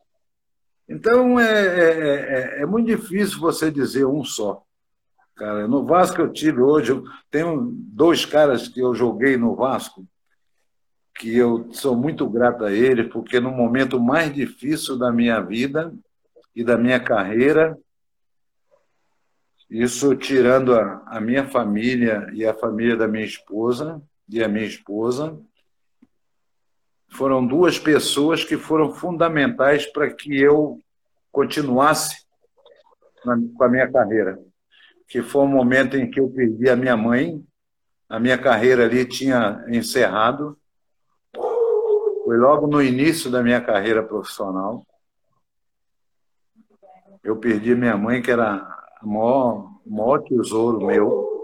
Então 0.87 1.39
é, 1.39 1.51
é, 1.51 1.89
é, 1.89 2.61
é, 2.61 2.65
muito 2.65 2.87
difícil 2.87 3.39
você 3.39 3.69
dizer 3.69 4.05
um 4.05 4.23
só. 4.23 4.63
Cara, 5.35 5.67
no 5.67 5.85
Vasco 5.85 6.21
eu 6.21 6.33
tive 6.33 6.61
hoje, 6.61 6.91
eu 6.91 7.03
tenho 7.29 7.71
dois 7.71 8.25
caras 8.25 8.67
que 8.67 8.79
eu 8.79 8.93
joguei 8.93 9.37
no 9.37 9.55
Vasco, 9.55 10.05
que 11.15 11.37
eu 11.37 11.71
sou 11.71 11.95
muito 11.95 12.27
grato 12.29 12.65
a 12.65 12.71
eles, 12.71 13.07
porque 13.07 13.39
no 13.39 13.51
momento 13.51 13.99
mais 13.99 14.33
difícil 14.33 14.97
da 14.97 15.11
minha 15.11 15.39
vida, 15.39 15.93
e 16.59 16.63
da 16.63 16.77
minha 16.77 16.99
carreira. 16.99 17.77
Isso 19.69 20.15
tirando 20.15 20.75
a, 20.75 21.03
a 21.05 21.21
minha 21.21 21.47
família 21.47 22.29
e 22.33 22.45
a 22.45 22.53
família 22.53 22.97
da 22.97 23.07
minha 23.07 23.23
esposa 23.23 24.01
e 24.29 24.43
a 24.43 24.47
minha 24.47 24.65
esposa. 24.65 25.37
Foram 27.09 27.45
duas 27.45 27.79
pessoas 27.79 28.43
que 28.43 28.55
foram 28.55 28.93
fundamentais 28.93 29.85
para 29.87 30.09
que 30.13 30.39
eu 30.39 30.79
continuasse 31.31 32.25
na, 33.25 33.37
com 33.57 33.63
a 33.63 33.69
minha 33.69 33.91
carreira. 33.91 34.39
Que 35.07 35.23
foi 35.23 35.41
o 35.41 35.45
um 35.45 35.47
momento 35.47 35.97
em 35.97 36.09
que 36.09 36.19
eu 36.19 36.29
perdi 36.29 36.69
a 36.69 36.75
minha 36.75 36.95
mãe, 36.95 37.43
a 38.07 38.19
minha 38.19 38.37
carreira 38.37 38.85
ali 38.85 39.05
tinha 39.05 39.65
encerrado. 39.67 40.57
Foi 41.33 42.37
logo 42.37 42.67
no 42.67 42.81
início 42.81 43.31
da 43.31 43.41
minha 43.41 43.59
carreira 43.59 44.03
profissional. 44.03 44.85
Eu 47.23 47.37
perdi 47.37 47.73
minha 47.73 47.97
mãe, 47.97 48.21
que 48.21 48.31
era 48.31 48.67
o 49.01 49.07
maior, 49.07 49.71
o 49.85 49.95
maior 49.95 50.19
tesouro 50.19 50.85
meu. 50.85 51.38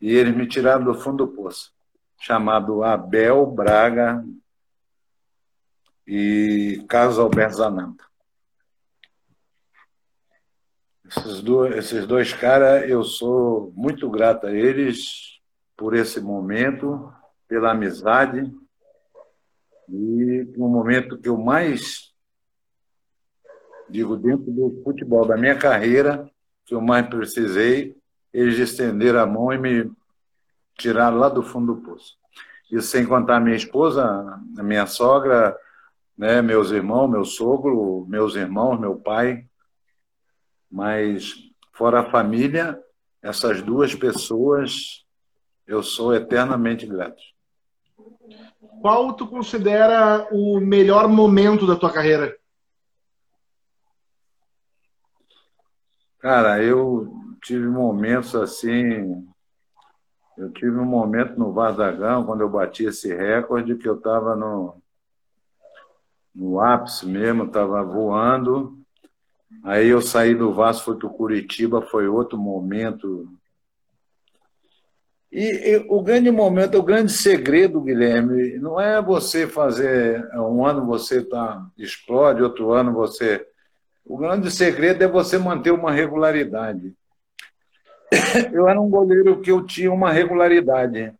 E 0.00 0.14
eles 0.14 0.34
me 0.36 0.46
tiraram 0.46 0.84
do 0.84 0.94
fundo 0.94 1.26
do 1.26 1.32
poço, 1.32 1.72
chamado 2.18 2.82
Abel 2.82 3.46
Braga 3.46 4.24
e 6.06 6.84
Carlos 6.88 7.18
Alberto 7.18 7.56
Zanata. 7.56 8.04
Esses 11.08 11.40
dois, 11.40 11.76
esses 11.76 12.06
dois 12.06 12.32
caras, 12.32 12.88
eu 12.88 13.02
sou 13.04 13.72
muito 13.74 14.10
grato 14.10 14.46
a 14.46 14.52
eles 14.52 15.40
por 15.76 15.94
esse 15.94 16.20
momento, 16.20 17.12
pela 17.46 17.70
amizade 17.70 18.52
e 19.88 20.52
no 20.56 20.68
momento 20.68 21.18
que 21.18 21.28
eu 21.28 21.38
mais 21.38 22.12
digo, 23.88 24.16
dentro 24.16 24.50
do 24.50 24.82
futebol 24.82 25.26
da 25.26 25.36
minha 25.36 25.56
carreira, 25.56 26.28
que 26.64 26.74
eu 26.74 26.80
mais 26.80 27.06
precisei, 27.08 27.95
eles 28.36 28.58
estenderam 28.58 29.20
a 29.20 29.26
mão 29.26 29.50
e 29.50 29.56
me 29.56 29.90
tiraram 30.76 31.16
lá 31.16 31.30
do 31.30 31.42
fundo 31.42 31.74
do 31.74 31.80
poço. 31.80 32.18
Isso 32.70 32.88
sem 32.88 33.06
contar 33.06 33.40
minha 33.40 33.56
esposa, 33.56 34.04
a 34.58 34.62
minha 34.62 34.86
sogra, 34.86 35.56
né, 36.18 36.42
meus 36.42 36.70
irmãos, 36.70 37.08
meu 37.08 37.24
sogro, 37.24 38.04
meus 38.06 38.34
irmãos, 38.34 38.78
meu 38.78 38.94
pai. 38.94 39.46
Mas, 40.70 41.32
fora 41.72 42.00
a 42.00 42.10
família, 42.10 42.78
essas 43.22 43.62
duas 43.62 43.94
pessoas, 43.94 45.06
eu 45.66 45.82
sou 45.82 46.14
eternamente 46.14 46.84
grato. 46.84 47.22
Qual 48.82 49.14
tu 49.14 49.26
considera 49.26 50.28
o 50.30 50.60
melhor 50.60 51.08
momento 51.08 51.66
da 51.66 51.74
tua 51.74 51.90
carreira? 51.90 52.36
Cara, 56.18 56.62
eu 56.62 57.24
tive 57.46 57.68
momentos 57.68 58.34
assim. 58.34 59.24
Eu 60.36 60.50
tive 60.50 60.76
um 60.76 60.84
momento 60.84 61.38
no 61.38 61.52
Vardagão, 61.52 62.26
quando 62.26 62.40
eu 62.40 62.48
bati 62.48 62.84
esse 62.84 63.14
recorde, 63.14 63.76
que 63.76 63.88
eu 63.88 63.94
estava 63.94 64.34
no, 64.34 64.82
no 66.34 66.60
ápice 66.60 67.06
mesmo, 67.06 67.44
estava 67.44 67.82
voando. 67.82 68.76
Aí 69.62 69.88
eu 69.88 70.02
saí 70.02 70.34
do 70.34 70.52
Vasco, 70.52 70.86
fui 70.86 70.96
para 70.96 71.06
o 71.06 71.14
Curitiba, 71.14 71.80
foi 71.80 72.08
outro 72.08 72.36
momento. 72.36 73.28
E, 75.30 75.74
e, 75.74 75.86
o 75.88 76.02
grande 76.02 76.30
momento, 76.30 76.78
o 76.78 76.82
grande 76.82 77.12
segredo, 77.12 77.80
Guilherme, 77.80 78.58
não 78.58 78.80
é 78.80 79.00
você 79.00 79.46
fazer 79.46 80.28
um 80.34 80.66
ano 80.66 80.84
você 80.84 81.24
tá, 81.24 81.64
explode, 81.78 82.42
outro 82.42 82.72
ano 82.72 82.92
você 82.92 83.46
o 84.04 84.16
grande 84.16 84.52
segredo 84.52 85.02
é 85.02 85.08
você 85.08 85.36
manter 85.36 85.72
uma 85.72 85.90
regularidade. 85.90 86.94
Eu 88.52 88.68
era 88.68 88.80
um 88.80 88.88
goleiro 88.88 89.40
que 89.40 89.50
eu 89.50 89.64
tinha 89.64 89.92
uma 89.92 90.12
regularidade, 90.12 91.12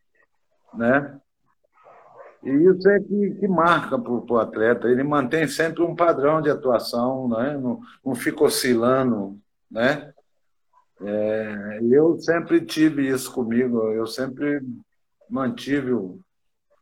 né? 0.74 1.18
E 2.42 2.50
isso 2.50 2.88
é 2.88 3.00
que, 3.00 3.30
que 3.40 3.48
marca 3.48 3.98
para 3.98 4.12
o 4.12 4.38
atleta. 4.38 4.88
Ele 4.88 5.02
mantém 5.02 5.48
sempre 5.48 5.82
um 5.82 5.96
padrão 5.96 6.40
de 6.40 6.48
atuação, 6.48 7.28
né? 7.28 7.58
não, 7.58 7.80
não 8.04 8.14
fica 8.14 8.44
oscilando, 8.44 9.36
né? 9.68 10.12
É, 11.02 11.80
eu 11.82 12.18
sempre 12.20 12.60
tive 12.64 13.08
isso 13.08 13.32
comigo. 13.32 13.90
Eu 13.90 14.06
sempre 14.06 14.60
mantive 15.28 15.92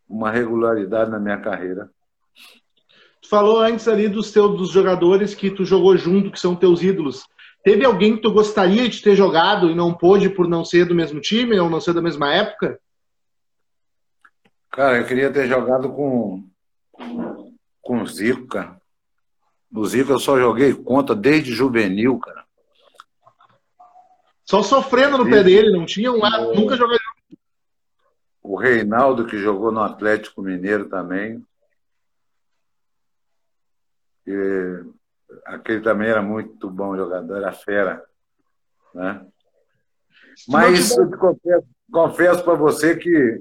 uma 0.06 0.30
regularidade 0.30 1.10
na 1.10 1.18
minha 1.18 1.40
carreira. 1.40 1.90
Tu 3.22 3.28
falou 3.28 3.58
antes 3.58 3.88
ali 3.88 4.06
dos 4.06 4.30
teus 4.30 4.58
dos 4.58 4.70
jogadores 4.70 5.34
que 5.34 5.50
tu 5.50 5.64
jogou 5.64 5.96
junto, 5.96 6.30
que 6.30 6.38
são 6.38 6.54
teus 6.54 6.82
ídolos. 6.82 7.24
Teve 7.64 7.84
alguém 7.84 8.14
que 8.14 8.22
tu 8.22 8.30
gostaria 8.30 8.88
de 8.88 9.02
ter 9.02 9.16
jogado 9.16 9.70
e 9.70 9.74
não 9.74 9.92
pôde 9.92 10.28
por 10.28 10.46
não 10.46 10.64
ser 10.64 10.84
do 10.84 10.94
mesmo 10.94 11.20
time 11.20 11.58
ou 11.58 11.68
não 11.68 11.80
ser 11.80 11.94
da 11.94 12.02
mesma 12.02 12.32
época? 12.32 12.78
Cara, 14.70 14.98
eu 14.98 15.06
queria 15.06 15.32
ter 15.32 15.48
jogado 15.48 15.92
com 15.92 16.46
com 17.80 18.02
o 18.02 18.06
Zico, 18.06 18.46
cara. 18.46 18.80
No 19.70 19.84
Zico 19.84 20.12
eu 20.12 20.18
só 20.18 20.38
joguei 20.38 20.72
conta 20.72 21.14
desde 21.14 21.52
juvenil, 21.52 22.18
cara. 22.18 22.44
Só 24.44 24.62
sofrendo 24.62 25.18
no 25.18 25.28
pé 25.28 25.42
dele, 25.42 25.72
não 25.72 25.86
tinha 25.86 26.12
um 26.12 26.18
lado, 26.18 26.50
o... 26.50 26.54
nunca 26.54 26.76
joguei. 26.76 26.98
O 28.42 28.56
Reinaldo, 28.56 29.26
que 29.26 29.38
jogou 29.38 29.72
no 29.72 29.80
Atlético 29.80 30.42
Mineiro 30.42 30.88
também 30.88 31.42
que 34.24 34.84
aquele 35.44 35.80
também 35.80 36.08
era 36.08 36.22
muito 36.22 36.70
bom 36.70 36.96
jogador, 36.96 37.36
era 37.36 37.52
fera. 37.52 38.04
Né? 38.94 39.26
Mas 40.48 40.94
confesso, 40.94 41.66
confesso 41.90 42.44
para 42.44 42.54
você 42.54 42.96
que 42.96 43.40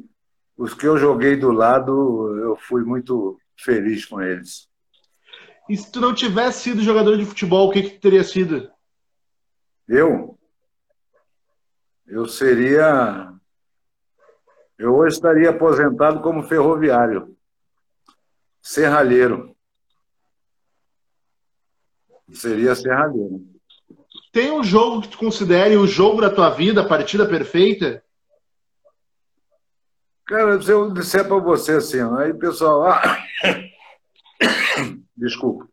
os 0.57 0.73
que 0.73 0.85
eu 0.85 0.97
joguei 0.97 1.35
do 1.35 1.51
lado, 1.51 2.37
eu 2.39 2.55
fui 2.55 2.83
muito 2.83 3.37
feliz 3.57 4.05
com 4.05 4.21
eles. 4.21 4.69
E 5.69 5.77
se 5.77 5.91
tu 5.91 5.99
não 5.99 6.13
tivesse 6.13 6.63
sido 6.63 6.81
jogador 6.81 7.17
de 7.17 7.25
futebol, 7.25 7.67
o 7.67 7.71
que, 7.71 7.83
que 7.83 7.99
teria 7.99 8.23
sido? 8.23 8.69
Eu? 9.87 10.37
Eu 12.05 12.27
seria. 12.27 13.33
Eu 14.77 14.95
hoje 14.95 15.15
estaria 15.15 15.49
aposentado 15.49 16.21
como 16.21 16.43
ferroviário, 16.43 17.35
serralheiro. 18.61 19.52
Seria 22.33 22.75
serralheiro. 22.75 23.41
Tem 24.31 24.51
um 24.51 24.63
jogo 24.63 25.01
que 25.01 25.09
tu 25.09 25.17
considere 25.17 25.77
o 25.77 25.85
jogo 25.85 26.21
da 26.21 26.29
tua 26.29 26.49
vida, 26.49 26.81
a 26.81 26.87
partida 26.87 27.27
perfeita? 27.27 28.03
Cara, 30.25 30.59
se 30.61 30.71
eu 30.71 30.91
disser 30.91 31.27
para 31.27 31.37
você 31.37 31.73
assim, 31.73 31.99
aí 32.17 32.33
pessoal, 32.33 32.87
ah... 32.87 33.01
desculpa. 35.15 35.67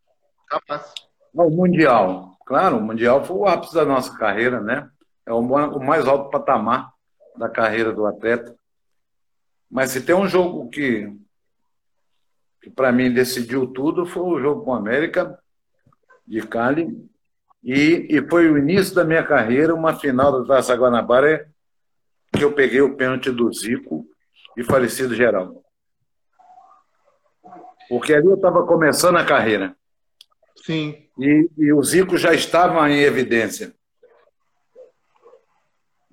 Capaz. 0.47 0.93
O 1.33 1.49
Mundial. 1.49 2.37
Claro, 2.45 2.79
o 2.79 2.83
Mundial 2.83 3.25
foi 3.25 3.37
o 3.37 3.47
ápice 3.47 3.75
da 3.75 3.85
nossa 3.85 4.17
carreira, 4.19 4.61
né? 4.61 4.91
É 5.25 5.33
o 5.33 5.41
mais 5.81 6.07
alto 6.07 6.31
patamar 6.31 6.93
da 7.37 7.49
carreira 7.49 7.93
do 7.93 8.05
atleta. 8.05 8.55
Mas 9.71 9.93
se 9.93 10.01
tem 10.01 10.15
um 10.15 10.27
jogo 10.27 10.69
que, 10.69 11.17
que 12.61 12.69
para 12.69 12.91
mim 12.91 13.15
decidiu 13.15 13.69
tudo, 13.69 14.05
foi 14.05 14.23
o 14.23 14.41
jogo 14.41 14.65
com 14.65 14.75
a 14.75 14.79
América, 14.79 15.39
de 16.31 16.47
Cali. 16.47 16.89
E, 17.63 18.07
e 18.09 18.29
foi 18.29 18.49
o 18.49 18.57
início 18.57 18.95
da 18.95 19.05
minha 19.05 19.25
carreira, 19.25 19.75
uma 19.75 19.99
final 19.99 20.41
da 20.41 20.55
Taça 20.55 20.75
Guanabara, 20.77 21.51
que 22.33 22.45
eu 22.45 22.53
peguei 22.53 22.81
o 22.81 22.97
pênalti 22.97 23.33
do 23.33 23.53
Zico 23.53 24.07
e 24.57 24.63
falecido 24.63 25.15
Geraldo. 25.15 25.61
Porque 27.89 28.15
ali 28.15 28.29
eu 28.29 28.37
estava 28.37 28.65
começando 28.65 29.17
a 29.17 29.25
carreira. 29.25 29.77
Sim. 30.65 31.05
E, 31.19 31.51
e 31.59 31.73
o 31.73 31.83
Zico 31.83 32.17
já 32.17 32.33
estava 32.33 32.89
em 32.89 33.01
evidência. 33.01 33.75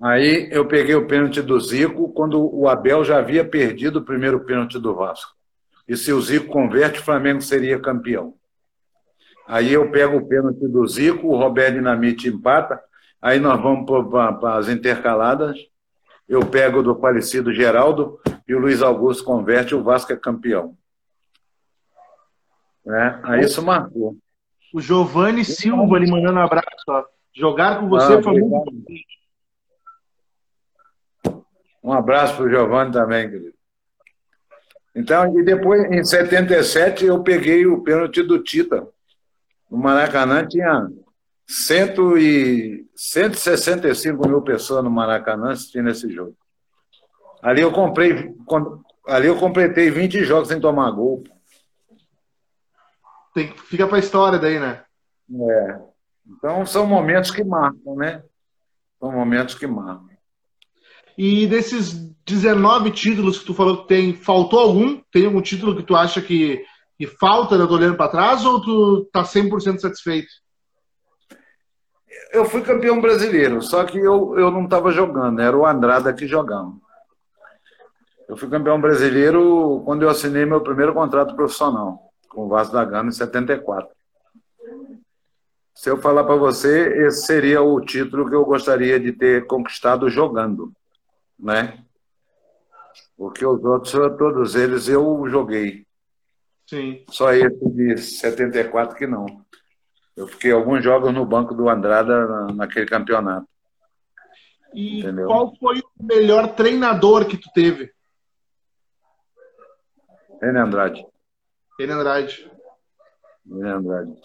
Aí 0.02 0.48
eu 0.50 0.66
peguei 0.66 0.96
o 0.96 1.06
pênalti 1.06 1.40
do 1.40 1.58
Zico 1.60 2.12
quando 2.12 2.40
o 2.54 2.68
Abel 2.68 3.04
já 3.04 3.18
havia 3.18 3.44
perdido 3.44 4.00
o 4.00 4.04
primeiro 4.04 4.44
pênalti 4.44 4.78
do 4.78 4.94
Vasco. 4.94 5.32
E 5.86 5.96
se 5.96 6.12
o 6.12 6.20
Zico 6.20 6.48
converte, 6.48 7.00
o 7.00 7.04
Flamengo 7.04 7.40
seria 7.40 7.80
campeão. 7.80 8.34
Aí 9.48 9.72
eu 9.72 9.90
pego 9.90 10.18
o 10.18 10.28
pênalti 10.28 10.68
do 10.68 10.86
Zico, 10.86 11.26
o 11.26 11.36
Roberto 11.38 11.76
Dinamite 11.76 12.28
empata, 12.28 12.78
aí 13.20 13.40
nós 13.40 13.58
vamos 13.58 13.86
para 13.86 14.56
as 14.56 14.68
intercaladas. 14.68 15.56
Eu 16.28 16.44
pego 16.44 16.82
do 16.82 16.94
falecido 16.94 17.50
Geraldo 17.50 18.20
e 18.46 18.54
o 18.54 18.58
Luiz 18.58 18.82
Augusto 18.82 19.24
converte, 19.24 19.74
o 19.74 19.82
Vasco 19.82 20.12
é 20.12 20.16
campeão. 20.16 20.76
É, 22.86 23.18
aí 23.22 23.40
isso 23.40 23.62
marcou. 23.62 24.14
O 24.74 24.82
Giovanni 24.82 25.42
Silva 25.46 25.96
ali 25.96 26.10
mandando 26.10 26.38
um 26.38 26.42
abraço. 26.42 26.66
Ó. 26.86 27.04
Jogar 27.34 27.80
com 27.80 27.88
você 27.88 28.14
ah, 28.14 28.22
foi 28.22 28.38
muito 28.38 28.70
Um 31.82 31.92
abraço 31.94 32.36
para 32.36 32.44
o 32.44 32.50
Giovanni 32.50 32.92
também, 32.92 33.30
querido. 33.30 33.54
Então, 34.94 35.38
e 35.38 35.42
depois, 35.42 35.90
em 35.90 36.04
77, 36.04 37.06
eu 37.06 37.22
peguei 37.22 37.64
o 37.66 37.82
pênalti 37.82 38.22
do 38.22 38.42
Tita. 38.42 38.86
No 39.70 39.78
Maracanã 39.78 40.46
tinha 40.46 40.88
e, 42.18 42.86
165 42.94 44.28
mil 44.28 44.42
pessoas 44.42 44.84
no 44.84 44.90
Maracanã 44.90 45.52
assistindo 45.52 45.88
esse 45.88 46.10
jogo. 46.12 46.36
Ali 47.42 47.62
eu 47.62 47.72
comprei, 47.72 48.34
ali 49.06 49.26
eu 49.28 49.38
completei 49.38 49.90
20 49.90 50.24
jogos 50.24 50.48
sem 50.48 50.60
tomar 50.60 50.90
gol. 50.90 51.22
Tem, 53.34 53.52
fica 53.68 53.86
para 53.86 53.96
a 53.96 54.00
história 54.00 54.38
daí, 54.38 54.58
né? 54.58 54.82
É. 55.30 55.80
Então 56.26 56.66
são 56.66 56.86
momentos 56.86 57.30
que 57.30 57.44
marcam, 57.44 57.96
né? 57.96 58.22
São 58.98 59.12
momentos 59.12 59.54
que 59.54 59.66
marcam. 59.66 60.08
E 61.16 61.46
desses 61.46 61.94
19 62.26 62.90
títulos 62.90 63.38
que 63.38 63.46
tu 63.46 63.54
falou 63.54 63.82
que 63.82 63.88
tem, 63.88 64.14
faltou 64.14 64.60
algum? 64.60 65.00
Tem 65.10 65.26
algum 65.26 65.40
título 65.40 65.76
que 65.76 65.82
tu 65.82 65.96
acha 65.96 66.20
que, 66.20 66.64
que 66.98 67.06
falta, 67.06 67.54
eu 67.54 67.68
tô 67.68 67.74
olhando 67.74 67.96
para 67.96 68.10
trás, 68.10 68.44
ou 68.44 68.60
tu 68.60 69.08
tá 69.12 69.22
100% 69.22 69.78
satisfeito? 69.78 70.28
Eu 72.32 72.44
fui 72.44 72.60
campeão 72.60 73.00
brasileiro, 73.00 73.62
só 73.62 73.84
que 73.84 73.96
eu, 73.96 74.36
eu 74.36 74.50
não 74.50 74.64
estava 74.64 74.90
jogando, 74.90 75.40
era 75.40 75.56
o 75.56 75.64
Andrada 75.64 76.12
que 76.12 76.26
jogava. 76.26 76.72
Eu 78.28 78.36
fui 78.36 78.50
campeão 78.50 78.80
brasileiro 78.80 79.80
quando 79.84 80.02
eu 80.02 80.10
assinei 80.10 80.44
meu 80.44 80.60
primeiro 80.60 80.92
contrato 80.92 81.36
profissional 81.36 82.12
com 82.28 82.44
o 82.44 82.48
Vasco 82.48 82.74
da 82.74 82.84
Gama 82.84 83.08
em 83.08 83.12
74. 83.12 83.88
Se 85.74 85.88
eu 85.88 85.96
falar 85.96 86.24
para 86.24 86.34
você, 86.34 87.06
esse 87.06 87.24
seria 87.24 87.62
o 87.62 87.80
título 87.80 88.28
que 88.28 88.34
eu 88.34 88.44
gostaria 88.44 88.98
de 88.98 89.12
ter 89.12 89.46
conquistado 89.46 90.10
jogando, 90.10 90.72
né? 91.38 91.78
Porque 93.16 93.46
os 93.46 93.64
outros, 93.64 93.92
todos 94.18 94.56
eles 94.56 94.88
eu 94.88 95.24
joguei. 95.28 95.87
Sim. 96.68 97.02
Só 97.08 97.32
esse 97.32 97.68
de 97.70 97.96
74 97.96 98.94
que 98.94 99.06
não. 99.06 99.24
Eu 100.14 100.28
fiquei 100.28 100.52
alguns 100.52 100.84
jogos 100.84 101.12
no 101.14 101.24
banco 101.24 101.54
do 101.54 101.68
Andrada 101.68 102.46
naquele 102.52 102.84
campeonato. 102.84 103.48
E 104.74 105.00
Entendeu? 105.00 105.26
qual 105.26 105.56
foi 105.56 105.78
o 105.78 106.04
melhor 106.04 106.54
treinador 106.54 107.26
que 107.26 107.38
tu 107.38 107.50
teve? 107.54 107.90
René 110.42 110.60
Andrade. 110.60 111.06
René 111.78 111.94
Andrade. 111.94 112.50
René 113.50 113.70
Andrade. 113.70 114.10
O 114.10 114.16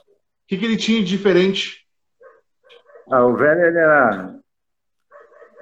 que, 0.46 0.58
que 0.58 0.66
ele 0.66 0.76
tinha 0.76 1.00
de 1.00 1.06
diferente? 1.06 1.88
Ah, 3.10 3.24
o 3.26 3.38
velho 3.38 3.66
ele 3.66 3.78
era. 3.78 4.40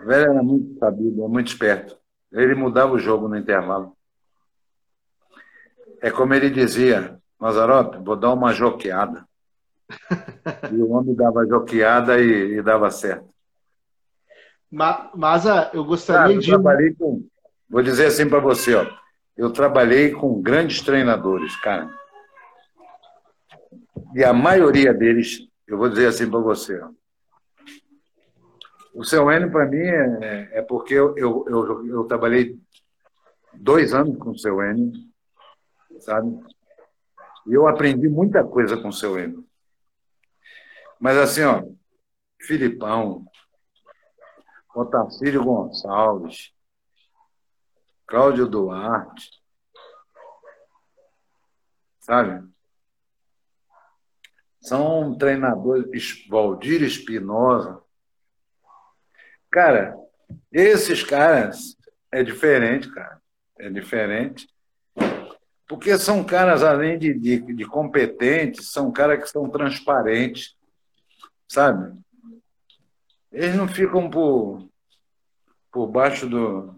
O 0.02 0.06
velho 0.06 0.32
era 0.32 0.44
muito 0.44 0.80
sabido, 0.80 1.30
muito 1.30 1.48
esperto. 1.48 1.96
Ele 2.32 2.56
mudava 2.56 2.94
o 2.94 3.00
jogo 3.00 3.28
no 3.28 3.38
intervalo. 3.38 3.96
É 6.02 6.10
como 6.10 6.34
ele 6.34 6.50
dizia, 6.50 7.18
Mazarop, 7.40 7.96
vou 8.04 8.16
dar 8.16 8.34
uma 8.34 8.54
joqueada. 8.54 9.26
e 10.72 10.76
o 10.76 10.92
homem 10.92 11.14
dava 11.14 11.46
joqueada 11.46 12.20
e, 12.20 12.58
e 12.58 12.62
dava 12.62 12.90
certo. 12.90 13.30
Mas, 14.70 15.46
ah, 15.46 15.70
eu 15.74 15.84
gostaria 15.84 16.38
de. 16.38 16.48
trabalhei 16.48 16.94
com, 16.94 17.26
vou 17.70 17.84
dizer 17.84 18.08
assim 18.08 18.28
para 18.28 18.40
você, 18.40 18.74
ó 18.74 19.02
eu 19.42 19.52
trabalhei 19.52 20.12
com 20.12 20.42
grandes 20.42 20.82
treinadores, 20.82 21.56
cara. 21.58 21.90
E 24.14 24.24
a 24.24 24.34
maioria 24.34 24.94
deles, 24.94 25.48
eu 25.66 25.78
vou 25.78 25.90
dizer 25.90 26.08
assim 26.08 26.30
para 26.30 26.40
você, 26.40 26.80
o 28.94 29.04
seu 29.04 29.32
N 29.32 29.50
para 29.50 29.66
mim 29.66 29.78
é, 29.78 30.50
é, 30.60 30.62
porque 30.62 30.94
eu, 30.94 31.18
eu, 31.18 31.46
eu, 31.48 31.88
eu, 31.88 32.04
trabalhei 32.04 32.60
dois 33.54 33.94
anos 33.94 34.18
com 34.18 34.32
o 34.32 34.38
seu 34.38 34.62
N, 34.62 34.92
sabe? 36.02 36.38
E 37.48 37.54
eu 37.54 37.68
aprendi 37.68 38.08
muita 38.08 38.44
coisa 38.44 38.78
com 38.78 38.90
o 38.90 38.94
seu 38.94 39.18
N. 39.18 39.46
Mas 41.00 41.18
assim, 41.18 41.44
ó, 41.44 41.64
Filipão, 42.40 43.26
Otacílio 44.76 45.44
Gonçalves, 45.44 46.54
Cláudio 48.06 48.48
Duarte, 48.48 49.42
sabe? 52.00 52.48
São 54.60 55.18
treinadores, 55.18 56.28
Valdir 56.30 56.84
Espinosa. 56.84 57.82
Cara, 59.50 59.98
esses 60.52 61.04
caras 61.04 61.76
é 62.12 62.24
diferente, 62.24 62.92
cara. 62.94 63.20
É 63.58 63.70
diferente. 63.70 64.48
Porque 65.72 65.98
são 65.98 66.22
caras, 66.22 66.64
além 66.64 67.00
de, 67.00 67.14
de, 67.14 67.40
de 67.40 67.66
competentes, 67.66 68.74
são 68.74 68.92
caras 68.92 69.24
que 69.24 69.30
são 69.30 69.50
transparentes, 69.50 70.54
sabe? 71.48 71.98
Eles 73.32 73.56
não 73.56 73.70
ficam 73.70 74.10
por, 74.10 74.68
por 75.72 75.88
baixo 75.88 76.28
do, 76.28 76.76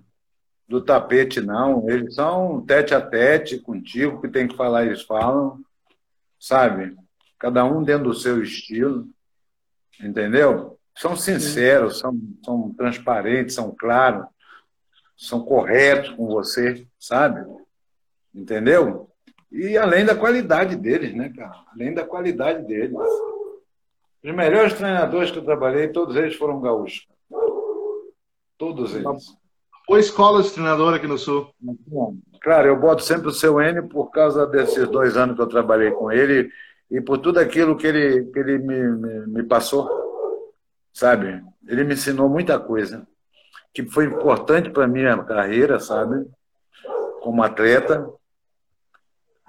do 0.68 0.80
tapete, 0.80 1.42
não. 1.42 1.90
Eles 1.90 2.14
são 2.14 2.64
tete 2.68 2.94
a 2.94 3.02
tete 3.02 3.58
contigo, 3.58 4.22
que 4.22 4.28
tem 4.28 4.48
que 4.48 4.56
falar, 4.56 4.86
eles 4.86 5.02
falam, 5.02 5.60
sabe? 6.40 6.96
Cada 7.40 7.66
um 7.66 7.82
dentro 7.82 8.10
do 8.10 8.14
seu 8.14 8.44
estilo, 8.44 9.10
entendeu? 10.00 10.78
São 10.96 11.16
sinceros, 11.16 11.98
são, 11.98 12.16
são 12.46 12.72
transparentes, 12.76 13.56
são 13.56 13.74
claros, 13.74 14.28
são 15.18 15.44
corretos 15.44 16.12
com 16.12 16.28
você, 16.28 16.86
sabe? 17.00 17.44
Entendeu? 18.34 19.10
E 19.52 19.78
além 19.78 20.06
da 20.06 20.16
qualidade 20.16 20.76
deles, 20.76 21.14
né, 21.14 21.32
cara? 21.36 21.64
Além 21.74 21.94
da 21.94 22.06
qualidade 22.06 22.66
deles. 22.66 22.98
Os 24.24 24.34
melhores 24.34 24.74
treinadores 24.74 25.32
que 25.32 25.38
eu 25.38 25.46
trabalhei, 25.46 25.90
todos 25.90 26.16
eles 26.16 26.36
foram 26.36 26.60
gaúchos. 26.62 27.08
Todos 28.58 28.96
eles. 28.96 29.38
Boa 29.86 30.00
escola 30.00 30.42
de 30.42 30.52
treinador 30.52 30.94
aqui 30.94 31.06
no 31.06 31.18
Sul. 31.18 31.54
Claro, 32.42 32.68
eu 32.68 32.80
boto 32.80 33.04
sempre 33.04 33.28
o 33.28 33.34
seu 33.34 33.62
N 33.62 33.82
por 33.90 34.10
causa 34.12 34.48
desses 34.48 34.88
dois 34.88 35.18
anos 35.18 35.36
que 35.36 35.42
eu 35.42 35.48
trabalhei 35.48 35.92
com 35.92 36.12
ele 36.12 36.50
e 36.90 37.02
por 37.02 37.18
tudo 37.18 37.40
aquilo 37.40 37.76
que 37.76 37.88
ele, 37.88 38.26
que 38.32 38.40
ele 38.40 38.60
me, 38.60 38.88
me, 38.90 39.28
me 39.28 39.44
passou, 39.44 39.90
sabe? 40.94 41.44
Ele 41.68 41.84
me 41.84 41.94
ensinou 41.94 42.30
muita 42.30 42.60
coisa 42.60 43.06
que 43.74 43.86
foi 43.86 44.06
importante 44.06 44.70
para 44.70 44.88
minha 44.88 45.18
carreira, 45.24 45.80
sabe? 45.80 46.26
Como 47.22 47.44
atleta. 47.44 48.08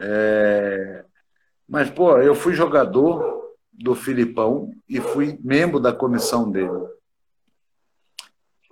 É... 0.00 1.04
Mas, 1.68 1.90
pô, 1.90 2.18
eu 2.18 2.34
fui 2.34 2.54
jogador 2.54 3.54
do 3.72 3.94
Filipão 3.94 4.72
e 4.88 5.00
fui 5.00 5.38
membro 5.42 5.80
da 5.80 5.92
comissão 5.92 6.50
dele. 6.50 6.86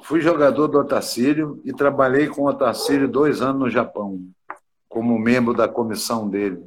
Fui 0.03 0.21
jogador 0.21 0.69
do 0.69 0.79
Otacílio 0.79 1.61
e 1.65 1.73
trabalhei 1.73 2.29
com 2.29 2.43
o 2.43 2.49
Otacílio 2.49 3.09
dois 3.09 3.41
anos 3.41 3.61
no 3.61 3.71
Japão, 3.71 4.21
como 4.89 5.19
membro 5.19 5.55
da 5.55 5.69
comissão 5.69 6.29
dele. 6.29 6.67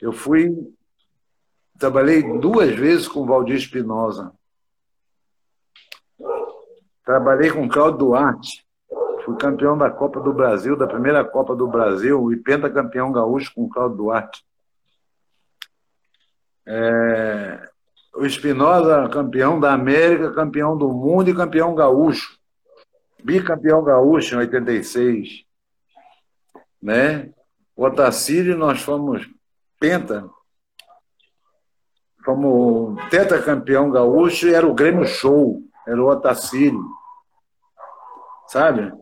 Eu 0.00 0.12
fui. 0.12 0.54
Trabalhei 1.78 2.22
duas 2.38 2.74
vezes 2.74 3.08
com 3.08 3.20
o 3.20 3.26
Valdir 3.26 3.56
Espinosa. 3.56 4.32
Trabalhei 7.04 7.50
com 7.50 7.64
o 7.64 7.68
Claudio 7.68 7.98
Duarte. 7.98 8.66
Fui 9.30 9.36
campeão 9.38 9.78
da 9.78 9.88
Copa 9.88 10.20
do 10.20 10.32
Brasil, 10.32 10.76
da 10.76 10.88
primeira 10.88 11.24
Copa 11.24 11.54
do 11.54 11.68
Brasil, 11.68 12.32
e 12.32 12.36
pentacampeão 12.36 13.12
gaúcho 13.12 13.52
com 13.54 13.64
o 13.64 13.68
Claudio 13.68 13.98
Duarte. 13.98 14.44
É, 16.66 17.68
o 18.14 18.26
Espinosa, 18.26 19.08
campeão 19.08 19.60
da 19.60 19.72
América, 19.72 20.32
campeão 20.32 20.76
do 20.76 20.88
mundo 20.88 21.30
e 21.30 21.34
campeão 21.34 21.76
gaúcho. 21.76 22.38
Bicampeão 23.22 23.84
gaúcho 23.84 24.34
em 24.34 24.38
86. 24.38 25.44
Né? 26.82 27.30
O 27.76 27.84
Otacílio, 27.84 28.56
nós 28.56 28.82
fomos 28.82 29.28
penta. 29.78 30.28
como 32.24 32.96
tetracampeão 33.10 33.90
gaúcho, 33.90 34.48
era 34.48 34.66
o 34.66 34.74
Grêmio 34.74 35.06
Show, 35.06 35.62
era 35.86 36.02
o 36.02 36.08
Otacílio. 36.08 36.84
Sabe? 38.48 38.99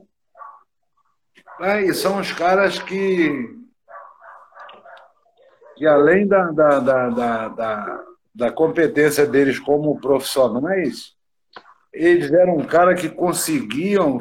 E 1.61 1.93
são 1.93 2.21
os 2.21 2.33
caras 2.33 2.79
que, 2.79 3.59
que 5.77 5.87
além 5.87 6.27
da, 6.27 6.53
da, 6.53 6.79
da, 6.79 7.49
da, 7.49 8.05
da 8.33 8.53
competência 8.53 9.27
deles 9.27 9.59
como 9.59 10.01
profissionais, 10.01 11.17
eles 11.93 12.31
eram 12.31 12.57
um 12.57 12.65
cara 12.65 12.95
que 12.95 13.09
conseguiam 13.09 14.19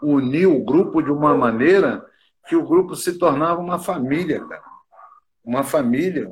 unir 0.00 0.46
o 0.46 0.64
grupo 0.64 1.02
de 1.02 1.10
uma 1.10 1.36
maneira 1.36 2.06
que 2.46 2.54
o 2.54 2.64
grupo 2.64 2.94
se 2.94 3.18
tornava 3.18 3.60
uma 3.60 3.80
família, 3.80 4.40
cara. 4.46 4.62
Uma 5.44 5.64
família. 5.64 6.30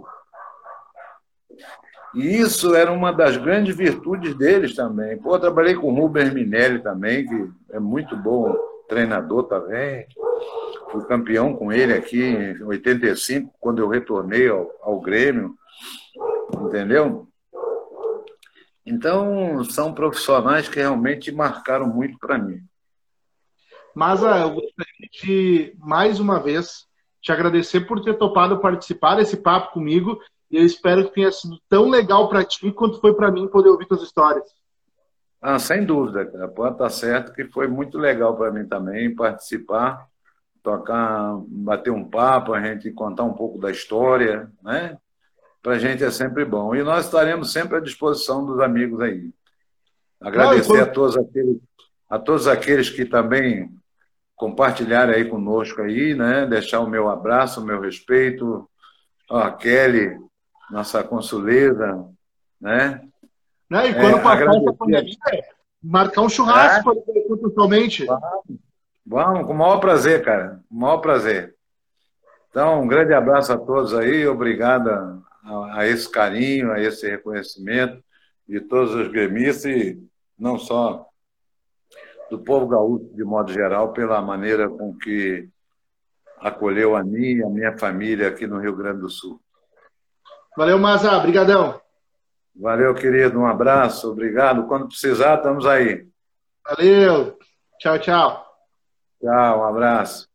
E 2.14 2.38
isso 2.38 2.76
era 2.76 2.92
uma 2.92 3.12
das 3.12 3.36
grandes 3.36 3.74
virtudes 3.74 4.36
deles 4.36 4.74
também. 4.76 5.18
Pô, 5.18 5.34
eu 5.34 5.40
trabalhei 5.40 5.74
com 5.74 5.92
o 5.92 5.94
Rubens 5.94 6.32
Minelli 6.32 6.80
também, 6.80 7.26
que 7.26 7.50
é 7.72 7.80
muito 7.80 8.16
bom 8.16 8.56
treinador 8.88 9.44
também. 9.44 10.06
Fui 10.90 11.04
campeão 11.04 11.54
com 11.54 11.72
ele 11.72 11.92
aqui 11.92 12.22
em 12.22 12.62
85, 12.62 13.54
quando 13.60 13.80
eu 13.80 13.88
retornei 13.88 14.48
ao, 14.48 14.70
ao 14.82 15.00
Grêmio. 15.00 15.56
Entendeu? 16.52 17.28
Então, 18.84 19.64
são 19.64 19.92
profissionais 19.92 20.68
que 20.68 20.76
realmente 20.78 21.32
marcaram 21.32 21.88
muito 21.88 22.18
para 22.18 22.38
mim. 22.38 22.60
Mas 23.94 24.22
ah, 24.22 24.40
eu 24.40 24.50
gostaria 24.50 25.08
de, 25.10 25.74
mais 25.78 26.20
uma 26.20 26.38
vez, 26.38 26.86
te 27.20 27.32
agradecer 27.32 27.80
por 27.80 28.00
ter 28.00 28.14
topado 28.14 28.60
participar 28.60 29.16
desse 29.16 29.38
papo 29.38 29.72
comigo. 29.72 30.20
E 30.50 30.56
eu 30.56 30.64
espero 30.64 31.08
que 31.08 31.14
tenha 31.14 31.32
sido 31.32 31.58
tão 31.68 31.88
legal 31.88 32.28
para 32.28 32.44
ti 32.44 32.70
quanto 32.70 33.00
foi 33.00 33.14
para 33.14 33.32
mim 33.32 33.48
poder 33.48 33.70
ouvir 33.70 33.86
tuas 33.86 34.02
histórias. 34.02 34.44
Ah, 35.40 35.58
sem 35.58 35.84
dúvida, 35.84 36.24
cara. 36.26 36.48
Pode 36.48 36.72
estar 36.72 36.90
certo 36.90 37.32
que 37.32 37.44
foi 37.44 37.68
muito 37.68 37.98
legal 37.98 38.36
para 38.36 38.50
mim 38.50 38.66
também 38.66 39.14
participar, 39.14 40.06
tocar, 40.62 41.36
bater 41.46 41.90
um 41.90 42.08
papo, 42.08 42.54
a 42.54 42.60
gente 42.60 42.90
contar 42.90 43.22
um 43.22 43.34
pouco 43.34 43.58
da 43.58 43.70
história, 43.70 44.50
né? 44.62 44.96
Para 45.62 45.74
a 45.74 45.78
gente 45.78 46.02
é 46.02 46.10
sempre 46.10 46.44
bom. 46.44 46.74
E 46.74 46.82
nós 46.82 47.04
estaremos 47.04 47.52
sempre 47.52 47.76
à 47.76 47.80
disposição 47.80 48.44
dos 48.44 48.60
amigos 48.60 49.00
aí. 49.00 49.30
Agradecer 50.20 50.80
a, 50.80 50.86
todos 50.86 51.16
aqueles, 51.16 51.58
a 52.08 52.18
todos 52.18 52.48
aqueles 52.48 52.88
que 52.88 53.04
também 53.04 53.70
compartilharam 54.34 55.12
aí 55.12 55.24
conosco 55.24 55.82
aí, 55.82 56.14
né? 56.14 56.46
Deixar 56.46 56.80
o 56.80 56.88
meu 56.88 57.08
abraço, 57.08 57.60
o 57.60 57.64
meu 57.64 57.80
respeito. 57.80 58.68
Ó, 59.28 59.38
a 59.38 59.52
Kelly, 59.52 60.16
nossa 60.70 61.02
consuleza, 61.02 62.04
né? 62.60 63.00
Né? 63.68 63.90
E 63.90 63.94
quando 63.94 64.18
é, 64.18 64.22
passar 64.22 64.56
essa 64.56 64.72
pandemia, 64.72 65.14
marcar 65.82 66.22
um 66.22 66.28
churrasco 66.28 66.92
é. 66.92 67.36
pessoalmente. 67.36 68.04
Vamos. 68.04 68.66
Vamos, 69.08 69.46
com 69.46 69.52
o 69.52 69.56
maior 69.56 69.78
prazer, 69.78 70.24
cara. 70.24 70.60
O 70.68 70.74
maior 70.74 70.98
prazer. 70.98 71.54
Então, 72.50 72.82
um 72.82 72.88
grande 72.88 73.14
abraço 73.14 73.52
a 73.52 73.58
todos 73.58 73.94
aí, 73.94 74.26
obrigado 74.26 74.88
a, 74.88 75.78
a 75.78 75.86
esse 75.86 76.10
carinho, 76.10 76.72
a 76.72 76.80
esse 76.80 77.08
reconhecimento 77.08 78.02
de 78.48 78.60
todos 78.60 78.94
os 78.94 79.08
gremistas 79.08 79.66
e 79.66 80.02
não 80.38 80.58
só 80.58 81.06
do 82.30 82.38
povo 82.38 82.66
gaúcho 82.66 83.04
de 83.14 83.22
modo 83.22 83.52
geral, 83.52 83.92
pela 83.92 84.20
maneira 84.20 84.68
com 84.68 84.96
que 84.96 85.48
acolheu 86.38 86.96
a 86.96 87.04
mim 87.04 87.36
e 87.36 87.44
a 87.44 87.48
minha 87.48 87.78
família 87.78 88.28
aqui 88.28 88.46
no 88.46 88.58
Rio 88.58 88.74
Grande 88.74 89.00
do 89.00 89.08
Sul. 89.08 89.40
Valeu, 90.56 90.78
Maza. 90.78 91.16
Obrigadão. 91.16 91.80
Valeu, 92.58 92.94
querido. 92.94 93.38
Um 93.38 93.46
abraço. 93.46 94.10
Obrigado. 94.10 94.66
Quando 94.66 94.88
precisar, 94.88 95.36
estamos 95.36 95.66
aí. 95.66 96.06
Valeu. 96.64 97.38
Tchau, 97.78 97.98
tchau. 97.98 98.46
Tchau, 99.20 99.60
um 99.60 99.64
abraço. 99.64 100.28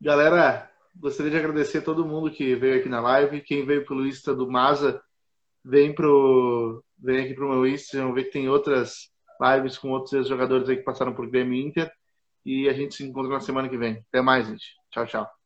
Galera, 0.00 0.70
gostaria 0.96 1.30
de 1.30 1.36
agradecer 1.36 1.82
todo 1.82 2.06
mundo 2.06 2.30
que 2.30 2.54
veio 2.54 2.80
aqui 2.80 2.88
na 2.88 3.00
live. 3.00 3.42
Quem 3.42 3.66
veio 3.66 3.84
pelo 3.84 4.06
Insta 4.06 4.34
do 4.34 4.50
Maza, 4.50 5.02
vem, 5.62 5.94
pro, 5.94 6.82
vem 6.98 7.24
aqui 7.24 7.34
pro 7.34 7.50
meu 7.50 7.66
Insta. 7.66 7.98
Vamos 7.98 8.14
ver 8.14 8.24
que 8.24 8.32
tem 8.32 8.48
outras 8.48 9.10
lives 9.40 9.76
com 9.76 9.90
outros 9.90 10.26
jogadores 10.26 10.68
aí 10.68 10.76
que 10.76 10.82
passaram 10.82 11.14
por 11.14 11.28
Grêmio 11.28 11.54
Inter. 11.54 11.92
E 12.44 12.70
a 12.70 12.72
gente 12.72 12.94
se 12.94 13.04
encontra 13.04 13.32
na 13.32 13.40
semana 13.40 13.68
que 13.68 13.76
vem. 13.76 14.02
Até 14.08 14.22
mais, 14.22 14.46
gente. 14.46 14.64
Tchau, 14.90 15.06
tchau. 15.06 15.39